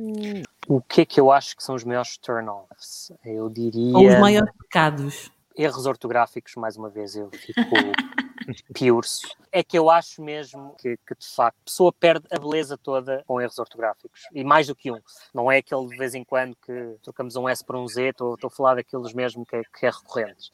O 0.68 0.80
que 0.80 1.00
é 1.00 1.04
que 1.04 1.20
eu 1.20 1.30
acho 1.30 1.56
que 1.56 1.62
são 1.62 1.74
os 1.74 1.84
maiores 1.84 2.16
turn-offs? 2.18 3.12
Eu 3.24 3.48
diria. 3.48 3.96
Ou 3.96 4.06
os 4.06 4.18
maiores 4.18 4.52
pecados. 4.56 5.30
Erros 5.56 5.84
ortográficos, 5.84 6.54
mais 6.56 6.78
uma 6.78 6.88
vez, 6.88 7.14
eu 7.14 7.30
fico 7.30 7.60
piurso. 8.72 9.28
É 9.50 9.62
que 9.62 9.78
eu 9.78 9.90
acho 9.90 10.22
mesmo 10.22 10.74
que, 10.78 10.96
que, 11.06 11.14
de 11.14 11.26
facto 11.28 11.58
a 11.60 11.64
pessoa 11.64 11.92
perde 11.92 12.26
a 12.30 12.38
beleza 12.38 12.76
toda 12.76 13.22
com 13.26 13.40
erros 13.40 13.58
ortográficos. 13.58 14.22
E 14.32 14.42
mais 14.44 14.66
do 14.66 14.74
que 14.74 14.90
um. 14.90 15.00
Não 15.34 15.50
é 15.50 15.58
aquele 15.58 15.86
de 15.88 15.96
vez 15.96 16.14
em 16.14 16.24
quando 16.24 16.56
que 16.56 16.96
trocamos 17.02 17.36
um 17.36 17.48
S 17.48 17.64
por 17.64 17.76
um 17.76 17.86
Z, 17.86 18.08
estou, 18.08 18.36
a 18.42 18.50
falar 18.50 18.74
daqueles 18.76 19.12
mesmo 19.12 19.44
que, 19.44 19.62
que 19.78 19.86
é 19.86 19.90
recorrente. 19.90 20.50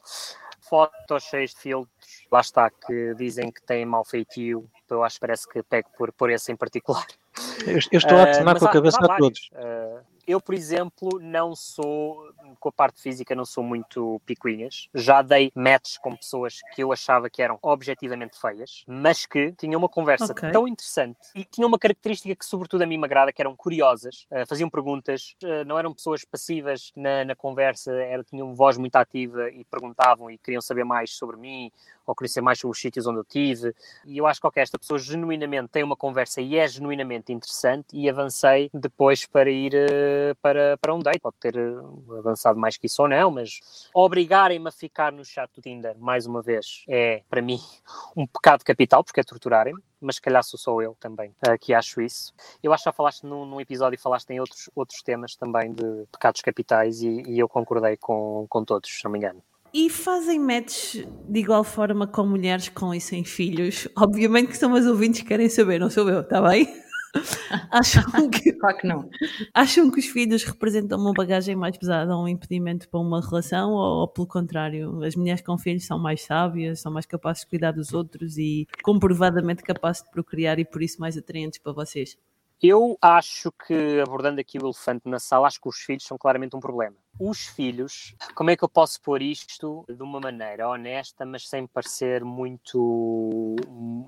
Fotos 0.59 1.23
cheias 1.23 1.51
de 1.51 1.59
filtros, 1.59 1.98
lá 2.31 2.41
está, 2.41 2.69
que 2.69 3.13
dizem 3.15 3.51
que 3.51 3.61
têm 3.61 3.85
mau 3.85 4.03
feitio. 4.03 4.69
Eu 4.89 5.03
acho 5.03 5.15
que 5.15 5.21
parece 5.21 5.47
que 5.47 5.61
pego 5.63 5.89
por, 5.97 6.11
por 6.11 6.29
esse 6.29 6.51
em 6.51 6.55
particular. 6.55 7.05
Eu, 7.65 7.79
eu 7.91 7.97
estou 7.97 8.17
a 8.17 8.23
atinar 8.23 8.55
uh, 8.55 8.59
com 8.59 8.65
a 8.65 8.71
cabeça 8.71 8.97
a 8.99 9.17
todos. 9.17 9.49
Uh, 9.53 10.03
eu, 10.29 10.39
por 10.39 10.53
exemplo, 10.53 11.19
não 11.19 11.55
sou, 11.55 12.31
com 12.59 12.69
a 12.69 12.71
parte 12.71 13.01
física, 13.01 13.33
não 13.33 13.45
sou 13.45 13.63
muito 13.63 14.21
picuinhas. 14.27 14.87
Já 14.93 15.23
dei 15.23 15.51
matches 15.55 15.97
com 15.97 16.15
pessoas 16.15 16.59
que 16.75 16.83
eu 16.83 16.91
achava 16.91 17.31
que 17.31 17.41
eram 17.41 17.57
objetivamente 17.63 18.39
feias, 18.39 18.83
mas 18.87 19.25
que 19.25 19.51
tinham 19.53 19.79
uma 19.79 19.89
conversa 19.89 20.31
okay. 20.31 20.51
tão 20.51 20.67
interessante 20.67 21.17
e 21.33 21.43
tinham 21.43 21.67
uma 21.67 21.79
característica 21.79 22.35
que, 22.35 22.45
sobretudo, 22.45 22.83
a 22.83 22.85
mim 22.85 22.97
me 22.97 23.05
agrada, 23.05 23.33
que 23.33 23.41
eram 23.41 23.55
curiosas, 23.55 24.27
uh, 24.31 24.45
faziam 24.47 24.69
perguntas, 24.69 25.35
uh, 25.43 25.65
não 25.65 25.79
eram 25.79 25.95
pessoas 25.95 26.23
passivas 26.23 26.91
na, 26.95 27.25
na 27.25 27.35
conversa, 27.35 27.91
era, 27.91 28.23
tinham 28.23 28.53
voz 28.53 28.77
muito 28.77 28.97
ativa 28.97 29.49
e 29.49 29.65
perguntavam 29.65 30.29
e 30.29 30.37
queriam 30.37 30.61
saber 30.61 30.83
mais 30.83 31.09
sobre 31.09 31.37
mim 31.37 31.71
ou 32.09 32.15
conhecer 32.15 32.41
mais 32.41 32.59
sobre 32.59 32.75
os 32.75 32.81
sítios 32.81 33.05
onde 33.05 33.19
eu 33.19 33.23
tive. 33.23 33.73
E 34.05 34.17
eu 34.17 34.25
acho 34.25 34.41
que 34.41 34.47
okay, 34.47 34.63
esta 34.63 34.79
pessoa 34.79 34.97
genuinamente 34.99 35.69
tem 35.69 35.83
uma 35.83 35.95
conversa 35.95 36.41
e 36.41 36.57
é 36.57 36.67
genuinamente 36.67 37.31
interessante 37.31 37.87
e 37.93 38.09
avancei 38.09 38.69
depois 38.73 39.25
para 39.25 39.49
ir 39.49 39.73
uh, 39.73 40.35
para, 40.41 40.77
para 40.77 40.93
um 40.93 40.99
date. 40.99 41.19
Pode 41.19 41.37
ter 41.39 41.55
eh, 41.55 42.17
avançado 42.17 42.59
mais 42.59 42.77
que 42.77 42.87
isso 42.87 43.01
ou 43.01 43.07
não, 43.07 43.29
mas 43.31 43.59
obrigarem-me 43.93 44.67
a 44.67 44.71
ficar 44.71 45.11
no 45.11 45.23
chat 45.23 45.49
do 45.53 45.61
Tinder, 45.61 45.97
mais 45.99 46.25
uma 46.25 46.41
vez, 46.41 46.83
é 46.87 47.21
para 47.29 47.41
mim 47.41 47.59
um 48.15 48.25
pecado 48.25 48.63
capital, 48.63 49.03
porque 49.03 49.19
é 49.19 49.23
torturarem-me 49.23 49.81
mas 50.01 50.15
se 50.15 50.21
calhar 50.21 50.43
sou 50.43 50.57
só 50.57 50.81
eu 50.81 50.95
também 50.99 51.31
uh, 51.45 51.57
que 51.59 51.73
acho 51.73 52.01
isso. 52.01 52.33
Eu 52.63 52.71
acho 52.73 52.83
que 52.83 52.89
já 52.89 52.93
falaste 52.93 53.23
num, 53.23 53.45
num, 53.45 53.59
episódio 53.59 53.95
e 53.95 53.99
falaste 53.99 54.29
em 54.29 54.39
outros, 54.39 54.69
outros 54.75 55.01
temas 55.01 55.35
também 55.35 55.73
de 55.73 56.05
pecados 56.11 56.41
capitais 56.41 57.01
e, 57.01 57.23
e, 57.27 57.39
eu 57.39 57.49
concordei 57.49 57.97
com, 57.97 58.45
com 58.49 58.63
todos, 58.63 58.89
se 58.89 59.03
não 59.03 59.11
me 59.11 59.17
engano. 59.17 59.43
E 59.73 59.89
fazem 59.89 60.39
match 60.39 60.95
de 61.27 61.39
igual 61.39 61.63
forma 61.63 62.07
com 62.07 62.25
mulheres 62.25 62.69
com 62.69 62.93
e 62.93 62.99
sem 62.99 63.23
filhos? 63.23 63.87
Obviamente 63.95 64.47
que 64.47 64.57
são 64.57 64.73
as 64.73 64.85
ouvintes 64.85 65.21
que 65.21 65.27
querem 65.27 65.47
saber, 65.47 65.79
não 65.79 65.89
sou 65.89 66.09
eu, 66.09 66.21
está 66.21 66.41
bem? 66.41 66.67
acham 67.71 68.29
que, 68.29 68.53
claro 68.53 68.77
que 68.77 68.87
não. 68.87 69.09
Acham 69.53 69.91
que 69.91 69.99
os 69.99 70.07
filhos 70.07 70.43
representam 70.43 70.99
uma 70.99 71.13
bagagem 71.13 71.55
mais 71.55 71.77
pesada, 71.77 72.17
um 72.17 72.27
impedimento 72.27 72.89
para 72.89 72.99
uma 72.99 73.21
relação, 73.21 73.71
ou, 73.71 74.01
ou, 74.01 74.07
pelo 74.07 74.27
contrário, 74.27 75.03
as 75.03 75.15
mulheres 75.15 75.41
com 75.41 75.57
filhos 75.57 75.85
são 75.85 75.99
mais 75.99 76.23
sábias, 76.23 76.81
são 76.81 76.91
mais 76.91 77.05
capazes 77.05 77.43
de 77.43 77.49
cuidar 77.49 77.71
dos 77.71 77.93
outros 77.93 78.37
e 78.37 78.67
comprovadamente 78.83 79.63
capazes 79.63 80.03
de 80.03 80.09
procriar 80.11 80.59
e 80.59 80.65
por 80.65 80.81
isso 80.81 80.99
mais 80.99 81.17
atraentes 81.17 81.59
para 81.59 81.73
vocês? 81.73 82.17
Eu 82.61 82.97
acho 83.01 83.53
que, 83.53 84.01
abordando 84.01 84.41
aqui 84.41 84.57
o 84.57 84.65
elefante 84.65 85.07
na 85.07 85.17
sala, 85.17 85.47
acho 85.47 85.61
que 85.61 85.69
os 85.69 85.77
filhos 85.77 86.03
são 86.03 86.17
claramente 86.17 86.57
um 86.57 86.59
problema. 86.59 86.97
Os 87.17 87.47
filhos, 87.47 88.13
como 88.35 88.49
é 88.49 88.57
que 88.57 88.63
eu 88.63 88.67
posso 88.67 89.01
pôr 89.01 89.21
isto 89.21 89.85
de 89.87 90.03
uma 90.03 90.19
maneira 90.19 90.67
honesta, 90.67 91.25
mas 91.25 91.47
sem 91.47 91.65
parecer 91.65 92.25
muito, 92.25 93.55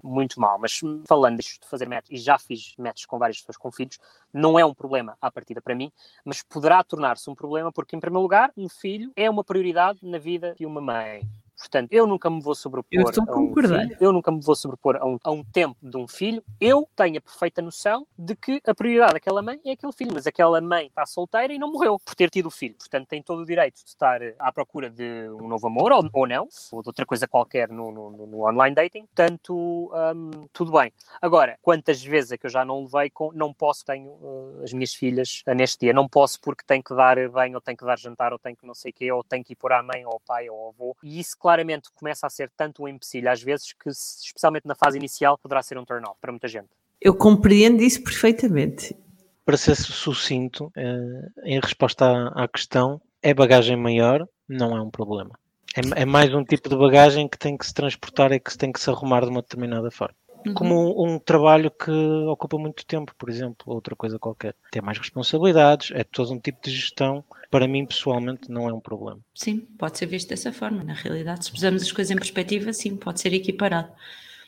muito 0.03 0.37
mal? 0.37 0.59
Mas 0.59 0.81
falando 1.07 1.37
disto 1.37 1.61
de 1.61 1.69
fazer 1.69 1.87
métodos, 1.87 2.19
e 2.19 2.21
já 2.21 2.37
fiz 2.37 2.73
métodos 2.77 3.05
com 3.05 3.17
várias 3.17 3.39
pessoas 3.39 3.55
com 3.55 3.71
filhos, 3.71 3.97
não 4.33 4.59
é 4.59 4.65
um 4.65 4.73
problema 4.73 5.17
à 5.21 5.31
partida 5.31 5.61
para 5.61 5.73
mim, 5.73 5.89
mas 6.25 6.43
poderá 6.43 6.83
tornar-se 6.83 7.29
um 7.29 7.35
problema 7.35 7.71
porque, 7.71 7.95
em 7.95 8.01
primeiro 8.01 8.21
lugar, 8.21 8.51
um 8.57 8.67
filho 8.67 9.13
é 9.15 9.29
uma 9.29 9.45
prioridade 9.45 9.99
na 10.03 10.17
vida 10.17 10.55
de 10.57 10.65
uma 10.65 10.81
mãe. 10.81 11.21
Portanto, 11.61 11.89
eu 11.91 12.07
nunca 12.07 12.29
me 12.29 12.41
vou 12.41 12.55
sobrepor 12.55 12.89
eu 12.91 13.05
a 13.05 13.37
um 13.37 13.53
filho, 13.53 13.97
eu 13.99 14.11
nunca 14.11 14.31
me 14.31 14.41
vou 14.41 14.55
sobrepor 14.55 14.97
a 14.97 15.05
um, 15.05 15.17
a 15.23 15.31
um 15.31 15.43
tempo 15.43 15.77
de 15.81 15.95
um 15.95 16.07
filho. 16.07 16.43
Eu 16.59 16.87
tenho 16.95 17.17
a 17.17 17.21
perfeita 17.21 17.61
noção 17.61 18.05
de 18.17 18.35
que 18.35 18.59
a 18.65 18.73
prioridade 18.73 19.13
daquela 19.13 19.41
mãe 19.41 19.59
é 19.63 19.71
aquele 19.71 19.93
filho, 19.93 20.11
mas 20.13 20.25
aquela 20.25 20.59
mãe 20.59 20.87
está 20.87 21.05
solteira 21.05 21.53
e 21.53 21.59
não 21.59 21.71
morreu 21.71 21.99
por 21.99 22.15
ter 22.15 22.29
tido 22.29 22.47
o 22.47 22.51
filho. 22.51 22.75
Portanto, 22.75 23.07
tem 23.07 23.21
todo 23.21 23.41
o 23.41 23.45
direito 23.45 23.83
de 23.83 23.89
estar 23.89 24.19
à 24.39 24.51
procura 24.51 24.89
de 24.89 25.29
um 25.29 25.47
novo 25.47 25.67
amor, 25.67 25.91
ou, 25.91 26.09
ou 26.13 26.27
não, 26.27 26.47
ou 26.71 26.81
de 26.81 26.89
outra 26.89 27.05
coisa 27.05 27.27
qualquer 27.27 27.69
no, 27.69 27.91
no, 27.91 28.27
no 28.27 28.47
online 28.47 28.75
dating. 28.75 29.05
Portanto, 29.05 29.91
um, 30.15 30.47
tudo 30.51 30.71
bem. 30.71 30.91
Agora, 31.21 31.57
quantas 31.61 32.03
vezes 32.03 32.31
é 32.31 32.37
que 32.37 32.45
eu 32.45 32.49
já 32.49 32.65
não 32.65 32.83
levei 32.83 33.09
com, 33.09 33.31
não 33.33 33.53
posso, 33.53 33.85
tenho 33.85 34.09
uh, 34.09 34.61
as 34.63 34.73
minhas 34.73 34.93
filhas 34.93 35.43
neste 35.55 35.79
dia, 35.81 35.93
não 35.93 36.07
posso 36.07 36.39
porque 36.41 36.63
tenho 36.65 36.83
que 36.83 36.95
dar 36.95 37.17
bem, 37.29 37.53
ou 37.53 37.61
tenho 37.61 37.77
que 37.77 37.85
dar 37.85 37.99
jantar, 37.99 38.33
ou 38.33 38.39
tenho 38.39 38.55
que 38.55 38.65
não 38.65 38.73
sei 38.73 38.91
o 38.91 38.93
quê, 38.93 39.11
ou 39.11 39.23
tenho 39.23 39.43
que 39.43 39.53
ir 39.53 39.55
por 39.55 39.71
à 39.71 39.83
mãe, 39.83 40.05
ou 40.05 40.13
ao 40.13 40.19
pai, 40.19 40.49
ou 40.49 40.57
ao 40.57 40.69
avô. 40.69 40.97
E 41.03 41.19
isso, 41.19 41.37
claro, 41.37 41.50
claramente 41.51 41.89
começa 41.93 42.25
a 42.25 42.29
ser 42.29 42.49
tanto 42.55 42.83
um 42.83 42.87
empecilho 42.87 43.29
às 43.29 43.41
vezes 43.41 43.73
que, 43.73 43.89
especialmente 43.89 44.65
na 44.65 44.75
fase 44.75 44.97
inicial, 44.97 45.37
poderá 45.37 45.61
ser 45.61 45.77
um 45.77 45.83
turn-off 45.83 46.17
para 46.21 46.31
muita 46.31 46.47
gente. 46.47 46.69
Eu 46.99 47.13
compreendo 47.13 47.81
isso 47.83 48.01
perfeitamente. 48.03 48.95
Para 49.43 49.57
ser 49.57 49.75
sucinto, 49.75 50.71
eh, 50.77 51.27
em 51.43 51.59
resposta 51.59 52.05
à, 52.35 52.47
questão, 52.47 53.01
é 53.21 53.33
bagagem 53.33 53.75
maior, 53.75 54.25
não 54.47 54.77
é 54.77 54.81
um 54.81 54.89
problema. 54.89 55.31
É, 55.75 56.03
é, 56.03 56.05
mais 56.05 56.33
um 56.33 56.43
tipo 56.43 56.69
de 56.69 56.75
bagagem 56.75 57.27
que 57.27 57.37
tem 57.37 57.57
que 57.57 57.65
se 57.65 57.73
transportar 57.73 58.31
e 58.31 58.39
que 58.39 58.51
se 58.51 58.57
tem 58.57 58.71
que 58.71 58.79
se 58.79 58.89
arrumar 58.89 59.21
de 59.21 59.29
uma 59.29 59.41
determinada 59.41 59.89
forma. 59.89 60.15
Uhum. 60.45 60.53
Como 60.53 61.03
um, 61.03 61.13
um, 61.13 61.19
trabalho 61.19 61.69
que 61.71 61.91
ocupa 62.27 62.57
muito 62.57 62.85
tempo, 62.85 63.13
por 63.17 63.29
exemplo, 63.29 63.73
outra 63.73 63.95
coisa 63.95 64.17
qualquer. 64.17 64.55
Tem 64.71 64.81
mais 64.81 64.97
responsabilidades, 64.97 65.91
é 65.93 66.03
todo 66.03 66.33
um 66.33 66.39
tipo 66.39 66.59
de 66.63 66.71
gestão. 66.71 67.23
Para 67.49 67.67
mim, 67.67 67.85
pessoalmente, 67.85 68.49
não 68.49 68.67
é 68.67 68.73
um 68.73 68.79
problema. 68.79 69.19
Sim, 69.35 69.59
pode 69.77 69.97
ser 69.97 70.05
visto 70.05 70.29
dessa 70.29 70.51
forma. 70.51 70.83
Na 70.83 70.93
realidade, 70.93 71.45
se 71.45 71.51
pusermos 71.51 71.81
as 71.83 71.91
coisas 71.91 72.11
em 72.11 72.15
perspectiva, 72.15 72.73
sim, 72.73 72.95
pode 72.95 73.19
ser 73.19 73.33
equiparado. 73.33 73.91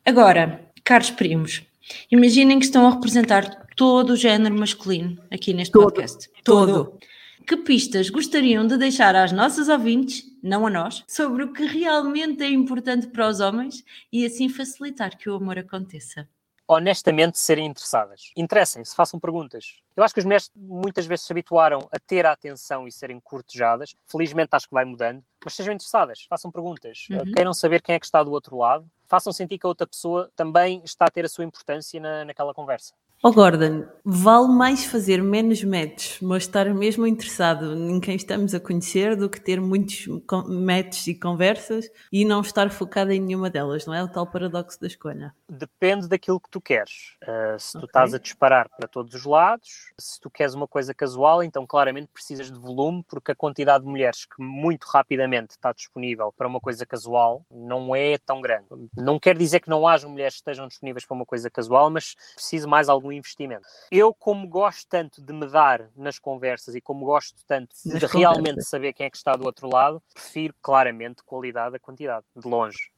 Agora, 0.06 0.62
caros 0.84 1.10
primos, 1.10 1.64
imaginem 2.12 2.60
que 2.60 2.66
estão 2.66 2.88
a 2.88 2.92
representar 2.92 3.68
todo 3.76 4.12
o 4.12 4.16
género 4.16 4.58
masculino 4.58 5.18
aqui 5.32 5.54
neste 5.54 5.72
todo, 5.72 5.86
podcast. 5.86 6.30
Todo. 6.44 6.86
todo. 6.86 7.00
Que 7.46 7.58
pistas 7.58 8.10
gostariam 8.10 8.66
de 8.66 8.78
deixar 8.78 9.16
às 9.16 9.32
nossas 9.32 9.68
ouvintes, 9.70 10.24
não 10.42 10.66
a 10.66 10.70
nós, 10.70 11.04
sobre 11.08 11.44
o 11.44 11.54
que 11.54 11.66
realmente 11.66 12.44
é 12.44 12.50
importante 12.50 13.08
para 13.08 13.28
os 13.28 13.40
homens 13.40 13.84
e 14.12 14.26
assim 14.26 14.48
facilitar 14.50 15.18
que 15.18 15.30
o 15.30 15.36
amor 15.36 15.58
aconteça? 15.58 16.28
honestamente 16.68 17.38
serem 17.38 17.68
interessadas. 17.68 18.32
Interessem-se, 18.36 18.96
façam 18.96 19.20
perguntas. 19.20 19.82
Eu 19.96 20.04
acho 20.04 20.14
que 20.14 20.20
as 20.20 20.26
mulheres 20.26 20.52
muitas 20.56 21.06
vezes 21.06 21.26
se 21.26 21.34
habituaram 21.34 21.88
a 21.92 22.00
ter 22.00 22.26
a 22.26 22.32
atenção 22.32 22.88
e 22.88 22.92
serem 22.92 23.20
cortejadas. 23.20 23.96
Felizmente 24.08 24.50
acho 24.54 24.68
que 24.68 24.74
vai 24.74 24.86
mudando. 24.86 25.24
Mas 25.44 25.54
sejam 25.54 25.74
interessadas, 25.74 26.26
façam 26.28 26.52
perguntas. 26.52 27.06
Uhum. 27.10 27.32
Queiram 27.34 27.54
saber 27.54 27.82
quem 27.82 27.96
é 27.96 28.00
que 28.00 28.06
está 28.06 28.24
do 28.24 28.32
outro 28.32 28.58
lado. 28.58 28.90
Façam 29.06 29.32
sentir 29.32 29.60
que 29.60 29.66
a 29.66 29.70
outra 29.70 29.86
pessoa 29.86 30.32
também 30.36 30.82
está 30.84 31.06
a 31.06 31.12
ter 31.12 31.26
a 31.26 31.30
sua 31.30 31.46
importância 31.46 32.00
na, 32.00 32.26
naquela 32.26 32.54
conversa. 32.54 32.94
Oh 33.26 33.32
Gordon, 33.32 33.86
vale 34.04 34.50
mais 34.50 34.84
fazer 34.84 35.24
menos 35.24 35.64
matches, 35.64 36.20
mas 36.20 36.44
estar 36.44 36.66
mesmo 36.74 37.08
interessado 37.08 37.74
em 37.74 37.98
quem 38.02 38.18
estamos 38.18 38.54
a 38.54 38.60
conhecer 38.60 39.16
do 39.16 39.30
que 39.30 39.40
ter 39.40 39.62
muitos 39.62 40.08
matches 40.46 41.08
e 41.08 41.16
conversas 41.16 41.90
e 42.12 42.26
não 42.26 42.42
estar 42.42 42.70
focado 42.70 43.14
em 43.14 43.22
nenhuma 43.22 43.50
delas, 43.50 43.86
não 43.86 43.94
é 43.94 44.04
o 44.04 44.10
tal 44.10 44.28
paradoxo 44.28 44.78
da 44.82 44.88
escolha? 44.88 45.34
Depende 45.50 46.10
daquilo 46.10 46.38
que 46.38 46.50
tu 46.50 46.60
queres. 46.60 47.16
Uh, 47.24 47.58
se 47.58 47.80
tu 47.80 47.86
estás 47.86 48.14
a 48.14 48.20
disparar 48.20 48.68
para 48.68 48.90
todos 48.90 49.14
os 49.14 49.24
lados, 49.24 49.70
se 49.98 50.20
tu 50.20 50.30
queres 50.30 50.54
uma 50.54 50.68
coisa 50.68 50.94
casual, 50.94 51.42
então 51.42 51.66
claramente 51.66 52.10
precisas 52.12 52.52
de 52.52 52.60
volume, 52.60 53.06
porque 53.08 53.32
a 53.32 53.36
quantidade 53.36 53.86
de 53.86 53.90
mulheres 53.90 54.26
que 54.26 54.44
muito 54.44 54.84
rapidamente 54.84 55.52
está 55.52 55.72
disponível 55.72 56.34
para 56.36 56.46
uma 56.46 56.60
coisa 56.60 56.86
casual 56.86 57.46
não 57.50 57.96
é 57.96 58.18
tão 58.18 58.42
grande. 58.42 58.68
Não 58.98 59.18
quer 59.18 59.38
dizer 59.38 59.62
que 59.62 59.70
não 59.70 59.88
haja 59.88 60.10
mulheres 60.10 60.34
que 60.34 60.42
estejam 60.42 60.68
disponíveis 60.68 61.06
para 61.06 61.16
uma 61.16 61.26
coisa 61.26 61.50
casual, 61.50 61.90
mas 61.90 62.16
preciso 62.36 62.68
mais 62.68 62.90
algum 62.90 63.13
investimento. 63.14 63.68
Eu, 63.92 64.14
como 64.14 64.48
gosto 64.48 64.88
tanto 64.90 65.22
de 65.22 65.34
me 65.34 65.48
dar 65.48 65.90
nas 65.96 66.20
conversas 66.20 66.76
e 66.76 66.82
como 66.82 67.06
gosto 67.06 67.44
tanto 67.48 67.76
de 67.86 67.94
nas 67.94 68.12
realmente 68.12 68.50
conversas. 68.50 68.70
saber 68.70 68.94
quem 68.94 69.06
é 69.06 69.10
que 69.10 69.18
está 69.18 69.36
do 69.36 69.46
outro 69.46 69.68
lado, 69.68 70.02
prefiro 70.14 70.54
claramente 70.62 71.24
qualidade 71.24 71.76
a 71.76 71.80
quantidade, 71.80 72.26
de 72.36 72.48
longe. 72.48 72.92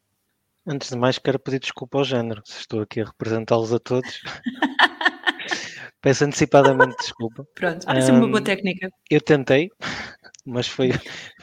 Antes 0.68 0.90
de 0.90 0.98
mais, 0.98 1.20
quero 1.20 1.38
pedir 1.38 1.60
desculpa 1.60 2.00
ao 2.00 2.04
género, 2.04 2.42
se 2.44 2.60
estou 2.60 2.82
aqui 2.82 3.02
a 3.02 3.06
representá-los 3.06 3.72
a 3.72 3.80
todos. 3.80 4.22
Peço 6.02 6.26
antecipadamente 6.26 6.98
desculpa. 6.98 7.48
Pronto, 7.56 7.86
parece 7.86 8.12
um, 8.12 8.18
uma 8.18 8.28
boa 8.28 8.44
técnica. 8.44 8.90
Eu 9.10 9.22
tentei, 9.22 9.70
mas 10.46 10.68
foi, 10.68 10.92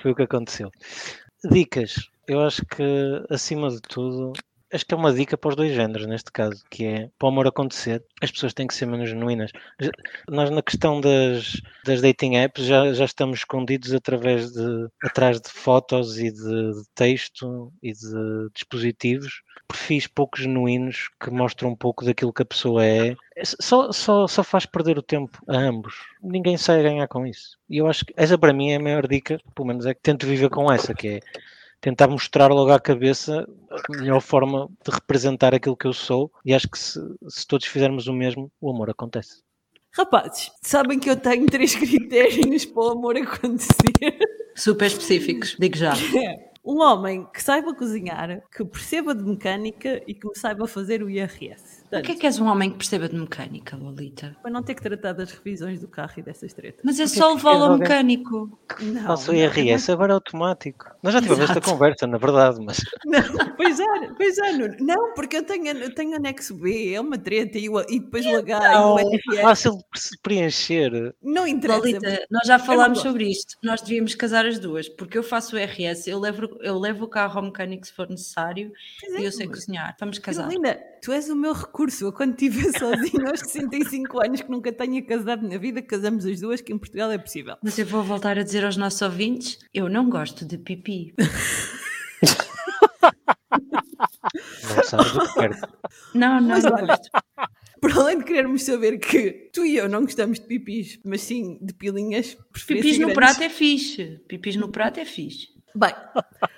foi 0.00 0.12
o 0.12 0.14
que 0.14 0.22
aconteceu. 0.22 0.70
Dicas. 1.44 1.94
Eu 2.28 2.40
acho 2.40 2.64
que, 2.66 2.82
acima 3.28 3.68
de 3.68 3.80
tudo, 3.80 4.32
acho 4.72 4.86
que 4.86 4.94
é 4.94 4.96
uma 4.96 5.12
dica 5.12 5.36
para 5.36 5.50
os 5.50 5.56
dois 5.56 5.74
géneros, 5.74 6.06
neste 6.06 6.32
caso, 6.32 6.64
que 6.70 6.84
é 6.84 7.10
para 7.18 7.26
o 7.26 7.28
amor 7.28 7.46
acontecer, 7.46 8.02
as 8.20 8.30
pessoas 8.30 8.54
têm 8.54 8.66
que 8.66 8.74
ser 8.74 8.86
menos 8.86 9.08
genuínas. 9.10 9.50
Nós, 10.28 10.50
na 10.50 10.62
questão 10.62 11.00
das, 11.00 11.60
das 11.84 12.00
dating 12.00 12.36
apps, 12.36 12.64
já, 12.64 12.92
já 12.92 13.04
estamos 13.04 13.40
escondidos 13.40 13.92
através 13.92 14.52
de, 14.52 14.88
atrás 15.02 15.40
de 15.40 15.50
fotos 15.50 16.18
e 16.18 16.30
de, 16.30 16.72
de 16.72 16.82
texto 16.94 17.72
e 17.82 17.92
de 17.92 18.48
dispositivos, 18.54 19.42
perfis 19.68 20.06
pouco 20.06 20.38
genuínos 20.38 21.08
que 21.20 21.30
mostram 21.30 21.70
um 21.70 21.76
pouco 21.76 22.04
daquilo 22.04 22.32
que 22.32 22.42
a 22.42 22.46
pessoa 22.46 22.84
é. 22.84 23.14
Só, 23.42 23.92
só, 23.92 24.26
só 24.26 24.42
faz 24.42 24.66
perder 24.66 24.98
o 24.98 25.02
tempo 25.02 25.38
a 25.48 25.56
ambos. 25.56 25.94
Ninguém 26.22 26.56
sai 26.56 26.80
a 26.80 26.82
ganhar 26.82 27.08
com 27.08 27.26
isso. 27.26 27.58
E 27.68 27.78
eu 27.78 27.86
acho 27.86 28.04
que 28.04 28.14
essa 28.16 28.38
para 28.38 28.52
mim 28.52 28.70
é 28.70 28.76
a 28.76 28.80
maior 28.80 29.06
dica, 29.06 29.38
pelo 29.54 29.68
menos 29.68 29.86
é 29.86 29.94
que 29.94 30.00
tento 30.02 30.26
viver 30.26 30.50
com 30.50 30.70
essa, 30.70 30.94
que 30.94 31.08
é 31.08 31.20
tentar 31.82 32.06
mostrar 32.06 32.46
logo 32.46 32.70
à 32.70 32.80
cabeça 32.80 33.46
a 33.68 33.96
melhor 33.96 34.20
forma 34.20 34.68
de 34.86 34.90
representar 34.90 35.52
aquilo 35.52 35.76
que 35.76 35.86
eu 35.86 35.92
sou 35.92 36.32
e 36.44 36.54
acho 36.54 36.70
que 36.70 36.78
se, 36.78 37.00
se 37.28 37.46
todos 37.46 37.66
fizermos 37.66 38.06
o 38.06 38.12
mesmo, 38.12 38.50
o 38.60 38.70
amor 38.70 38.88
acontece. 38.88 39.42
Rapazes, 39.90 40.52
sabem 40.62 40.98
que 40.98 41.10
eu 41.10 41.16
tenho 41.16 41.44
três 41.46 41.74
critérios 41.76 42.64
para 42.64 42.82
o 42.82 42.90
amor 42.90 43.16
acontecer. 43.16 44.16
Super 44.54 44.86
específicos, 44.86 45.56
digo 45.58 45.76
já. 45.76 45.92
Um 46.64 46.80
homem 46.80 47.26
que 47.32 47.42
saiba 47.42 47.74
cozinhar, 47.74 48.42
que 48.54 48.64
perceba 48.64 49.14
de 49.14 49.24
mecânica 49.24 50.02
e 50.06 50.14
que 50.14 50.28
me 50.28 50.36
saiba 50.36 50.66
fazer 50.66 51.02
o 51.02 51.10
IRS. 51.10 51.82
Portanto, 51.82 52.04
o 52.04 52.06
que 52.06 52.12
é 52.12 52.14
que 52.14 52.26
és 52.26 52.38
um 52.38 52.46
homem 52.46 52.70
que 52.70 52.78
perceba 52.78 53.06
de 53.06 53.16
mecânica, 53.16 53.76
Lolita? 53.76 54.34
Para 54.40 54.50
não 54.50 54.62
ter 54.62 54.74
que 54.74 54.82
tratar 54.82 55.12
das 55.12 55.30
revisões 55.30 55.80
do 55.80 55.88
carro 55.88 56.14
e 56.16 56.22
dessas 56.22 56.52
tretas. 56.54 56.80
Mas 56.82 56.98
é 56.98 57.06
só 57.06 57.34
levá-lo 57.34 57.64
ao 57.64 57.78
mecânico. 57.78 58.58
Não. 58.80 59.02
Faço 59.02 59.32
o 59.32 59.34
IRS, 59.34 59.88
não. 59.88 59.94
agora 59.94 60.12
é 60.12 60.14
automático. 60.14 60.86
Nós 61.02 61.12
já 61.12 61.20
tivemos 61.20 61.50
esta 61.50 61.60
conversa, 61.60 62.06
na 62.06 62.16
verdade, 62.16 62.58
mas. 62.64 62.78
Não, 63.04 63.54
pois 63.56 63.78
é, 63.78 63.86
pois 64.16 64.38
é, 64.38 64.52
Nuno. 64.52 64.76
Não, 64.80 65.12
porque 65.14 65.36
eu 65.36 65.42
tenho, 65.44 65.66
eu 65.66 65.94
tenho 65.94 66.16
anexo 66.16 66.54
B, 66.54 66.94
é 66.94 67.00
uma 67.00 67.18
treta, 67.18 67.58
e, 67.58 67.68
o, 67.68 67.80
e 67.82 68.00
depois 68.00 68.24
o 68.24 68.36
H 68.36 68.60
não, 68.60 68.98
e 68.98 69.02
o 69.02 69.10
IRS. 69.10 69.38
É 69.38 69.42
fácil 69.42 69.76
de 69.76 70.18
preencher. 70.22 71.14
Não 71.22 71.46
interessa. 71.46 71.80
Lolita, 71.80 72.26
nós 72.30 72.46
já 72.46 72.58
falámos 72.58 73.00
sobre 73.00 73.28
isto. 73.28 73.56
Nós 73.62 73.82
devíamos 73.82 74.14
casar 74.14 74.46
as 74.46 74.58
duas, 74.58 74.88
porque 74.88 75.18
eu 75.18 75.22
faço 75.22 75.56
o 75.56 75.58
IRS, 75.58 76.08
eu 76.08 76.18
levo, 76.18 76.51
eu 76.60 76.78
levo 76.78 77.04
o 77.04 77.08
carro 77.08 77.38
ao 77.38 77.44
mecânico 77.44 77.86
se 77.86 77.92
for 77.92 78.08
necessário 78.08 78.72
é, 79.04 79.20
e 79.20 79.24
eu 79.24 79.32
sei 79.32 79.46
cozinhar. 79.46 79.96
Vamos 79.98 80.18
casar. 80.18 80.48
Linda, 80.48 80.78
tu 81.02 81.12
és 81.12 81.28
o 81.28 81.36
meu 81.36 81.52
recurso. 81.52 82.06
Eu 82.06 82.12
quando 82.12 82.32
estive 82.32 82.62
sozinha 82.78 83.30
aos 83.30 83.40
65 83.40 84.24
anos 84.24 84.40
que 84.42 84.50
nunca 84.50 84.72
tenha 84.72 85.02
casado 85.02 85.46
na 85.48 85.58
vida, 85.58 85.82
casamos 85.82 86.26
as 86.26 86.40
duas, 86.40 86.60
que 86.60 86.72
em 86.72 86.78
Portugal 86.78 87.10
é 87.10 87.18
possível. 87.18 87.56
Mas 87.62 87.78
eu 87.78 87.86
vou 87.86 88.02
voltar 88.02 88.38
a 88.38 88.42
dizer 88.42 88.64
aos 88.64 88.76
nossos 88.76 89.02
ouvintes: 89.02 89.58
eu 89.72 89.88
não 89.88 90.08
gosto 90.08 90.44
de 90.44 90.58
pipi. 90.58 91.14
Não. 96.14 96.40
Não, 96.40 96.40
não, 96.40 96.48
mas, 96.48 96.64
não 96.64 96.86
gosto. 96.86 97.10
Por 97.80 97.90
além 97.98 98.18
de 98.18 98.24
querermos 98.24 98.62
saber 98.62 98.98
que 98.98 99.50
tu 99.52 99.64
e 99.64 99.76
eu 99.76 99.88
não 99.88 100.02
gostamos 100.02 100.38
de 100.38 100.46
pipis, 100.46 101.00
mas 101.04 101.22
sim 101.22 101.58
de 101.60 101.74
pilinhas. 101.74 102.36
Pipis 102.66 102.98
no 102.98 103.12
prato 103.12 103.42
é 103.42 103.48
fixe. 103.48 104.20
Pipis 104.28 104.56
no 104.56 104.68
prato 104.68 105.00
é 105.00 105.04
fixe. 105.04 105.48
Bem, 105.74 105.94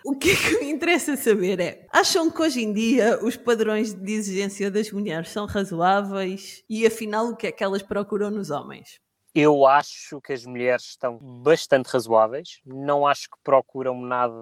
o 0.05 0.17
que 0.17 0.31
é 0.31 0.37
que 0.37 0.59
me 0.61 0.71
interessa 0.71 1.17
saber 1.17 1.61
é: 1.61 1.87
acham 1.93 2.31
que 2.31 2.43
hoje 2.43 2.63
em 2.63 2.73
dia 2.73 3.19
os 3.23 3.37
padrões 3.37 3.95
de 3.95 4.13
exigência 4.13 4.71
das 4.71 4.91
mulheres 4.91 5.31
são 5.31 5.47
razoáveis 5.47 6.65
e 6.69 6.87
afinal 6.87 7.29
o 7.29 7.37
que 7.37 7.47
é 7.47 7.53
que 7.53 7.63
elas 7.63 7.83
procuram 7.83 8.31
nos 8.31 8.51
homens? 8.51 9.04
Eu 9.37 9.67
acho 9.67 10.21
que 10.21 10.33
as 10.33 10.47
mulheres 10.47 10.85
estão 10.85 11.19
bastante 11.19 11.89
razoáveis, 11.89 12.61
não 12.65 13.05
acho 13.05 13.29
que 13.29 13.37
procuram 13.43 14.01
nada 14.01 14.33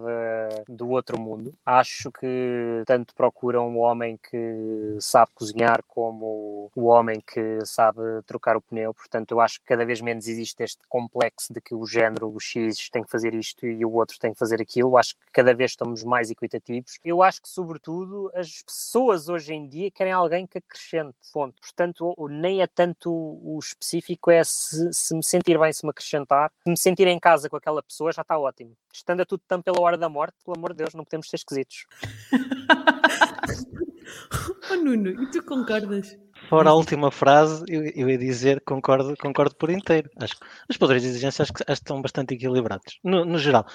do 0.68 0.90
outro 0.90 1.18
mundo. 1.18 1.54
Acho 1.64 2.12
que 2.12 2.82
tanto 2.84 3.14
procuram 3.14 3.74
o 3.74 3.78
homem 3.78 4.18
que 4.18 4.98
sabe 5.00 5.32
cozinhar 5.34 5.82
como 5.88 6.70
o 6.76 6.84
homem 6.84 7.22
que 7.26 7.64
sabe 7.64 8.00
trocar 8.26 8.54
o 8.54 8.60
pneu. 8.60 8.92
Portanto, 8.92 9.32
eu 9.32 9.40
acho 9.40 9.60
que 9.60 9.64
cada 9.64 9.86
vez 9.86 10.02
menos 10.02 10.28
existe 10.28 10.62
este 10.62 10.86
complexo 10.86 11.54
de 11.54 11.62
que 11.62 11.74
o 11.74 11.86
género, 11.86 12.30
o 12.30 12.38
X, 12.38 12.90
tem 12.90 13.02
que 13.02 13.10
fazer 13.10 13.32
isto 13.32 13.66
e 13.66 13.82
o 13.86 13.94
outro 13.94 14.18
tem 14.18 14.34
que 14.34 14.38
fazer 14.38 14.60
aquilo. 14.60 14.98
Acho 14.98 15.14
que 15.14 15.32
cada 15.32 15.54
vez 15.54 15.70
estamos 15.70 16.04
mais 16.04 16.30
equitativos. 16.30 16.98
Eu 17.02 17.22
acho 17.22 17.40
que, 17.40 17.48
sobretudo, 17.48 18.30
as 18.34 18.62
pessoas 18.62 19.30
hoje 19.30 19.54
em 19.54 19.66
dia 19.66 19.90
querem 19.90 20.12
alguém 20.12 20.46
que 20.46 20.58
acrescente. 20.58 21.16
Ponto. 21.32 21.58
Portanto, 21.62 22.14
nem 22.28 22.60
é 22.60 22.66
tanto 22.66 23.10
o 23.10 23.58
específico, 23.58 24.30
é 24.30 24.44
se 24.44 24.81
se, 24.92 25.14
me 25.14 25.22
sentir 25.22 25.58
bem, 25.58 25.72
se 25.72 25.84
me 25.84 25.90
acrescentar, 25.90 26.50
se 26.64 26.70
me 26.70 26.76
sentir 26.76 27.06
em 27.06 27.18
casa 27.18 27.48
com 27.48 27.56
aquela 27.56 27.82
pessoa, 27.82 28.12
já 28.12 28.22
está 28.22 28.38
ótimo. 28.38 28.76
Estando 28.92 29.20
a 29.20 29.26
tudo 29.26 29.42
tão 29.46 29.60
pela 29.60 29.80
hora 29.80 29.98
da 29.98 30.08
morte, 30.08 30.34
pelo 30.44 30.56
amor 30.56 30.72
de 30.72 30.78
Deus, 30.78 30.94
não 30.94 31.04
podemos 31.04 31.28
ser 31.28 31.36
esquisitos. 31.36 31.84
oh, 34.70 34.76
Nuno, 34.76 35.22
e 35.22 35.30
tu 35.30 35.42
concordas? 35.44 36.16
Fora 36.48 36.70
a 36.70 36.74
última 36.74 37.10
frase, 37.10 37.64
eu, 37.68 37.84
eu 37.94 38.10
ia 38.10 38.18
dizer 38.18 38.62
concordo, 38.64 39.14
concordo 39.16 39.54
por 39.54 39.70
inteiro. 39.70 40.10
Acho 40.16 40.38
que 40.38 40.46
os 40.68 40.76
padrões 40.76 41.02
de 41.02 41.08
exigência 41.08 41.42
acho 41.42 41.52
que, 41.52 41.62
acho 41.62 41.80
que 41.80 41.84
estão 41.84 42.02
bastante 42.02 42.34
equilibrados, 42.34 42.98
no, 43.04 43.24
no 43.24 43.38
geral 43.38 43.66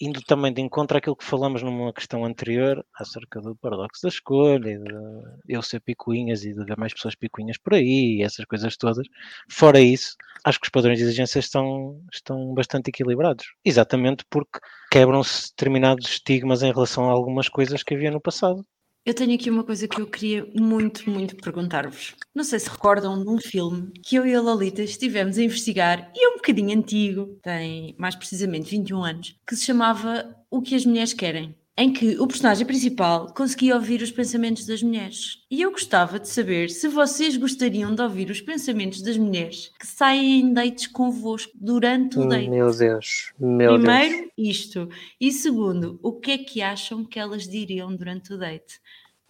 indo 0.00 0.20
também 0.22 0.52
de 0.52 0.60
encontro 0.60 0.96
àquilo 0.96 1.16
que 1.16 1.24
falamos 1.24 1.62
numa 1.62 1.92
questão 1.92 2.24
anterior, 2.24 2.84
acerca 2.94 3.40
do 3.40 3.56
paradoxo 3.56 4.02
da 4.02 4.08
escolha, 4.08 4.70
e 4.70 4.78
de 4.78 5.54
eu 5.54 5.62
ser 5.62 5.80
picuinhas 5.80 6.44
e 6.44 6.52
de 6.52 6.64
ver 6.64 6.76
mais 6.76 6.92
pessoas 6.92 7.14
picuinhas 7.14 7.58
por 7.58 7.74
aí, 7.74 8.18
e 8.18 8.22
essas 8.22 8.44
coisas 8.44 8.76
todas. 8.76 9.06
Fora 9.50 9.80
isso, 9.80 10.16
acho 10.44 10.60
que 10.60 10.66
os 10.66 10.70
padrões 10.70 10.98
de 10.98 11.04
exigência 11.04 11.38
estão, 11.38 12.00
estão 12.12 12.54
bastante 12.54 12.88
equilibrados. 12.88 13.46
Exatamente 13.64 14.24
porque 14.28 14.58
quebram-se 14.90 15.50
determinados 15.50 16.06
estigmas 16.08 16.62
em 16.62 16.72
relação 16.72 17.08
a 17.08 17.12
algumas 17.12 17.48
coisas 17.48 17.82
que 17.82 17.94
havia 17.94 18.10
no 18.10 18.20
passado. 18.20 18.64
Eu 19.04 19.14
tenho 19.14 19.34
aqui 19.34 19.50
uma 19.50 19.64
coisa 19.64 19.88
que 19.88 20.00
eu 20.00 20.06
queria 20.06 20.46
muito, 20.54 21.10
muito 21.10 21.34
perguntar-vos. 21.36 22.14
Não 22.32 22.44
sei 22.44 22.60
se 22.60 22.70
recordam 22.70 23.20
de 23.20 23.28
um 23.28 23.38
filme 23.40 23.90
que 24.00 24.14
eu 24.14 24.24
e 24.24 24.32
a 24.32 24.40
Lolita 24.40 24.80
estivemos 24.80 25.38
a 25.38 25.42
investigar, 25.42 26.12
e 26.14 26.24
é 26.24 26.28
um 26.28 26.36
bocadinho 26.36 26.78
antigo, 26.78 27.36
tem 27.42 27.96
mais 27.98 28.14
precisamente 28.14 28.70
21 28.70 29.02
anos, 29.02 29.36
que 29.44 29.56
se 29.56 29.64
chamava 29.64 30.36
O 30.48 30.62
que 30.62 30.76
as 30.76 30.86
Mulheres 30.86 31.12
Querem 31.12 31.52
em 31.76 31.92
que 31.92 32.20
o 32.20 32.26
personagem 32.26 32.66
principal 32.66 33.32
conseguia 33.32 33.74
ouvir 33.74 34.02
os 34.02 34.10
pensamentos 34.10 34.66
das 34.66 34.82
mulheres. 34.82 35.42
E 35.50 35.62
eu 35.62 35.70
gostava 35.70 36.20
de 36.20 36.28
saber 36.28 36.68
se 36.68 36.86
vocês 36.86 37.36
gostariam 37.36 37.94
de 37.94 38.02
ouvir 38.02 38.30
os 38.30 38.40
pensamentos 38.40 39.00
das 39.02 39.16
mulheres 39.16 39.72
que 39.80 39.86
saem 39.86 40.40
em 40.40 40.52
dates 40.52 40.86
convosco 40.86 41.52
durante 41.54 42.18
o 42.18 42.28
date. 42.28 42.48
Meu 42.48 42.70
Deus, 42.76 43.32
meu 43.38 43.74
Primeiro, 43.78 44.16
Deus. 44.16 44.30
isto. 44.36 44.88
E 45.20 45.32
segundo, 45.32 45.98
o 46.02 46.12
que 46.12 46.32
é 46.32 46.38
que 46.38 46.60
acham 46.60 47.04
que 47.04 47.18
elas 47.18 47.48
diriam 47.48 47.94
durante 47.94 48.34
o 48.34 48.38
date? 48.38 48.80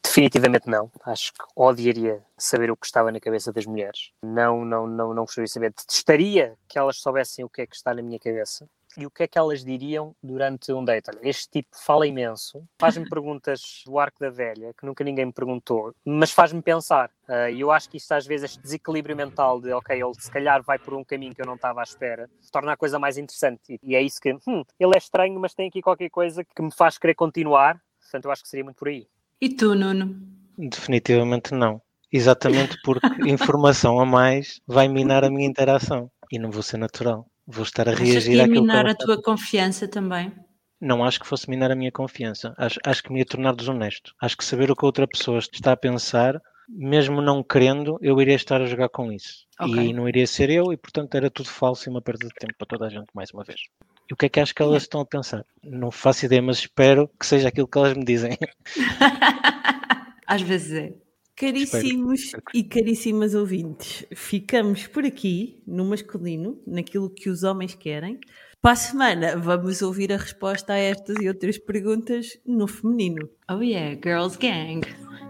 Definitivamente 0.05 0.69
não. 0.69 0.91
Acho 1.05 1.33
que 1.33 1.45
odiaria 1.55 2.21
saber 2.37 2.73
o 2.73 2.77
que 2.77 2.85
estava 2.85 3.13
na 3.13 3.21
cabeça 3.21 3.53
das 3.53 3.65
mulheres. 3.67 4.11
Não, 4.21 4.65
não, 4.65 4.85
não, 4.85 5.15
não 5.15 5.23
gostaria 5.25 5.45
de 5.45 5.53
saber. 5.53 5.71
Detestaria 5.71 6.57
que 6.69 6.77
elas 6.77 6.97
soubessem 6.97 7.45
o 7.45 7.49
que 7.49 7.63
é 7.63 7.67
que 7.67 7.77
está 7.77 7.95
na 7.95 8.03
minha 8.03 8.19
cabeça 8.19 8.69
e 8.97 9.07
o 9.07 9.11
que 9.11 9.23
é 9.23 9.27
que 9.27 9.39
elas 9.39 9.65
diriam 9.65 10.15
durante 10.23 10.73
um 10.73 10.85
date. 10.85 11.11
Olha, 11.11 11.21
este 11.23 11.49
tipo 11.49 11.69
fala 11.73 12.07
imenso, 12.07 12.63
faz-me 12.79 13.09
perguntas 13.11 13.83
do 13.87 13.99
arco 13.99 14.19
da 14.21 14.31
velha, 14.31 14.73
que 14.79 14.85
nunca 14.85 15.05
ninguém 15.05 15.27
me 15.27 15.33
perguntou, 15.33 15.95
mas 16.05 16.31
faz-me 16.31 16.63
pensar. 16.63 17.11
Ah, 17.29 17.51
e 17.51 17.57
uh, 17.57 17.67
eu 17.67 17.71
acho 17.71 17.89
que 17.89 17.97
isto 17.97 18.13
às 18.13 18.27
vezes, 18.27 18.51
este 18.51 18.63
desequilíbrio 18.63 19.17
mental 19.17 19.61
de, 19.61 19.73
ok, 19.73 20.01
ele 20.01 20.15
se 20.15 20.31
calhar 20.31 20.63
vai 20.63 20.79
por 20.79 20.95
um 20.95 21.05
caminho 21.05 21.35
que 21.35 21.41
eu 21.41 21.47
não 21.47 21.55
estava 21.55 21.81
à 21.81 21.85
espera, 21.85 22.29
torna 22.51 22.73
a 22.73 22.77
coisa 22.77 22.99
mais 22.99 23.17
interessante. 23.17 23.61
E, 23.69 23.81
e 23.83 23.97
é 23.97 24.03
isso 24.03 24.21
que, 24.21 24.33
hum, 24.47 24.65
ele 24.79 24.93
é 24.95 24.99
estranho, 24.99 25.39
mas 25.41 25.55
tem 25.55 25.69
aqui 25.69 25.81
qualquer 25.81 26.11
coisa 26.11 26.45
que 26.45 26.63
me 26.63 26.73
faz 26.73 26.99
querer 26.99 27.15
continuar. 27.15 27.81
Portanto, 28.01 28.27
eu 28.27 28.31
acho 28.31 28.43
que 28.43 28.49
seria 28.49 28.65
muito 28.65 28.77
por 28.77 28.89
aí. 28.89 29.07
E 29.41 29.49
tu, 29.49 29.75
Nuno? 29.75 30.15
Definitivamente 30.59 31.55
não. 31.55 31.81
Exatamente 32.13 32.77
porque 32.85 33.07
informação 33.27 33.99
a 33.99 34.05
mais 34.05 34.61
vai 34.67 34.87
minar 34.87 35.25
a 35.25 35.31
minha 35.31 35.49
interação 35.49 36.11
e 36.31 36.39
não 36.39 36.51
vou 36.51 36.63
ser 36.63 36.77
natural. 36.77 37.27
Vou 37.47 37.65
estar 37.65 37.89
a 37.89 37.95
reagir 37.95 38.41
àquilo 38.41 38.55
que 38.55 38.61
minar 38.61 38.87
a 38.87 38.95
tua 38.95 39.21
confiança 39.21 39.89
também? 39.89 40.33
Não 40.81 41.05
acho 41.05 41.21
que 41.21 41.27
fosse 41.27 41.49
minar 41.49 41.71
a 41.71 41.77
minha 41.77 41.93
confiança. 41.93 42.55
Acho, 42.59 42.81
acho 42.85 43.03
que 43.03 43.13
me 43.13 43.21
ia 43.21 43.25
tornar 43.25 43.55
desonesto. 43.55 44.15
Acho 44.21 44.37
que 44.37 44.45
saber 44.45 44.71
o 44.71 44.77
que 44.77 44.85
a 44.85 44.87
outra 44.87 45.07
pessoa 45.07 45.39
está 45.39 45.73
a 45.73 45.77
pensar, 45.77 46.41
mesmo 46.69 47.21
não 47.21 47.43
querendo, 47.43 47.99
eu 48.01 48.21
iria 48.21 48.35
estar 48.35 48.61
a 48.61 48.67
jogar 48.67 48.89
com 48.89 49.13
isso. 49.13 49.47
Okay. 49.61 49.89
E 49.89 49.93
não 49.93 50.09
iria 50.09 50.27
ser 50.27 50.51
eu, 50.51 50.73
e 50.73 50.77
portanto 50.77 51.15
era 51.15 51.31
tudo 51.31 51.49
falso 51.49 51.89
e 51.89 51.91
uma 51.91 52.03
perda 52.03 52.27
de 52.27 52.35
tempo 52.35 52.55
para 52.59 52.67
toda 52.67 52.87
a 52.87 52.89
gente, 52.89 53.07
mais 53.15 53.31
uma 53.31 53.45
vez. 53.45 53.61
E 54.11 54.15
o 54.15 54.17
que 54.17 54.27
é 54.27 54.29
que 54.29 54.41
acho 54.41 54.55
que 54.55 54.63
elas 54.63 54.83
estão 54.83 55.01
a 55.01 55.07
pensar? 55.07 55.45
Não 55.63 55.91
faço 55.91 56.25
ideia, 56.25 56.43
mas 56.43 56.59
espero 56.59 57.09
que 57.19 57.27
seja 57.27 57.49
aquilo 57.49 57.69
que 57.69 57.79
elas 57.79 57.97
me 57.97 58.05
dizem. 58.05 58.37
Às 60.27 60.43
vezes 60.43 60.73
é. 60.73 61.02
Caríssimos 61.35 62.21
Espero. 62.21 62.43
e 62.55 62.63
caríssimas 62.63 63.35
ouvintes, 63.35 64.07
ficamos 64.15 64.87
por 64.87 65.05
aqui 65.05 65.63
no 65.67 65.85
masculino, 65.85 66.61
naquilo 66.67 67.11
que 67.11 67.31
os 67.31 67.43
homens 67.43 67.75
querem. 67.75 68.21
Para 68.61 68.73
a 68.73 68.77
semana, 68.77 69.37
vamos 69.37 69.83
ouvir 69.83 70.13
a 70.13 70.17
resposta 70.17 70.75
a 70.75 70.79
estas 70.79 71.17
e 71.21 71.29
outras 71.29 71.59
perguntas 71.59 72.39
no 72.47 72.69
feminino. 72.69 73.29
Oh 73.51 73.61
yeah, 73.61 73.95
Girls 73.95 74.39
Gang! 74.39 74.83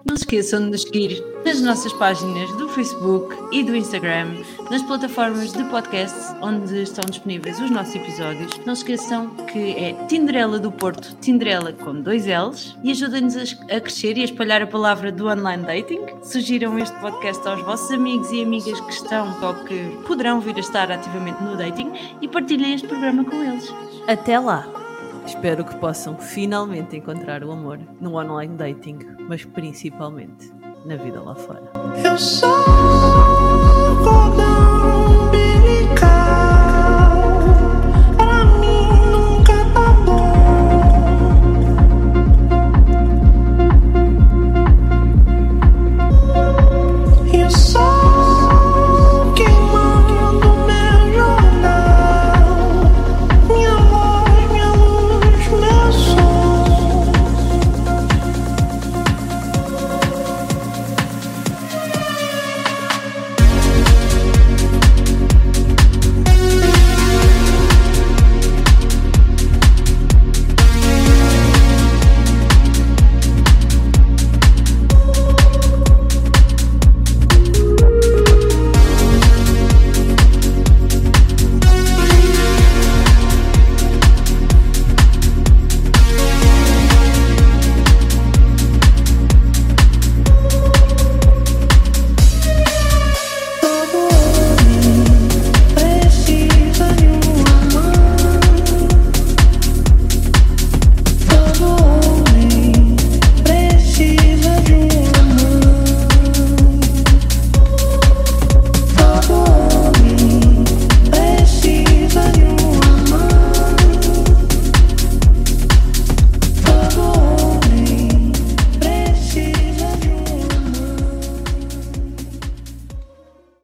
Não 0.04 0.16
se 0.16 0.22
esqueçam 0.22 0.60
de 0.60 0.70
nos 0.70 0.82
seguir 0.82 1.22
nas 1.44 1.60
nossas 1.60 1.92
páginas 1.94 2.50
do 2.56 2.68
Facebook 2.68 3.34
e 3.52 3.62
do 3.62 3.74
Instagram, 3.74 4.34
nas 4.70 4.82
plataformas 4.82 5.52
de 5.52 5.64
podcast 5.64 6.16
onde 6.40 6.82
estão 6.82 7.04
disponíveis 7.08 7.60
os 7.60 7.70
nossos 7.70 7.94
episódios. 7.94 8.50
Não 8.64 8.74
se 8.74 8.82
esqueçam 8.82 9.30
que 9.46 9.72
é 9.72 9.92
Tinderela 10.06 10.58
do 10.58 10.70
Porto, 10.70 11.16
Tinderela 11.20 11.72
com 11.72 12.00
dois 12.00 12.26
L's, 12.26 12.76
e 12.82 12.90
ajudem-nos 12.90 13.36
a 13.70 13.80
crescer 13.80 14.16
e 14.18 14.22
a 14.22 14.24
espalhar 14.24 14.62
a 14.62 14.66
palavra 14.66 15.10
do 15.10 15.28
online 15.28 15.64
dating. 15.64 16.00
Sugiram 16.22 16.78
este 16.78 16.98
podcast 17.00 17.46
aos 17.46 17.62
vossos 17.62 17.90
amigos 17.90 18.30
e 18.30 18.42
amigas 18.42 18.80
que 18.80 18.92
estão 18.92 19.36
ou 19.42 19.54
que 19.64 19.98
poderão 20.06 20.40
vir 20.40 20.56
a 20.56 20.60
estar 20.60 20.90
ativamente 20.90 21.42
no 21.42 21.56
dating 21.56 21.92
e 22.20 22.28
partilhem 22.28 22.74
este 22.74 22.86
programa 22.86 23.24
com 23.24 23.42
eles. 23.42 23.72
Até 24.06 24.38
lá! 24.38 24.81
Espero 25.26 25.64
que 25.64 25.76
possam 25.76 26.18
finalmente 26.18 26.96
encontrar 26.96 27.44
o 27.44 27.52
amor 27.52 27.78
no 28.00 28.14
online 28.14 28.56
dating, 28.56 28.98
mas 29.28 29.44
principalmente 29.44 30.52
na 30.84 30.96
vida 30.96 31.20
lá 31.20 31.34
fora. 31.34 31.70
Eu 32.04 32.18
sou 32.18 32.52